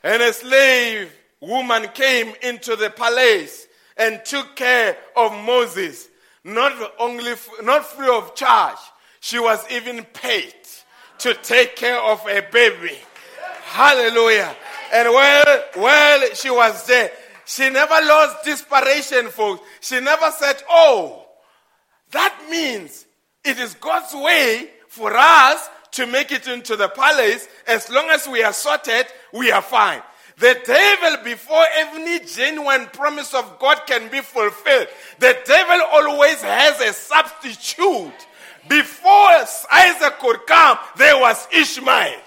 And 0.04 0.22
a 0.22 0.34
slave 0.34 1.12
woman 1.40 1.88
came 1.94 2.34
into 2.42 2.76
the 2.76 2.90
palace 2.90 3.68
and 3.98 4.24
took 4.26 4.56
care 4.56 4.98
of 5.16 5.32
Moses, 5.44 6.08
not 6.44 6.74
only 7.00 7.34
not 7.64 7.86
free 7.86 8.10
of 8.10 8.34
charge, 8.36 8.80
she 9.20 9.38
was 9.38 9.64
even 9.72 10.04
paid 10.06 10.56
to 11.20 11.34
take 11.36 11.76
care 11.76 12.00
of 12.00 12.26
a 12.28 12.42
baby. 12.52 12.98
Hallelujah. 13.66 14.56
And 14.94 15.10
while, 15.10 15.64
while 15.76 16.34
she 16.34 16.50
was 16.50 16.86
there, 16.88 17.12
she 17.46 17.70
never 17.70 17.94
lost 17.94 18.44
desperation, 18.44 19.28
folks. 19.28 19.62
She 19.82 20.00
never 20.00 20.32
said, 20.32 20.62
Oh, 20.70 21.21
that 22.12 22.48
means 22.50 23.06
it 23.44 23.58
is 23.58 23.74
God's 23.76 24.14
way 24.14 24.70
for 24.88 25.16
us 25.16 25.70
to 25.92 26.06
make 26.06 26.32
it 26.32 26.48
into 26.48 26.76
the 26.76 26.90
palace. 26.90 27.48
As 27.68 27.90
long 27.90 28.10
as 28.10 28.28
we 28.28 28.44
are 28.44 28.54
sorted, 28.54 29.08
we 29.34 29.52
are 29.52 29.62
fine. 29.62 30.02
The 30.38 30.60
devil, 30.66 31.24
before 31.24 31.64
any 31.76 32.20
genuine 32.26 32.88
promise 32.88 33.34
of 33.34 33.60
God 33.60 33.82
can 33.86 34.10
be 34.10 34.22
fulfilled, 34.22 34.88
the 35.20 35.38
devil 35.46 35.80
always 35.92 36.42
has 36.42 36.80
a 36.82 36.94
substitute. 36.94 38.28
Before 38.68 39.30
Isaac 39.72 40.20
could 40.20 40.46
come, 40.48 40.78
there 40.98 41.20
was 41.20 41.48
Ishmael. 41.54 42.20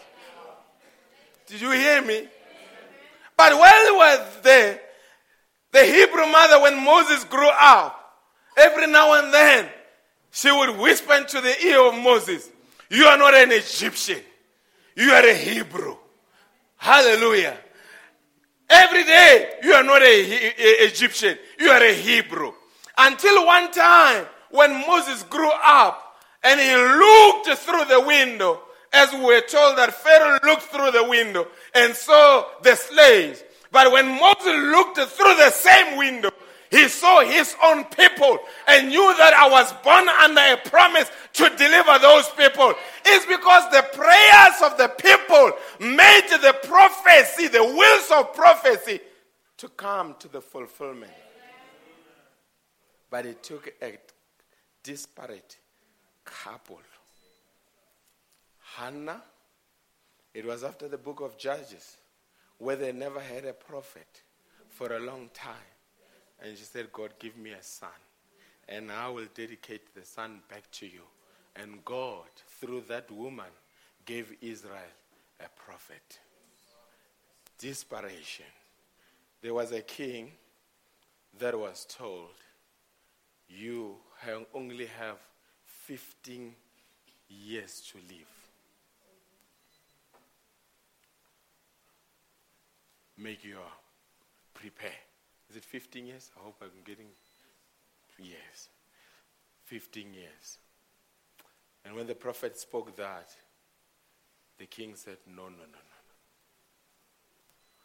Did 1.47 1.61
you 1.61 1.71
hear 1.73 2.03
me? 2.03 2.29
But 3.37 3.59
while 3.59 3.85
he 3.85 3.97
was 3.97 4.21
there, 4.43 4.81
the 5.73 5.85
Hebrew 5.85 6.27
mother, 6.27 6.61
when 6.61 6.85
Moses 6.85 7.25
grew 7.25 7.51
up, 7.51 8.04
every 8.57 8.87
now 8.87 9.23
and 9.23 9.33
then, 9.33 9.69
she 10.31 10.51
would 10.51 10.79
whisper 10.79 11.15
into 11.15 11.41
the 11.41 11.65
ear 11.65 11.81
of 11.81 11.95
Moses, 11.95 12.51
You 12.91 13.05
are 13.07 13.19
not 13.19 13.35
an 13.35 13.53
Egyptian, 13.53 14.21
you 14.97 15.11
are 15.11 15.27
a 15.27 15.35
Hebrew. 15.35 15.97
Hallelujah. 16.77 17.57
Every 18.69 19.05
day, 19.05 19.55
you 19.63 19.73
are 19.73 19.83
not 19.83 20.03
a, 20.03 20.85
Egyptian, 20.87 21.39
you 21.59 21.71
are 21.71 21.83
a 21.83 21.95
Hebrew. 21.95 22.53
Until 22.97 23.47
one 23.47 23.71
time, 23.73 24.27
when 24.51 24.73
Moses 24.87 25.23
grew 25.25 25.51
up 25.65 26.17
and 26.43 26.61
he 26.61 26.75
looked 26.75 27.59
through 27.61 27.85
the 27.87 28.01
window, 28.07 28.61
as 28.95 29.13
we 29.13 29.21
were 29.21 29.41
told 29.41 29.77
that 29.77 29.93
Pharaoh 29.93 30.39
looked 30.45 30.63
through 30.65 30.93
the 30.93 31.05
window 31.05 31.49
and 31.75 31.95
saw 31.95 32.45
the 32.63 32.77
slaves. 32.77 33.43
But 33.73 33.91
when 33.91 34.07
Moses 34.07 34.55
looked 34.71 34.99
through 34.99 35.35
the 35.35 35.51
same 35.51 35.97
window, 35.97 36.31
he 36.75 36.89
saw 36.89 37.21
his 37.25 37.55
own 37.63 37.85
people 37.85 38.37
and 38.67 38.89
knew 38.89 39.15
that 39.17 39.33
I 39.33 39.49
was 39.49 39.73
born 39.85 40.09
under 40.09 40.41
a 40.41 40.69
promise 40.69 41.09
to 41.35 41.49
deliver 41.57 41.99
those 42.01 42.29
people. 42.31 42.75
It's 43.05 43.27
because 43.27 43.71
the 43.71 43.87
prayers 43.93 44.61
of 44.61 44.77
the 44.77 44.89
people 44.89 45.53
made 45.79 46.27
the 46.31 46.57
prophecy, 46.65 47.47
the 47.47 47.63
wills 47.63 48.11
of 48.11 48.35
prophecy, 48.35 48.99
to 49.59 49.69
come 49.69 50.17
to 50.19 50.27
the 50.27 50.41
fulfillment. 50.41 51.13
But 53.09 53.27
it 53.27 53.45
took 53.45 53.73
a 53.81 53.97
disparate 54.83 55.59
couple. 56.25 56.81
Hannah, 58.77 59.23
it 60.35 60.45
was 60.45 60.65
after 60.65 60.89
the 60.89 60.99
book 60.99 61.21
of 61.21 61.39
Judges, 61.39 61.99
where 62.59 62.75
they 62.75 62.91
never 62.91 63.21
had 63.21 63.45
a 63.45 63.53
prophet 63.53 64.23
for 64.71 64.97
a 64.97 64.99
long 64.99 65.31
time. 65.33 65.74
And 66.43 66.57
she 66.57 66.65
said, 66.65 66.93
God, 66.93 67.15
give 67.19 67.37
me 67.37 67.51
a 67.53 67.63
son. 67.63 67.89
And 68.69 68.91
I 68.91 69.09
will 69.09 69.27
dedicate 69.35 69.95
the 69.95 70.05
son 70.05 70.41
back 70.49 70.71
to 70.73 70.87
you. 70.87 71.03
And 71.57 71.85
God, 71.85 72.29
through 72.61 72.83
that 72.89 73.11
woman, 73.11 73.47
gave 74.05 74.35
Israel 74.41 74.93
a 75.41 75.49
prophet. 75.61 76.19
Desperation. 77.59 78.47
There 79.43 79.55
was 79.55 79.73
a 79.73 79.83
king 79.83 80.33
that 81.39 81.59
was 81.59 81.87
told, 81.89 82.35
You 83.49 83.97
only 84.55 84.87
have 84.87 85.19
15 85.65 86.55
years 87.29 87.83
to 87.93 87.99
live. 87.99 88.27
Make 93.17 93.45
your 93.45 93.71
prepare. 94.55 94.91
Is 95.55 95.59
it 95.59 95.65
15 95.67 96.07
years? 96.09 96.33
I 96.37 96.43
hope 96.43 96.57
I'm 96.63 96.83
getting 96.85 97.07
years. 98.19 98.69
15 99.67 100.13
years. 100.13 100.59
And 101.85 101.95
when 101.95 102.09
the 102.09 102.17
prophet 102.17 102.59
spoke 102.59 102.97
that, 102.97 103.31
the 104.59 104.67
king 104.67 104.97
said, 104.97 105.19
No, 105.29 105.45
no, 105.45 105.51
no, 105.51 105.63
no, 105.63 105.79
no. 105.79 106.15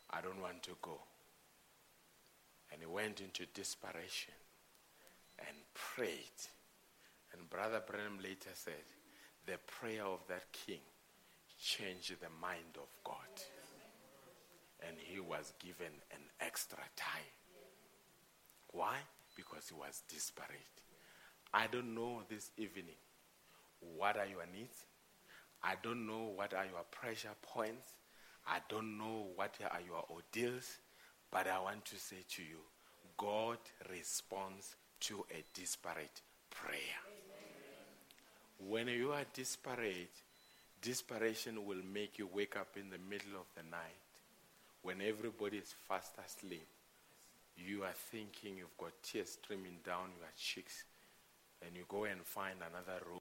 I 0.09 0.19
don't 0.19 0.41
want 0.41 0.63
to 0.63 0.71
go. 0.81 0.99
And 2.71 2.81
he 2.81 2.87
went 2.87 3.21
into 3.21 3.45
desperation 3.53 4.33
and 5.37 5.55
prayed. 5.75 6.39
And 7.33 7.47
Brother 7.51 7.83
Branham 7.85 8.17
later 8.17 8.49
said, 8.55 8.81
The 9.45 9.59
prayer 9.67 10.05
of 10.05 10.21
that 10.27 10.51
king 10.53 10.81
changed 11.63 12.15
the 12.19 12.31
mind 12.41 12.77
of 12.77 12.89
God. 13.03 13.43
And 14.87 14.97
he 14.97 15.19
was 15.19 15.53
given 15.59 15.93
an 16.11 16.23
extra 16.41 16.79
time. 16.95 17.38
Why? 18.71 18.97
Because 19.35 19.69
he 19.69 19.75
was 19.75 20.03
desperate. 20.11 20.47
I 21.53 21.67
don't 21.67 21.95
know 21.95 22.21
this 22.29 22.51
evening 22.57 22.95
what 23.97 24.17
are 24.17 24.25
your 24.25 24.45
needs. 24.53 24.85
I 25.63 25.75
don't 25.81 26.05
know 26.05 26.31
what 26.35 26.53
are 26.53 26.65
your 26.65 26.83
pressure 26.91 27.35
points. 27.41 27.87
I 28.47 28.59
don't 28.69 28.97
know 28.97 29.27
what 29.35 29.55
are 29.69 29.81
your 29.85 30.05
ordeals. 30.09 30.77
But 31.31 31.47
I 31.47 31.59
want 31.59 31.85
to 31.85 31.97
say 31.97 32.23
to 32.35 32.41
you, 32.41 32.59
God 33.17 33.57
responds 33.91 34.75
to 35.01 35.25
a 35.31 35.43
disparate 35.53 36.21
prayer. 36.49 36.99
When 38.67 38.87
you 38.87 39.11
are 39.11 39.25
disparate, 39.33 40.11
desperation 40.81 41.65
will 41.65 41.81
make 41.93 42.19
you 42.19 42.27
wake 42.33 42.55
up 42.57 42.75
in 42.75 42.89
the 42.89 42.97
middle 43.09 43.39
of 43.39 43.45
the 43.55 43.63
night 43.69 43.99
when 44.81 45.01
everybody 45.01 45.57
is 45.57 45.75
fast 45.87 46.13
asleep. 46.25 46.67
You 47.67 47.83
are 47.83 47.93
thinking 48.11 48.57
you've 48.57 48.77
got 48.77 48.91
tears 49.03 49.37
streaming 49.41 49.77
down 49.85 50.09
your 50.17 50.31
cheeks, 50.37 50.85
and 51.61 51.75
you 51.75 51.83
go 51.87 52.05
and 52.05 52.21
find 52.23 52.55
another 52.59 53.03
room, 53.05 53.19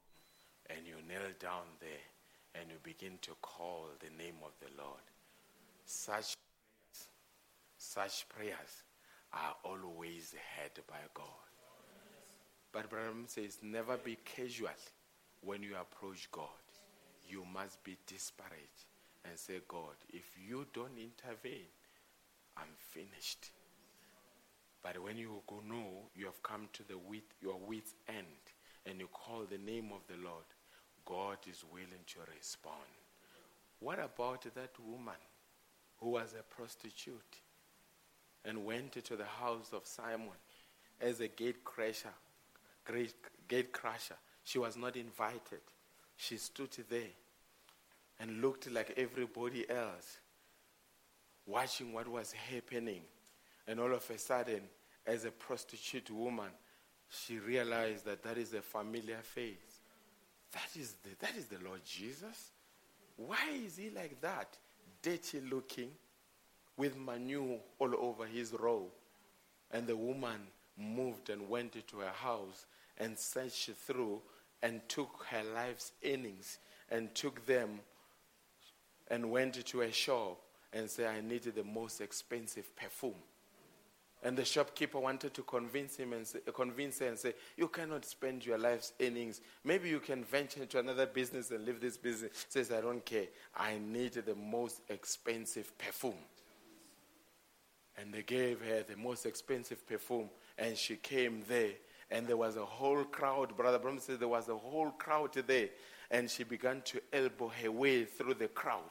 and 0.71 0.87
you 0.87 0.95
kneel 1.09 1.33
down 1.41 1.67
there, 1.81 2.07
and 2.55 2.71
you 2.71 2.77
begin 2.83 3.19
to 3.23 3.33
call 3.43 3.87
the 4.01 4.11
name 4.17 4.37
of 4.45 4.53
the 4.61 4.83
Lord. 4.83 5.03
Such 5.85 6.35
such 7.81 8.29
prayers 8.29 8.83
are 9.33 9.55
always 9.65 10.35
heard 10.57 10.83
by 10.89 11.01
God. 11.15 11.25
But 12.73 12.91
Branham 12.91 13.25
says, 13.27 13.59
never 13.63 13.97
be 13.97 14.19
casual 14.25 14.71
when 15.43 15.63
you 15.63 15.77
approach 15.81 16.29
God. 16.31 16.49
You 17.29 17.45
must 17.53 17.83
be 17.85 17.97
disparate 18.07 18.85
and 19.25 19.39
say, 19.39 19.61
God, 19.69 19.97
if 20.11 20.25
you 20.47 20.67
don't 20.73 20.99
intervene, 20.99 21.71
I'm 22.57 22.75
finished. 22.77 23.51
But 24.83 25.03
when 25.03 25.17
you 25.17 25.43
go 25.47 25.61
know 25.67 26.09
you 26.15 26.27
have 26.27 26.43
come 26.43 26.69
to 26.75 26.83
the 26.87 26.97
wit, 26.97 27.25
your 27.41 27.59
wit's 27.59 27.95
end 28.09 28.27
and 28.87 29.01
you 29.01 29.09
call 29.09 29.45
the 29.45 29.59
name 29.59 29.91
of 29.93 30.01
the 30.09 30.23
Lord, 30.23 30.45
God 31.05 31.39
is 31.49 31.65
willing 31.73 32.05
to 32.07 32.19
respond. 32.37 32.77
What 33.81 33.99
about 33.99 34.43
that 34.55 34.71
woman 34.87 35.15
who 35.99 36.11
was 36.11 36.35
a 36.39 36.43
prostitute 36.43 37.37
and 38.45 38.65
went 38.65 38.93
to 39.05 39.17
the 39.17 39.25
house 39.25 39.71
of 39.73 39.87
Simon 39.87 40.29
as 41.01 41.21
a 41.21 41.29
gate 41.29 41.65
crasher, 41.65 42.15
great 42.85 43.15
gate? 43.49 43.75
She 44.45 44.59
was 44.59 44.77
not 44.77 44.97
invited. 44.97 45.61
She 46.17 46.37
stood 46.37 46.77
there 46.89 47.15
and 48.21 48.41
looked 48.41 48.71
like 48.71 48.95
everybody 48.97 49.69
else, 49.71 50.19
watching 51.47 51.93
what 51.93 52.09
was 52.09 52.33
happening. 52.33 53.03
And 53.69 53.79
all 53.79 53.93
of 53.93 54.11
a 54.11 54.19
sudden, 54.19 54.63
as 55.07 55.27
a 55.27 55.31
prostitute 55.31 56.11
woman, 56.11 56.51
she 57.11 57.39
realized 57.39 58.07
that 58.07 58.23
that 58.23 58.39
is 58.39 58.55
a 58.55 58.63
familiar 58.63 59.19
face. 59.23 59.81
That 60.53 60.71
is 60.75 60.95
the, 61.05 61.11
that 61.21 61.37
is 61.37 61.47
the 61.47 61.59
Lord 61.65 61.83
Jesus. 61.85 62.51
Why 63.17 63.51
is 63.65 63.77
he 63.77 63.91
like 63.91 64.21
that? 64.23 64.57
Dirty 65.03 65.41
looking, 65.41 65.91
with 66.79 66.97
manure 66.97 67.59
all 67.79 67.95
over 67.99 68.25
his 68.25 68.55
robe. 68.59 68.91
And 69.71 69.87
the 69.87 69.97
woman 69.97 70.41
moved 70.79 71.29
and 71.29 71.49
went 71.49 71.77
into 71.77 71.99
her 71.99 72.13
house 72.13 72.65
and 72.97 73.19
searched 73.19 73.71
through 73.77 74.23
and 74.63 74.81
took 74.89 75.27
her 75.31 75.43
life's 75.55 75.93
earnings 76.05 76.59
and 76.91 77.15
took 77.15 77.45
them 77.45 77.81
and 79.11 79.31
went 79.31 79.55
to 79.67 79.81
a 79.83 79.93
shop 79.93 80.41
and 80.73 80.89
said, 80.89 81.15
I 81.15 81.21
needed 81.21 81.55
the 81.55 81.65
most 81.65 82.01
expensive 82.01 82.75
perfume. 82.77 83.15
And 84.23 84.37
the 84.37 84.45
shopkeeper 84.45 84.99
wanted 84.99 85.33
to 85.35 85.43
convince 85.43 85.97
him 85.97 86.13
and 86.13 86.27
say, 86.27 86.41
convince 86.53 86.99
her 86.99 87.07
and 87.07 87.19
say, 87.19 87.35
"You 87.57 87.69
cannot 87.69 88.05
spend 88.05 88.45
your 88.45 88.59
life's 88.59 88.93
earnings. 89.01 89.41
Maybe 89.63 89.89
you 89.89 90.01
can 90.01 90.25
venture 90.25 90.61
into 90.61 90.79
another 90.81 91.07
business 91.07 91.53
and 91.53 91.65
leave 91.65 91.81
this 91.81 91.97
business." 91.97 92.47
Says, 92.49 92.73
"I 92.73 92.81
don't 92.81 93.05
care. 93.05 93.29
I 93.55 93.79
need 93.79 94.15
the 94.15 94.35
most 94.35 94.81
expensive 94.89 95.79
perfume." 95.79 96.25
And 97.97 98.13
they 98.13 98.23
gave 98.23 98.61
her 98.61 98.83
the 98.83 98.97
most 98.97 99.25
expensive 99.25 99.87
perfume, 99.87 100.31
and 100.57 100.77
she 100.77 100.97
came 100.97 101.45
there, 101.49 101.75
and 102.11 102.27
there 102.27 102.37
was 102.37 102.57
a 102.57 102.65
whole 102.65 103.05
crowd. 103.05 103.57
Brother 103.57 103.79
Bram 103.79 103.99
said 104.01 104.19
there 104.19 104.29
was 104.29 104.49
a 104.49 104.57
whole 104.57 104.91
crowd 104.93 105.33
there, 105.33 105.71
and 106.11 106.31
she 106.31 106.45
began 106.45 106.83
to 106.83 107.01
elbow 107.13 107.49
her 107.63 107.71
way 107.71 108.05
through 108.05 108.35
the 108.35 108.49
crowd 108.49 108.83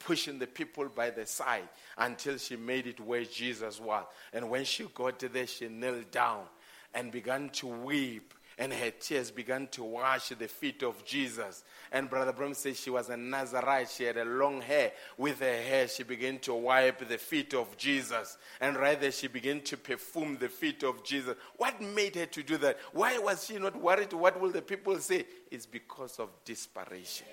pushing 0.00 0.38
the 0.38 0.46
people 0.46 0.88
by 0.88 1.10
the 1.10 1.26
side 1.26 1.68
until 1.96 2.36
she 2.38 2.56
made 2.56 2.86
it 2.88 2.98
where 2.98 3.24
Jesus 3.24 3.78
was. 3.80 4.04
And 4.32 4.50
when 4.50 4.64
she 4.64 4.86
got 4.92 5.20
there, 5.20 5.46
she 5.46 5.68
knelt 5.68 6.10
down 6.10 6.44
and 6.92 7.12
began 7.12 7.50
to 7.50 7.68
weep. 7.68 8.34
And 8.60 8.74
her 8.74 8.90
tears 8.90 9.30
began 9.30 9.68
to 9.68 9.82
wash 9.82 10.28
the 10.28 10.46
feet 10.46 10.82
of 10.82 11.02
Jesus. 11.02 11.64
And 11.90 12.10
Brother 12.10 12.32
Bram 12.32 12.52
says 12.52 12.78
she 12.78 12.90
was 12.90 13.08
a 13.08 13.16
Nazarite. 13.16 13.88
She 13.88 14.04
had 14.04 14.18
a 14.18 14.24
long 14.26 14.60
hair. 14.60 14.92
With 15.16 15.40
her 15.40 15.62
hair, 15.62 15.88
she 15.88 16.02
began 16.02 16.38
to 16.40 16.52
wipe 16.52 17.08
the 17.08 17.16
feet 17.16 17.54
of 17.54 17.74
Jesus. 17.78 18.36
And 18.60 18.76
right 18.76 19.00
there, 19.00 19.12
she 19.12 19.28
began 19.28 19.62
to 19.62 19.78
perfume 19.78 20.36
the 20.38 20.50
feet 20.50 20.82
of 20.82 21.02
Jesus. 21.02 21.36
What 21.56 21.80
made 21.80 22.16
her 22.16 22.26
to 22.26 22.42
do 22.42 22.58
that? 22.58 22.76
Why 22.92 23.16
was 23.16 23.46
she 23.46 23.58
not 23.58 23.80
worried? 23.80 24.12
What 24.12 24.38
will 24.38 24.50
the 24.50 24.60
people 24.60 24.98
say? 24.98 25.24
It's 25.50 25.64
because 25.64 26.18
of 26.18 26.28
desperation. 26.44 27.26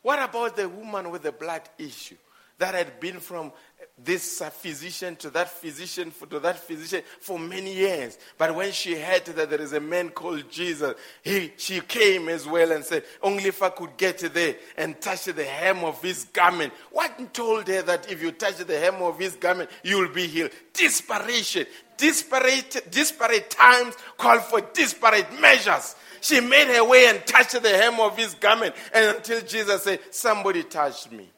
What 0.00 0.22
about 0.22 0.54
the 0.54 0.68
woman 0.68 1.10
with 1.10 1.22
the 1.22 1.32
blood 1.32 1.62
issue 1.76 2.16
that 2.62 2.76
had 2.76 3.00
been 3.00 3.18
from 3.18 3.52
this 3.98 4.40
uh, 4.40 4.48
physician 4.50 5.16
to 5.16 5.30
that 5.30 5.48
physician 5.48 6.12
to 6.30 6.38
that 6.38 6.56
physician 6.56 7.02
for 7.18 7.36
many 7.36 7.74
years? 7.74 8.16
But 8.38 8.54
when 8.54 8.70
she 8.70 8.94
heard 8.94 9.24
that 9.24 9.50
there 9.50 9.60
is 9.60 9.72
a 9.72 9.80
man 9.80 10.10
called 10.10 10.48
Jesus, 10.48 10.94
he, 11.22 11.52
she 11.56 11.80
came 11.80 12.28
as 12.28 12.46
well 12.46 12.70
and 12.70 12.84
said, 12.84 13.02
Only 13.20 13.46
if 13.46 13.60
I 13.64 13.70
could 13.70 13.96
get 13.96 14.18
there 14.18 14.54
and 14.76 15.00
touch 15.00 15.24
the 15.24 15.42
hem 15.42 15.82
of 15.82 16.00
his 16.00 16.24
garment. 16.26 16.72
What 16.92 17.34
told 17.34 17.66
her 17.66 17.82
that 17.82 18.10
if 18.10 18.22
you 18.22 18.30
touch 18.30 18.58
the 18.58 18.78
hem 18.78 19.02
of 19.02 19.18
his 19.18 19.34
garment, 19.34 19.68
you'll 19.82 20.12
be 20.12 20.28
healed? 20.28 20.52
Desperation. 20.72 21.66
Disparate, 21.96 22.90
disparate 22.92 23.50
times 23.50 23.96
call 24.16 24.38
for 24.38 24.60
disparate 24.60 25.40
measures. 25.40 25.96
She 26.20 26.38
made 26.38 26.68
her 26.68 26.84
way 26.84 27.06
and 27.06 27.26
touched 27.26 27.60
the 27.60 27.68
hem 27.68 27.98
of 27.98 28.16
his 28.16 28.34
garment. 28.34 28.76
And 28.94 29.16
until 29.16 29.40
Jesus 29.40 29.82
said, 29.82 29.98
Somebody 30.12 30.62
touched 30.62 31.10
me. 31.10 31.28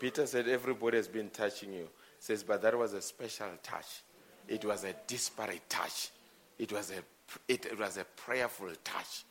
Peter 0.00 0.26
said, 0.26 0.48
Everybody 0.48 0.96
has 0.96 1.06
been 1.06 1.28
touching 1.28 1.74
you. 1.74 1.86
Says, 2.18 2.42
but 2.42 2.60
that 2.62 2.76
was 2.76 2.94
a 2.94 3.00
special 3.00 3.48
touch. 3.62 4.02
It 4.48 4.64
was 4.64 4.84
a 4.84 4.94
disparate 5.06 5.68
touch. 5.68 6.10
It 6.58 6.72
was 6.72 6.90
a, 6.90 6.96
it, 7.46 7.66
it 7.66 7.78
was 7.78 7.96
a 7.98 8.04
prayerful 8.16 8.72
touch. 8.82 9.24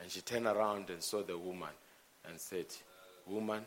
And 0.00 0.10
she 0.10 0.20
turned 0.20 0.46
around 0.46 0.90
and 0.90 1.02
saw 1.02 1.22
the 1.22 1.36
woman 1.36 1.68
and 2.28 2.40
said, 2.40 2.66
Woman, 3.26 3.62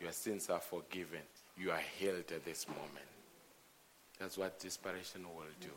your 0.00 0.12
sins 0.12 0.48
are 0.50 0.60
forgiven. 0.60 1.20
You 1.56 1.70
are 1.70 1.82
healed 1.98 2.30
at 2.32 2.44
this 2.44 2.66
moment. 2.68 3.08
That's 4.18 4.38
what 4.38 4.58
desperation 4.60 5.22
will 5.22 5.44
do. 5.60 5.68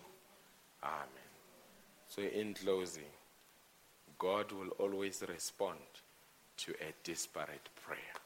Amen. 0.84 1.07
So, 2.07 2.22
in 2.22 2.53
closing, 2.53 3.03
God 4.18 4.51
will 4.51 4.70
always 4.80 5.24
respond 5.28 5.80
to 6.57 6.72
a 6.74 6.93
disparate 7.03 7.70
prayer. 7.86 8.20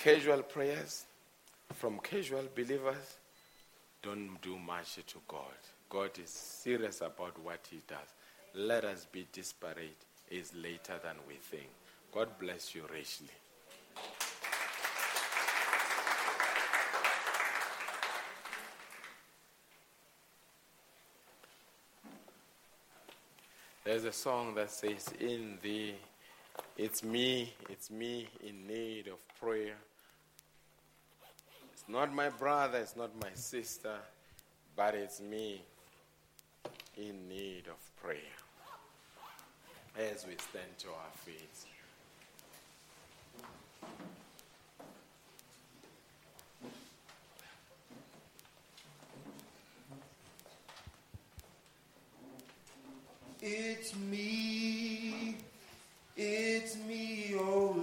Casual 0.00 0.44
prayers 0.44 1.06
from 1.74 1.98
casual 1.98 2.44
believers 2.54 3.16
don't 4.00 4.40
do 4.40 4.56
much 4.56 4.94
to 4.94 5.18
God. 5.26 5.58
God 5.90 6.10
is 6.22 6.30
serious 6.30 7.00
about 7.00 7.36
what 7.42 7.66
He 7.68 7.80
does. 7.88 8.14
Let 8.54 8.84
us 8.84 9.08
be 9.10 9.26
disparate 9.32 9.96
is 10.30 10.52
later 10.54 11.00
than 11.02 11.16
we 11.26 11.34
think. 11.34 11.68
God 12.14 12.28
bless 12.38 12.76
you 12.76 12.84
richly. 12.94 13.26
There's 23.82 24.04
a 24.04 24.12
song 24.12 24.54
that 24.54 24.70
says, 24.70 25.08
In 25.18 25.58
the, 25.60 25.94
it's 26.76 27.02
me, 27.02 27.54
it's 27.68 27.90
me 27.90 28.28
in 28.46 28.66
need 28.66 29.08
of 29.08 29.18
prayer. 29.40 29.76
It's 31.72 31.84
not 31.88 32.14
my 32.14 32.28
brother, 32.28 32.78
it's 32.78 32.96
not 32.96 33.10
my 33.20 33.30
sister, 33.34 33.96
but 34.76 34.94
it's 34.94 35.20
me 35.20 35.62
in 36.96 37.28
need 37.28 37.64
of 37.68 38.02
prayer. 38.02 38.18
As 39.96 40.26
we 40.26 40.34
stand 40.36 40.78
to 40.78 40.88
our 40.88 41.12
feet. 41.24 41.34
It's 53.40 53.96
me, 53.96 54.77
it's 56.20 56.76
me, 56.88 57.32
oh 57.38 57.77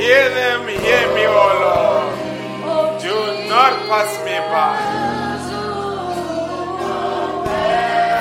Hear 0.00 0.30
them, 0.30 0.66
hear 0.66 1.14
me, 1.14 1.26
O 1.26 1.34
oh 1.36 1.52
Lord. 1.62 3.02
Do 3.02 3.14
not 3.50 3.72
pass 3.86 4.10
me 4.24 4.36
by. 4.48 4.80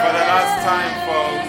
For 0.01 0.11
the 0.11 0.25
last 0.27 0.55
time, 0.67 0.93
folks. 1.07 1.48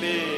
Lord, 0.00 0.37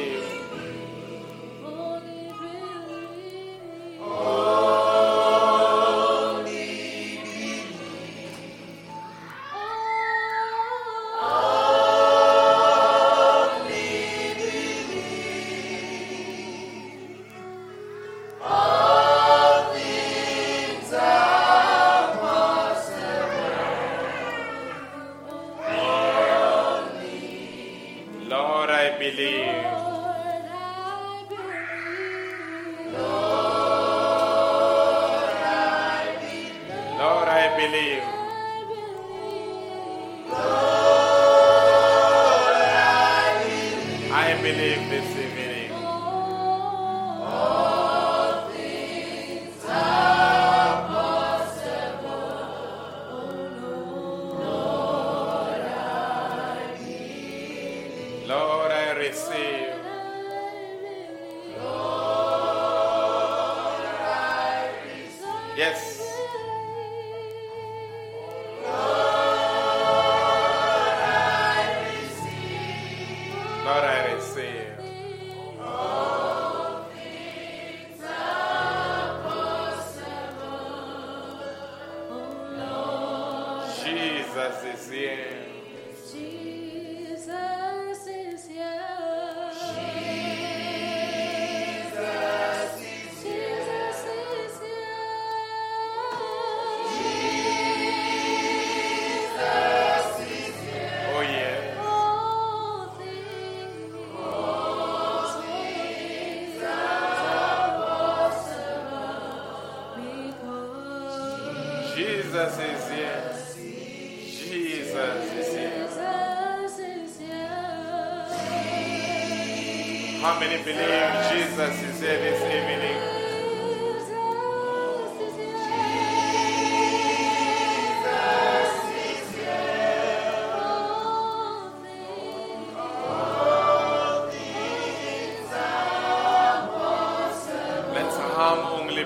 many 120.51 120.63
believe 120.63 121.13
Jesus 121.31 121.81
is 121.83 122.01
here 122.01 122.17
this 122.17 122.41
evening? 122.43 122.97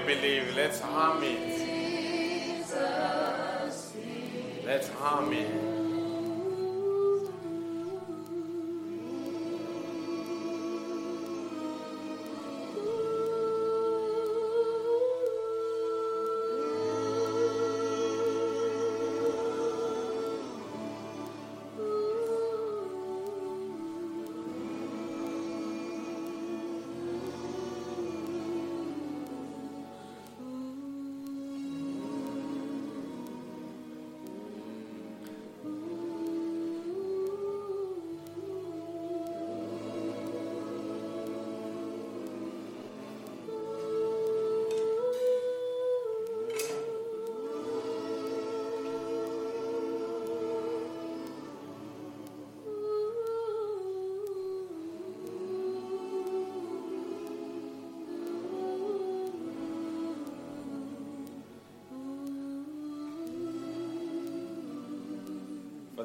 Believe. 0.06 0.56
Let's 0.56 0.80
hum 0.82 1.24
it. 1.24 1.66
Let's 4.66 4.89
hum 4.89 5.34
it. 5.34 5.74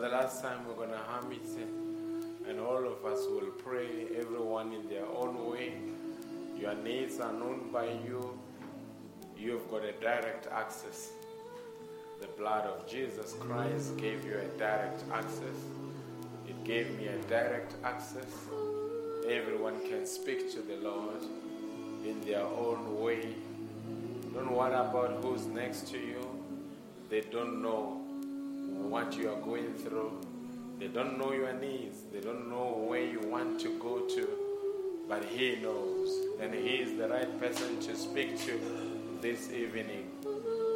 The 0.01 0.09
last 0.09 0.43
time, 0.43 0.67
we're 0.67 0.75
going 0.75 0.91
to 0.91 0.97
hum 0.97 1.31
it, 1.31 2.49
and 2.49 2.59
all 2.59 2.87
of 2.87 3.05
us 3.05 3.27
will 3.29 3.51
pray, 3.59 4.07
everyone 4.19 4.73
in 4.73 4.89
their 4.89 5.05
own 5.05 5.51
way. 5.51 5.75
Your 6.59 6.75
needs 6.75 7.21
are 7.21 7.33
known 7.33 7.71
by 7.71 7.85
you. 8.07 8.39
You've 9.37 9.71
got 9.71 9.85
a 9.85 9.93
direct 9.93 10.47
access. 10.47 11.11
The 12.19 12.29
blood 12.29 12.65
of 12.65 12.89
Jesus 12.89 13.35
Christ 13.41 13.99
gave 13.99 14.25
you 14.25 14.39
a 14.39 14.59
direct 14.59 15.03
access. 15.13 15.59
It 16.49 16.65
gave 16.65 16.99
me 16.99 17.09
a 17.09 17.19
direct 17.29 17.75
access. 17.85 18.47
Everyone 19.29 19.81
can 19.87 20.07
speak 20.07 20.51
to 20.53 20.63
the 20.63 20.77
Lord 20.77 21.23
in 22.07 22.23
their 22.23 22.45
own 22.45 23.03
way. 23.03 23.35
Don't 24.33 24.51
worry 24.51 24.73
about 24.73 25.23
who's 25.23 25.45
next 25.45 25.89
to 25.89 25.99
you. 25.99 26.27
They 27.11 27.21
don't 27.21 27.61
know 27.61 28.00
what 28.91 29.17
you 29.17 29.31
are 29.31 29.41
going 29.41 29.73
through. 29.75 30.11
They 30.81 30.89
don't 30.89 31.17
know 31.17 31.33
your 31.33 31.53
needs. 31.53 31.99
They 32.13 32.21
don't 32.21 32.51
know 32.51 32.85
where 32.89 33.05
you 33.05 33.21
want 33.21 33.61
to 33.61 33.79
go 33.79 34.01
to. 34.01 34.29
But 35.09 35.25
He 35.25 35.57
knows. 35.63 36.13
And 36.41 36.53
He 36.53 36.77
is 36.77 36.99
the 36.99 37.09
right 37.09 37.41
person 37.41 37.79
to 37.81 37.97
speak 37.97 38.39
to 38.47 38.61
this 39.21 39.53
evening. 39.53 40.11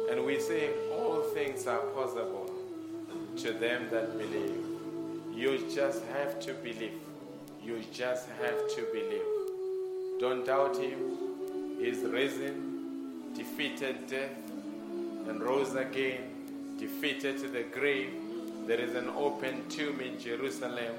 And 0.09 0.25
we 0.25 0.39
say, 0.39 0.69
All 0.93 1.23
things 1.33 1.67
are 1.67 1.85
possible 1.93 2.49
to 3.37 3.51
them 3.51 3.89
that 3.91 4.17
believe. 4.17 4.63
You 5.33 5.69
just 5.69 6.01
have 6.13 6.39
to 6.41 6.53
believe. 6.53 7.01
You 7.61 7.83
just 7.91 8.29
have 8.41 8.69
to 8.75 8.87
believe. 8.93 10.21
Don't 10.21 10.45
doubt 10.45 10.77
Him. 10.77 11.77
He's 11.79 11.99
risen, 11.99 13.33
defeated 13.35 14.07
death, 14.07 14.31
and 15.27 15.43
rose 15.43 15.75
again 15.75 16.34
defeated 16.85 17.51
the 17.51 17.63
grave. 17.63 18.13
There 18.67 18.79
is 18.79 18.93
an 18.93 19.09
open 19.09 19.67
tomb 19.69 20.01
in 20.01 20.19
Jerusalem. 20.19 20.93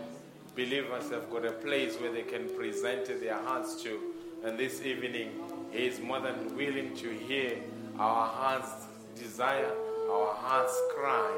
Believers 0.57 1.11
have 1.11 1.30
got 1.30 1.45
a 1.45 1.53
place 1.53 1.95
where 2.01 2.11
they 2.11 2.22
can 2.22 2.49
present 2.57 3.07
their 3.20 3.39
hearts 3.39 3.80
to. 3.84 4.01
And 4.45 4.59
this 4.59 4.82
evening, 4.82 5.30
He 5.70 5.87
is 5.87 6.01
more 6.01 6.18
than 6.18 6.57
willing 6.57 6.97
to 6.97 7.09
hear 7.11 7.59
our 8.01 8.26
hearts' 8.26 8.87
desire, 9.14 9.72
our 10.11 10.34
hearts' 10.34 10.76
cry 10.97 11.30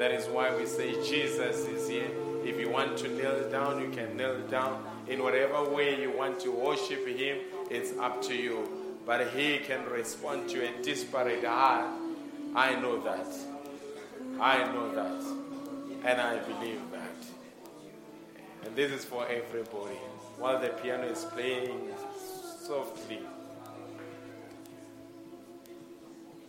That 0.00 0.10
is 0.10 0.26
why 0.26 0.56
we 0.56 0.66
say 0.66 0.94
Jesus 1.08 1.58
is 1.68 1.88
here. 1.88 2.10
If 2.44 2.58
you 2.58 2.70
want 2.70 2.98
to 2.98 3.08
kneel 3.08 3.48
down, 3.50 3.80
you 3.80 3.90
can 3.90 4.16
kneel 4.16 4.40
down. 4.48 4.84
In 5.06 5.22
whatever 5.22 5.62
way 5.70 6.02
you 6.02 6.10
want 6.10 6.40
to 6.40 6.50
worship 6.50 7.06
Him, 7.06 7.38
it's 7.70 7.96
up 7.98 8.20
to 8.22 8.34
you. 8.34 8.68
But 9.06 9.28
He 9.28 9.58
can 9.58 9.84
respond 9.88 10.50
to 10.50 10.58
a 10.66 10.82
disparate 10.82 11.44
heart. 11.44 11.86
I 12.56 12.74
know 12.80 13.00
that. 13.02 13.51
I 14.42 14.64
know 14.72 14.92
that. 14.92 15.22
And 16.04 16.20
I 16.20 16.36
believe 16.40 16.80
that. 16.90 18.66
And 18.66 18.74
this 18.74 18.90
is 18.90 19.04
for 19.04 19.24
everybody. 19.28 19.94
While 20.36 20.60
the 20.60 20.70
piano 20.70 21.04
is 21.04 21.24
playing 21.26 21.90
softly, 22.60 23.20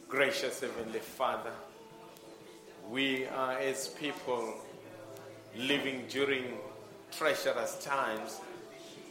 gracious 0.10 0.60
Heavenly 0.60 1.02
Father, 1.02 1.52
we 2.90 3.28
are 3.28 3.60
as 3.60 3.90
people 3.90 4.56
living 5.56 6.06
during 6.10 6.46
treacherous 7.12 7.78
times, 7.86 8.42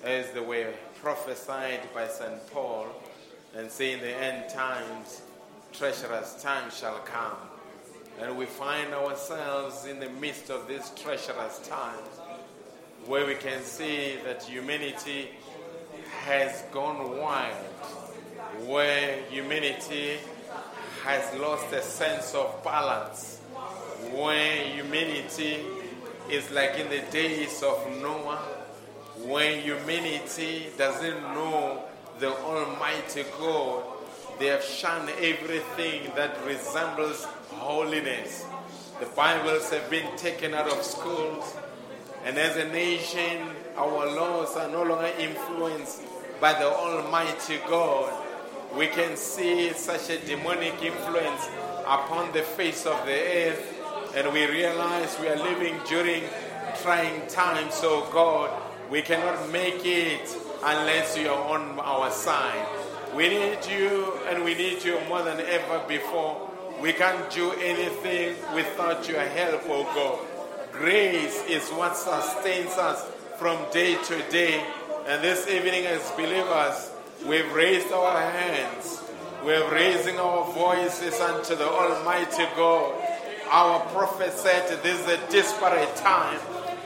as 0.02 0.28
they 0.32 0.40
were 0.40 0.72
prophesied 1.00 1.82
by 1.94 2.08
St. 2.08 2.50
Paul, 2.50 2.88
and 3.54 3.70
saying 3.70 4.00
the 4.00 4.10
end 4.10 4.50
times, 4.50 5.22
treacherous 5.72 6.42
times 6.42 6.76
shall 6.76 6.98
come. 7.04 7.51
And 8.20 8.36
we 8.36 8.46
find 8.46 8.92
ourselves 8.94 9.86
in 9.86 9.98
the 9.98 10.08
midst 10.08 10.50
of 10.50 10.68
these 10.68 10.90
treacherous 10.90 11.58
times 11.66 12.08
where 13.06 13.26
we 13.26 13.34
can 13.34 13.62
see 13.62 14.16
that 14.24 14.42
humanity 14.44 15.30
has 16.24 16.62
gone 16.72 17.18
wild, 17.18 17.54
where 18.66 19.18
humanity 19.28 20.18
has 21.02 21.34
lost 21.40 21.72
a 21.72 21.82
sense 21.82 22.34
of 22.34 22.62
balance, 22.62 23.38
where 24.12 24.56
humanity 24.68 25.58
is 26.30 26.48
like 26.52 26.78
in 26.78 26.88
the 26.90 27.02
days 27.10 27.62
of 27.62 27.84
Noah, 28.00 28.38
when 29.24 29.60
humanity 29.60 30.68
doesn't 30.78 31.22
know 31.34 31.82
the 32.20 32.32
Almighty 32.32 33.24
God, 33.38 33.84
they 34.38 34.46
have 34.46 34.62
shunned 34.62 35.10
everything 35.20 36.10
that 36.14 36.36
resembles 36.46 37.26
holiness. 37.62 38.44
The 38.98 39.06
Bibles 39.06 39.70
have 39.70 39.88
been 39.88 40.16
taken 40.16 40.52
out 40.52 40.68
of 40.68 40.82
schools, 40.82 41.56
and 42.24 42.36
as 42.36 42.56
a 42.56 42.68
nation, 42.68 43.38
our 43.76 44.06
laws 44.14 44.56
are 44.56 44.68
no 44.68 44.82
longer 44.82 45.10
influenced 45.18 46.02
by 46.40 46.54
the 46.54 46.66
Almighty 46.66 47.58
God. 47.68 48.12
We 48.76 48.88
can 48.88 49.16
see 49.16 49.72
such 49.74 50.10
a 50.10 50.18
demonic 50.26 50.82
influence 50.82 51.48
upon 51.86 52.32
the 52.32 52.42
face 52.42 52.84
of 52.84 53.06
the 53.06 53.14
earth, 53.14 54.12
and 54.16 54.32
we 54.32 54.46
realize 54.46 55.16
we 55.20 55.28
are 55.28 55.36
living 55.36 55.76
during 55.88 56.24
trying 56.82 57.26
times, 57.28 57.74
so 57.74 58.08
God, 58.12 58.50
we 58.90 59.02
cannot 59.02 59.50
make 59.50 59.84
it 59.84 60.36
unless 60.64 61.16
you 61.16 61.28
are 61.28 61.58
on 61.58 61.78
our 61.78 62.10
side. 62.10 62.66
We 63.14 63.28
need 63.28 63.58
you, 63.70 64.18
and 64.28 64.42
we 64.42 64.54
need 64.54 64.82
you 64.82 64.98
more 65.08 65.22
than 65.22 65.38
ever 65.40 65.82
before. 65.86 66.51
We 66.82 66.92
can't 66.92 67.30
do 67.30 67.52
anything 67.52 68.34
without 68.56 69.08
your 69.08 69.20
help, 69.20 69.62
oh 69.68 69.84
God. 69.94 70.72
Grace 70.72 71.40
is 71.46 71.70
what 71.70 71.96
sustains 71.96 72.72
us 72.72 73.08
from 73.38 73.56
day 73.70 73.94
to 73.94 74.30
day. 74.30 74.66
And 75.06 75.22
this 75.22 75.46
evening, 75.46 75.86
as 75.86 76.10
believers, 76.16 76.90
we've 77.24 77.52
raised 77.52 77.92
our 77.92 78.20
hands. 78.20 79.00
We're 79.44 79.72
raising 79.72 80.18
our 80.18 80.52
voices 80.54 81.20
unto 81.20 81.54
the 81.54 81.68
Almighty 81.68 82.46
God. 82.56 83.00
Our 83.48 83.78
prophet 83.92 84.32
said 84.32 84.82
this 84.82 84.98
is 85.02 85.06
a 85.06 85.30
disparate 85.30 85.94
time 85.94 86.40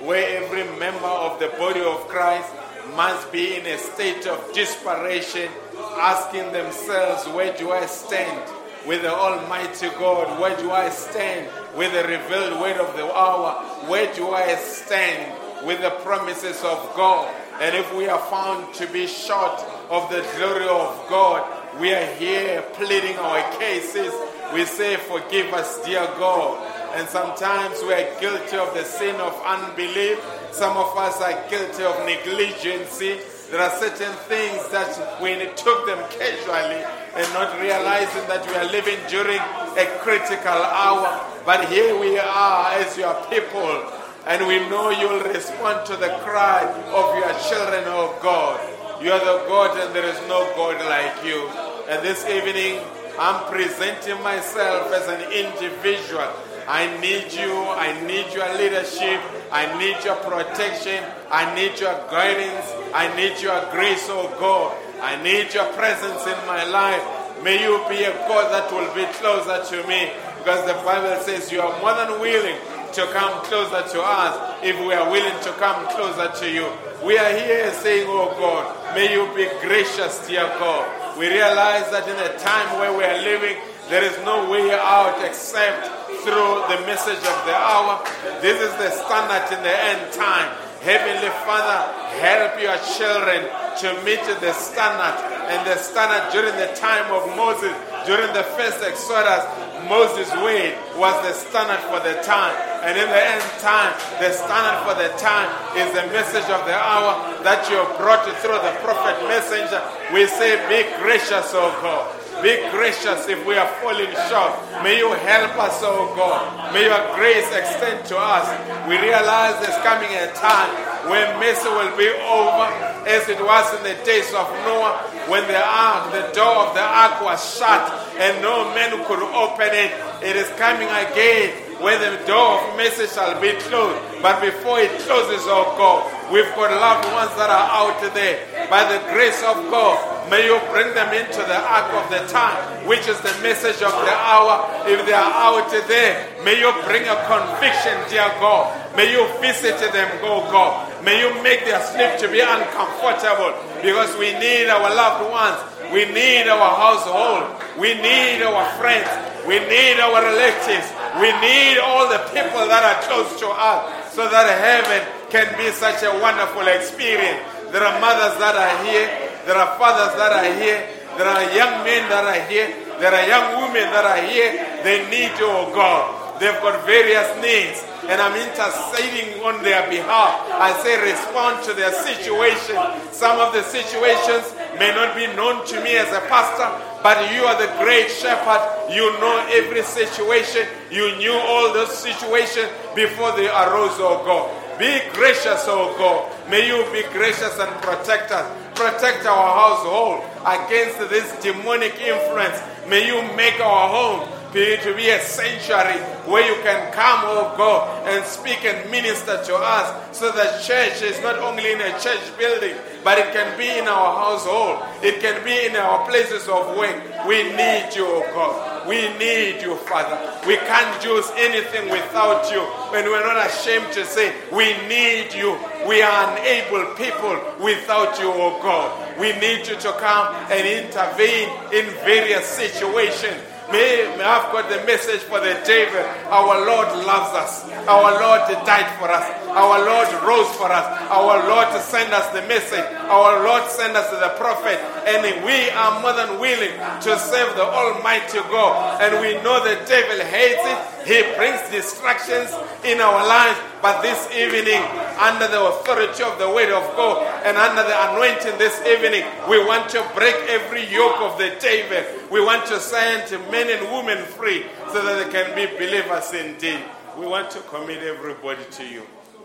where 0.05 0.45
every 0.45 0.65
member 0.79 1.07
of 1.07 1.41
the 1.41 1.49
body 1.57 1.81
of 1.81 2.07
Christ 2.07 2.53
must 2.95 3.33
be 3.33 3.57
in 3.57 3.65
a 3.65 3.79
state 3.79 4.27
of 4.27 4.53
desperation, 4.53 5.49
asking 5.97 6.53
themselves, 6.53 7.27
Where 7.29 7.57
do 7.57 7.71
I 7.73 7.87
stand 7.87 8.56
with 8.87 9.03
the 9.03 9.13
Almighty 9.13 9.89
God? 9.99 10.41
Where 10.41 10.57
do 10.57 10.71
I 10.71 10.91
stand 10.91 11.51
with 11.77 11.93
the 11.93 12.03
revealed 12.05 12.61
word 12.61 12.79
of 12.79 12.97
the 12.97 13.05
hour? 13.05 13.63
Where 13.89 14.13
do 14.15 14.31
I 14.31 14.55
stand 14.57 15.67
with 15.67 15.81
the 15.81 15.91
promises 16.03 16.63
of 16.63 16.95
God? 16.95 17.35
And 17.61 17.75
if 17.75 17.95
we 17.97 18.07
are 18.07 18.21
found 18.31 18.75
to 18.75 18.87
be 18.89 19.07
short 19.07 19.61
of 19.91 20.09
the 20.11 20.25
glory 20.37 20.69
of 20.69 21.09
God, 21.09 21.81
we 21.81 21.93
are 21.93 22.07
here 22.15 22.63
pleading 22.75 23.17
our 23.17 23.59
cases. 23.59 24.13
We 24.53 24.65
say, 24.65 24.97
Forgive 24.97 25.53
us, 25.53 25.85
dear 25.85 26.07
God. 26.19 26.63
And 26.95 27.09
sometimes 27.09 27.83
we 27.83 27.93
are 27.93 28.21
guilty 28.21 28.57
of 28.57 28.73
the 28.75 28.85
sin 28.85 29.17
of 29.17 29.35
unbelief. 29.45 30.19
Some 30.53 30.77
of 30.77 30.97
us 30.97 31.21
are 31.21 31.49
guilty 31.51 31.85
of 31.85 32.07
negligency. 32.07 33.21
There 33.51 33.61
are 33.61 33.71
certain 33.79 34.13
things 34.27 34.69
that 34.71 34.91
we 35.23 35.39
took 35.55 35.87
them 35.87 36.03
casually 36.11 36.83
and 37.15 37.27
not 37.33 37.61
realizing 37.61 38.27
that 38.27 38.45
we 38.47 38.55
are 38.57 38.67
living 38.73 38.99
during 39.09 39.39
a 39.39 39.87
critical 40.03 40.61
hour. 40.67 41.07
But 41.47 41.69
here 41.69 41.99
we 41.99 42.19
are 42.19 42.73
as 42.73 42.99
your 42.99 43.15
people, 43.31 43.87
and 44.27 44.47
we 44.49 44.59
know 44.69 44.91
you 44.91 45.09
will 45.09 45.23
respond 45.33 45.87
to 45.87 45.97
the 45.97 46.11
cry 46.27 46.67
of 46.91 47.07
your 47.15 47.33
children, 47.47 47.85
oh 47.87 48.19
God. 48.21 48.59
You 49.03 49.13
are 49.13 49.21
the 49.21 49.47
God, 49.47 49.79
and 49.79 49.95
there 49.95 50.05
is 50.05 50.19
no 50.27 50.43
God 50.57 50.83
like 50.85 51.25
you. 51.25 51.47
And 51.89 52.05
this 52.05 52.27
evening, 52.27 52.83
I'm 53.19 53.47
presenting 53.51 54.21
myself 54.25 54.93
as 54.93 55.07
an 55.07 55.23
individual. 55.31 56.29
I 56.67 56.91
need 57.01 57.33
you. 57.33 57.55
I 57.79 57.95
need 58.07 58.27
your 58.35 58.53
leadership. 58.59 59.21
I 59.53 59.71
need 59.79 60.03
your 60.05 60.17
protection. 60.17 61.05
I 61.31 61.55
need 61.55 61.79
your 61.81 61.95
guidance. 62.09 62.67
I 62.95 63.15
need 63.17 63.41
your 63.43 63.61
grace, 63.73 64.07
oh 64.09 64.29
God. 64.39 64.77
I 65.03 65.21
need 65.23 65.53
your 65.53 65.67
presence 65.75 66.23
in 66.27 66.39
my 66.47 66.65
life. 66.65 67.03
May 67.43 67.61
you 67.63 67.83
be 67.89 68.03
a 68.05 68.13
God 68.27 68.51
that 68.53 68.73
will 68.73 68.89
be 68.95 69.05
closer 69.19 69.61
to 69.75 69.89
me. 69.89 70.11
Because 70.39 70.67
the 70.67 70.75
Bible 70.85 71.21
says 71.23 71.51
you 71.51 71.61
are 71.61 71.75
more 71.81 71.95
than 71.95 72.21
willing 72.21 72.57
to 72.95 73.03
come 73.13 73.45
closer 73.45 73.83
to 73.93 74.01
us 74.01 74.57
if 74.63 74.79
we 74.81 74.95
are 74.95 75.11
willing 75.11 75.39
to 75.43 75.53
come 75.59 75.87
closer 75.93 76.31
to 76.41 76.51
you. 76.51 76.67
We 77.05 77.19
are 77.19 77.33
here 77.35 77.71
saying, 77.83 78.07
Oh 78.09 78.33
God, 78.39 78.95
may 78.95 79.13
you 79.13 79.27
be 79.35 79.51
gracious, 79.67 80.27
dear 80.27 80.47
God. 80.59 81.19
We 81.19 81.29
realize 81.29 81.91
that 81.91 82.09
in 82.09 82.17
a 82.17 82.39
time 82.39 82.79
where 82.79 82.97
we 82.97 83.05
are 83.05 83.21
living, 83.23 83.57
there 83.91 84.03
is 84.03 84.17
no 84.25 84.51
way 84.51 84.73
out 84.73 85.23
except 85.25 85.87
through 86.25 86.55
the 86.73 86.81
message 86.87 87.21
of 87.23 87.39
the 87.47 87.55
hour. 87.55 88.03
This 88.41 88.59
is 88.61 88.73
the 88.81 88.91
standard 88.91 89.47
in 89.57 89.63
the 89.63 89.77
end 89.85 90.13
time. 90.13 90.66
Heavenly 90.87 91.35
Father, 91.43 91.83
help 92.23 92.63
your 92.63 92.79
children 92.95 93.43
to 93.83 93.91
meet 94.07 94.23
the 94.39 94.53
standard. 94.55 95.19
And 95.51 95.67
the 95.67 95.75
standard 95.83 96.31
during 96.31 96.55
the 96.55 96.71
time 96.79 97.11
of 97.11 97.27
Moses, 97.35 97.75
during 98.07 98.31
the 98.31 98.47
first 98.55 98.79
Exodus, 98.87 99.43
Moses' 99.91 100.31
way 100.47 100.79
was 100.95 101.11
the 101.27 101.35
standard 101.35 101.83
for 101.91 101.99
the 102.07 102.23
time. 102.23 102.55
And 102.87 102.95
in 102.95 103.09
the 103.11 103.19
end 103.19 103.43
time, 103.59 103.99
the 104.23 104.31
standard 104.31 104.79
for 104.87 104.95
the 104.95 105.11
time 105.19 105.51
is 105.75 105.91
the 105.91 106.07
message 106.15 106.47
of 106.55 106.63
the 106.71 106.79
hour 106.79 107.43
that 107.43 107.67
you 107.67 107.83
have 107.83 107.99
brought 107.99 108.23
through 108.39 108.63
the 108.63 108.75
prophet 108.87 109.19
messenger. 109.27 109.83
We 110.15 110.31
say, 110.31 110.55
Be 110.71 110.87
gracious, 111.03 111.51
O 111.51 111.67
God. 111.83 112.15
Be 112.43 112.61
gracious 112.71 113.29
if 113.29 113.45
we 113.47 113.57
are 113.57 113.69
falling 113.81 114.13
short. 114.29 114.53
May 114.83 114.99
you 114.99 115.13
help 115.13 115.57
us, 115.57 115.81
oh 115.83 116.13
God. 116.15 116.73
May 116.73 116.85
your 116.85 117.01
grace 117.17 117.49
extend 117.53 118.05
to 118.07 118.17
us. 118.19 118.47
We 118.89 118.99
realize 119.01 119.57
there's 119.65 119.81
coming 119.83 120.11
a 120.13 120.29
time 120.37 120.71
when 121.09 121.25
mercy 121.41 121.69
will 121.69 121.97
be 121.97 122.09
over 122.09 122.69
as 123.09 123.29
it 123.29 123.41
was 123.41 123.67
in 123.79 123.83
the 123.85 123.97
days 124.05 124.29
of 124.35 124.47
Noah 124.69 124.99
when 125.29 125.47
the 125.49 125.59
ark, 125.59 126.13
the 126.13 126.29
door 126.35 126.69
of 126.69 126.75
the 126.75 126.83
ark 126.83 127.23
was 127.23 127.41
shut 127.57 127.83
and 128.19 128.43
no 128.43 128.69
man 128.75 128.93
could 129.07 129.23
open 129.23 129.71
it. 129.73 129.91
It 130.23 130.37
is 130.37 130.49
coming 130.59 130.89
again 130.89 131.66
when 131.81 132.01
the 132.01 132.17
door 132.27 132.61
of 132.61 132.77
mercy 132.77 133.07
shall 133.07 133.39
be 133.41 133.53
closed. 133.69 134.01
But 134.23 134.41
before 134.41 134.81
it 134.81 134.91
closes, 135.05 135.45
oh 135.45 135.77
God, 135.77 136.09
we've 136.33 136.49
got 136.57 136.73
loved 136.73 137.05
ones 137.13 137.33
that 137.37 137.51
are 137.53 137.69
out 137.69 138.01
there. 138.15 138.41
By 138.71 138.89
the 138.89 138.99
grace 139.13 139.39
of 139.45 139.61
God, 139.69 140.01
may 140.31 140.49
you 140.49 140.57
bring 140.73 140.95
them 140.97 141.13
into 141.13 141.39
the 141.45 141.61
ark 141.61 141.93
of 141.93 142.09
the 142.09 142.25
time, 142.33 142.57
which 142.89 143.07
is 143.07 143.21
the 143.21 143.35
message 143.45 143.83
of 143.85 143.93
the 143.93 144.15
hour. 144.17 144.89
If 144.89 145.05
they 145.05 145.13
are 145.13 145.33
out 145.53 145.71
there, 145.71 146.13
may 146.45 146.59
you 146.59 146.73
bring 146.89 147.05
a 147.05 147.17
conviction, 147.29 147.95
dear 148.09 148.33
God. 148.41 148.73
May 148.97 149.13
you 149.13 149.29
visit 149.45 149.77
them, 149.93 150.09
oh 150.25 150.41
God. 150.51 151.05
May 151.05 151.21
you 151.21 151.31
make 151.43 151.61
their 151.69 151.81
sleep 151.93 152.19
to 152.25 152.27
be 152.33 152.41
uncomfortable 152.41 153.53
because 153.85 154.17
we 154.17 154.33
need 154.41 154.67
our 154.73 154.89
loved 154.89 155.31
ones. 155.31 155.61
We 155.93 156.09
need 156.09 156.49
our 156.49 156.75
household. 156.75 157.63
We 157.79 157.95
need 157.95 158.43
our 158.43 158.65
friends. 158.81 159.07
We 159.47 159.61
need 159.61 160.01
our 160.01 160.19
relatives. 160.19 160.96
We 161.17 161.33
need 161.41 161.79
all 161.81 162.09
the 162.13 162.21
people 162.31 162.69
that 162.69 162.85
are 162.85 163.01
close 163.09 163.41
to 163.41 163.49
us 163.49 164.13
so 164.13 164.29
that 164.29 164.47
heaven 164.47 165.01
can 165.33 165.49
be 165.57 165.73
such 165.73 166.03
a 166.05 166.13
wonderful 166.21 166.69
experience. 166.69 167.41
There 167.73 167.83
are 167.83 167.97
mothers 168.01 168.37
that 168.39 168.55
are 168.55 168.77
here. 168.85 169.09
There 169.49 169.57
are 169.57 169.79
fathers 169.79 170.13
that 170.21 170.33
are 170.33 170.53
here. 170.61 170.85
There 171.17 171.27
are 171.27 171.45
young 171.57 171.85
men 171.89 172.05
that 172.13 172.25
are 172.25 172.43
here. 172.49 172.69
There 173.01 173.13
are 173.13 173.27
young 173.27 173.65
women 173.65 173.89
that 173.97 174.05
are 174.05 174.23
here. 174.29 174.85
They 174.85 175.09
need 175.09 175.33
you, 175.41 175.49
oh 175.49 175.73
God. 175.73 176.41
They've 176.41 176.61
got 176.61 176.85
various 176.85 177.33
needs, 177.41 177.81
and 178.13 178.21
I'm 178.21 178.37
interceding 178.37 179.41
on 179.41 179.65
their 179.65 179.89
behalf. 179.89 180.37
I 180.53 180.77
say, 180.85 181.01
respond 181.01 181.65
to 181.65 181.73
their 181.73 181.93
situation. 182.05 182.77
Some 183.09 183.41
of 183.41 183.57
the 183.57 183.65
situations 183.65 184.53
may 184.77 184.93
not 184.93 185.17
be 185.17 185.25
known 185.33 185.65
to 185.65 185.81
me 185.81 185.97
as 185.97 186.13
a 186.13 186.21
pastor, 186.29 186.69
but 187.07 187.33
you 187.33 187.45
are 187.45 187.55
the 187.55 187.73
great 187.85 188.11
shepherd. 188.11 188.91
You 188.91 189.13
know 189.21 189.47
every 189.53 189.85
situation. 189.85 190.67
You 190.91 191.15
knew 191.19 191.35
all 191.35 191.73
those 191.73 191.97
situations 191.97 192.67
before 192.97 193.31
they 193.37 193.47
arose, 193.47 193.95
oh 194.03 194.27
God. 194.27 194.51
Be 194.77 194.91
gracious, 195.13 195.63
oh 195.71 195.95
God. 196.03 196.51
May 196.51 196.67
you 196.67 196.83
be 196.91 197.07
gracious 197.13 197.57
and 197.61 197.71
protect 197.81 198.33
us. 198.33 198.51
Protect 198.75 199.25
our 199.25 199.55
household 199.55 200.25
against 200.43 200.99
this 201.09 201.31
demonic 201.41 201.95
influence. 202.01 202.59
May 202.89 203.07
you 203.07 203.23
make 203.37 203.61
our 203.61 203.89
home 203.89 204.29
be 204.53 204.77
to 204.83 204.95
be 204.97 205.11
a 205.11 205.21
sanctuary 205.21 206.01
where 206.27 206.43
you 206.43 206.61
can 206.63 206.93
come, 206.93 207.21
oh 207.23 207.55
God, 207.57 208.09
and 208.09 208.25
speak 208.25 208.65
and 208.65 208.91
minister 208.91 209.41
to 209.45 209.55
us. 209.55 210.19
So 210.19 210.33
that 210.33 210.65
church 210.65 211.03
is 211.03 211.23
not 211.23 211.39
only 211.39 211.71
in 211.71 211.81
a 211.81 211.93
church 212.01 212.25
building, 212.37 212.75
but 213.07 213.19
it 213.19 213.33
can 213.33 213.57
be 213.57 213.79
in 213.79 213.87
our 213.87 214.17
household. 214.17 214.83
It 215.01 215.21
can 215.21 215.39
be 215.45 215.67
in 215.67 215.77
our 215.77 216.05
places 216.09 216.49
of 216.49 216.77
work. 216.77 216.99
We 217.25 217.45
need 217.55 217.95
you, 217.95 218.05
oh 218.05 218.27
God. 218.35 218.89
We 218.89 219.07
need 219.17 219.63
you, 219.63 219.77
Father. 219.87 220.19
We 220.45 220.57
can't 220.57 221.01
do 221.01 221.23
anything 221.37 221.89
without 221.89 222.51
you. 222.51 222.63
And 222.99 223.07
we're 223.07 223.23
not 223.23 223.47
ashamed 223.47 223.93
to 223.93 224.05
say, 224.05 224.35
we 224.51 224.75
need 224.89 225.33
you. 225.33 225.57
We 225.87 226.03
are 226.03 226.33
unable 226.35 226.95
people 226.97 227.39
without 227.63 228.19
you, 228.19 228.27
oh 228.27 228.59
God. 228.61 228.91
We 229.21 229.39
need 229.39 229.69
you 229.69 229.77
to 229.77 229.93
come 230.03 230.35
and 230.51 230.67
intervene 230.67 231.49
in 231.73 231.87
various 232.03 232.45
situations. 232.45 233.39
May, 233.71 234.07
I've 234.23 234.53
got 234.55 234.71
the 234.71 234.85
message 234.87 235.21
for 235.27 235.41
the 235.41 235.59
David. 235.67 236.07
Our 236.31 236.65
Lord 236.67 236.87
loves 237.03 237.35
us. 237.35 237.67
Our 237.89 238.15
Lord 238.15 238.47
died 238.65 238.87
for 238.99 239.11
us. 239.11 239.27
Our 239.51 239.83
Lord 239.83 240.09
rose 240.23 240.55
for 240.55 240.71
us. 240.71 240.87
Our 241.11 241.49
Lord 241.49 241.69
to 241.75 241.81
send 241.81 242.13
us 242.15 242.31
the 242.31 242.43
message. 242.47 242.87
Our 243.11 243.43
Lord 243.43 243.69
send 243.71 243.97
us 243.97 244.09
the 244.11 244.31
prophet. 244.39 244.79
And 245.11 245.45
we 245.45 245.71
are 245.71 246.01
more 246.01 246.15
than 246.15 246.39
willing 246.39 246.79
to 247.03 247.19
serve 247.19 247.57
the 247.57 247.67
Almighty 247.67 248.39
God. 248.51 249.03
And 249.03 249.21
we 249.21 249.35
know 249.43 249.59
the 249.59 249.83
devil 249.87 250.19
hates 250.25 250.63
it. 250.63 250.79
He 251.07 251.23
brings 251.35 251.59
distractions 251.71 252.55
in 252.85 253.01
our 253.01 253.27
lives. 253.27 253.59
But 253.83 254.03
this 254.03 254.31
evening, 254.33 254.83
under 255.21 255.47
the 255.49 255.63
authority 255.67 256.23
of 256.23 256.39
the 256.39 256.49
word 256.49 256.73
of 256.73 256.97
God 256.97 257.23
and 257.45 257.57
under 257.57 257.83
the 257.83 258.13
anointing 258.13 258.59
this 258.59 258.81
evening, 258.87 259.25
we 259.49 259.65
want 259.65 259.89
to 259.91 260.01
break 260.15 260.35
every 260.49 260.87
yoke 260.87 261.21
of 261.21 261.39
the 261.39 261.55
devil. 261.61 262.29
We 262.31 262.45
want 262.45 262.67
to 262.67 262.81
set 262.81 263.31
men 263.51 263.69
and 263.71 263.93
women 263.93 264.25
free 264.25 264.65
so 264.93 265.05
that 265.05 265.25
they 265.25 265.31
can 265.31 265.55
be 265.55 265.67
believers 265.77 266.33
indeed. 266.33 266.83
We 267.19 267.27
want 267.27 267.51
to 267.53 267.61
commit 267.61 268.03
everybody 268.03 268.65
to 268.73 268.87
you. 268.87 269.03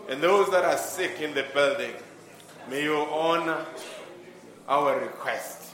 And 0.08 0.22
those 0.22 0.50
that 0.50 0.64
are 0.64 0.78
sick 0.78 1.20
in 1.20 1.34
the 1.34 1.44
building, 1.54 1.92
may 2.68 2.82
you 2.84 2.96
honor 2.96 3.64
our 4.68 4.98
request 4.98 5.72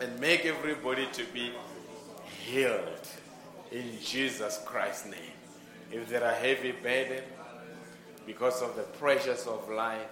and 0.00 0.18
make 0.20 0.44
everybody 0.44 1.06
to 1.12 1.24
be 1.32 1.52
healed 2.44 3.08
in 3.70 3.84
Jesus 4.02 4.60
Christ's 4.64 5.06
name. 5.06 5.36
If 5.92 6.08
there 6.08 6.24
are 6.24 6.34
heavy 6.34 6.72
burden 6.72 7.22
because 8.28 8.60
of 8.60 8.76
the 8.76 8.82
pressures 8.82 9.46
of 9.46 9.70
life, 9.70 10.06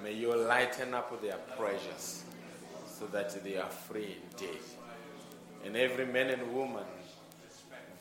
may 0.00 0.12
you 0.12 0.32
lighten 0.32 0.94
up 0.94 1.20
their 1.20 1.38
pressures 1.58 2.22
so 2.86 3.04
that 3.08 3.42
they 3.42 3.56
are 3.56 3.68
free 3.68 4.16
indeed. 4.30 4.60
And 5.64 5.76
every 5.76 6.06
man 6.06 6.30
and 6.30 6.54
woman 6.54 6.84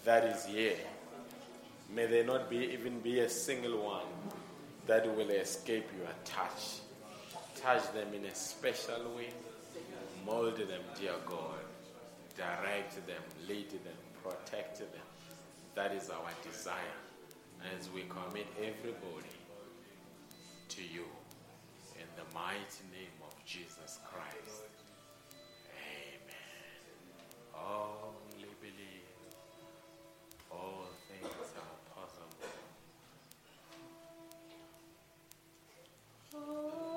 that 0.06 0.26
is 0.26 0.46
here, 0.46 0.78
may 1.90 2.06
there 2.06 2.24
not 2.24 2.52
be 2.52 2.58
even 2.72 3.00
be 3.00 3.22
a 3.22 3.30
single 3.30 3.84
one 3.84 4.06
that 4.86 5.08
will 5.08 5.32
escape 5.32 5.90
your 5.98 6.14
touch. 6.24 6.82
Touch 7.56 7.92
them 7.94 8.14
in 8.14 8.26
a 8.26 8.36
special 8.36 9.16
way. 9.18 9.30
Mold 10.24 10.58
them, 10.58 10.84
dear 11.00 11.16
God. 11.26 11.66
Direct 12.38 13.08
them, 13.08 13.24
lead 13.50 13.72
them, 13.72 13.98
protect 14.24 14.78
them. 14.78 15.08
That 15.74 15.96
is 15.96 16.12
our 16.12 16.30
desire 16.44 16.78
as 17.78 17.90
we 17.92 18.02
commit 18.04 18.48
everybody 18.58 19.36
to 20.70 20.82
you. 20.82 21.06
In 22.00 22.08
the 22.16 22.24
mighty 22.34 22.84
name 22.92 23.18
of 23.24 23.34
Jesus 23.46 24.00
Christ. 24.06 24.64
Amen. 25.70 26.32
Only 27.54 28.50
believe. 28.60 29.12
All 30.52 30.88
things 31.08 31.54
are 31.58 31.80
possible. 31.96 32.50
Oh, 36.36 36.91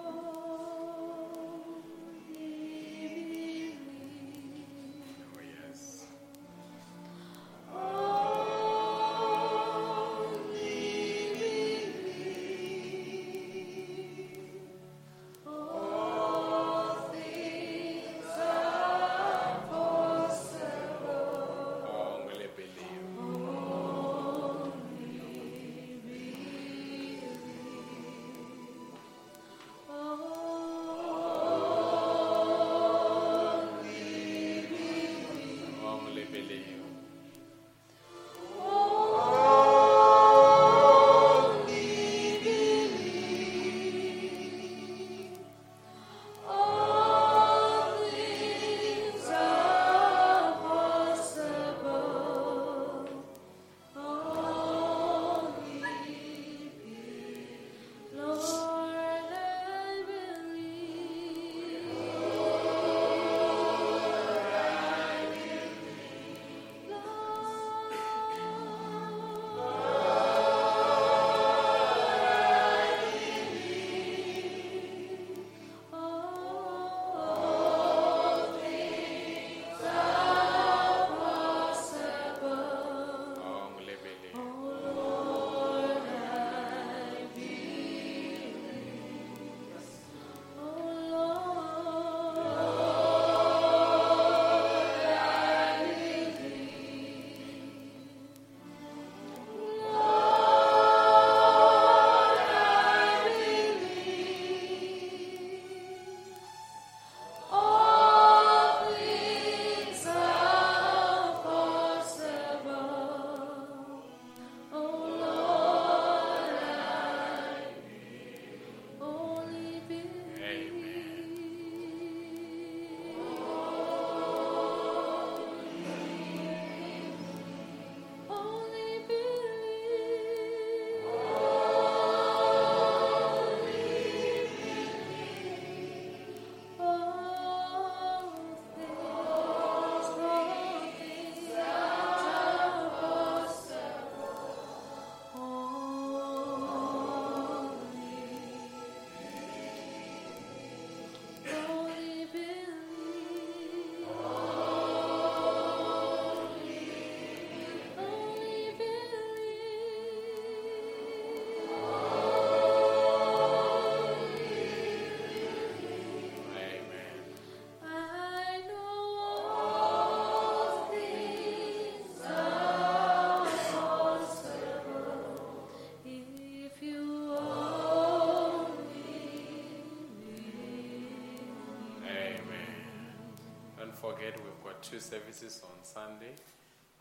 two 184.95 185.03
services 185.03 185.59
on 185.67 185.75
Sunday. 185.83 186.31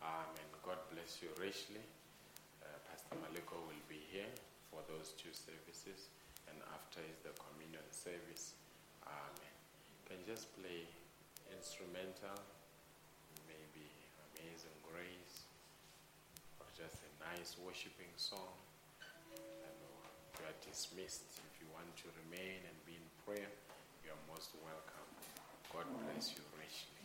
Um, 0.01 0.25
and 0.33 0.49
God 0.65 0.81
bless 0.89 1.21
you 1.21 1.29
richly. 1.37 1.77
Uh, 2.65 2.73
Pastor 2.89 3.13
Maliko 3.21 3.53
will 3.69 3.85
be 3.85 4.01
here 4.09 4.33
for 4.73 4.81
those 4.89 5.13
two 5.13 5.29
services, 5.29 6.09
and 6.49 6.57
after 6.73 7.05
is 7.05 7.21
the 7.21 7.29
communion 7.37 7.85
service. 7.93 8.57
Amen. 9.05 9.53
Can 10.09 10.17
you 10.17 10.25
just 10.25 10.49
play 10.57 10.89
instrumental, 11.53 12.33
maybe 13.45 13.85
Amazing 14.33 14.73
Grace, 14.89 15.45
or 16.57 16.65
just 16.73 16.97
a 16.97 17.09
nice 17.29 17.61
worshiping 17.61 18.09
song. 18.17 18.57
And 19.37 19.77
you 20.41 20.49
are 20.49 20.57
dismissed. 20.65 21.29
If 21.29 21.61
you 21.61 21.69
want 21.69 21.93
to 22.01 22.09
remain 22.25 22.57
and 22.57 22.73
be 22.89 22.97
in 22.97 23.05
prayer, 23.21 23.53
you 24.01 24.09
are 24.09 24.23
most 24.33 24.49
welcome. 24.65 25.09
God 25.69 25.85
bless 26.09 26.33
you 26.33 26.41
richly. 26.57 27.02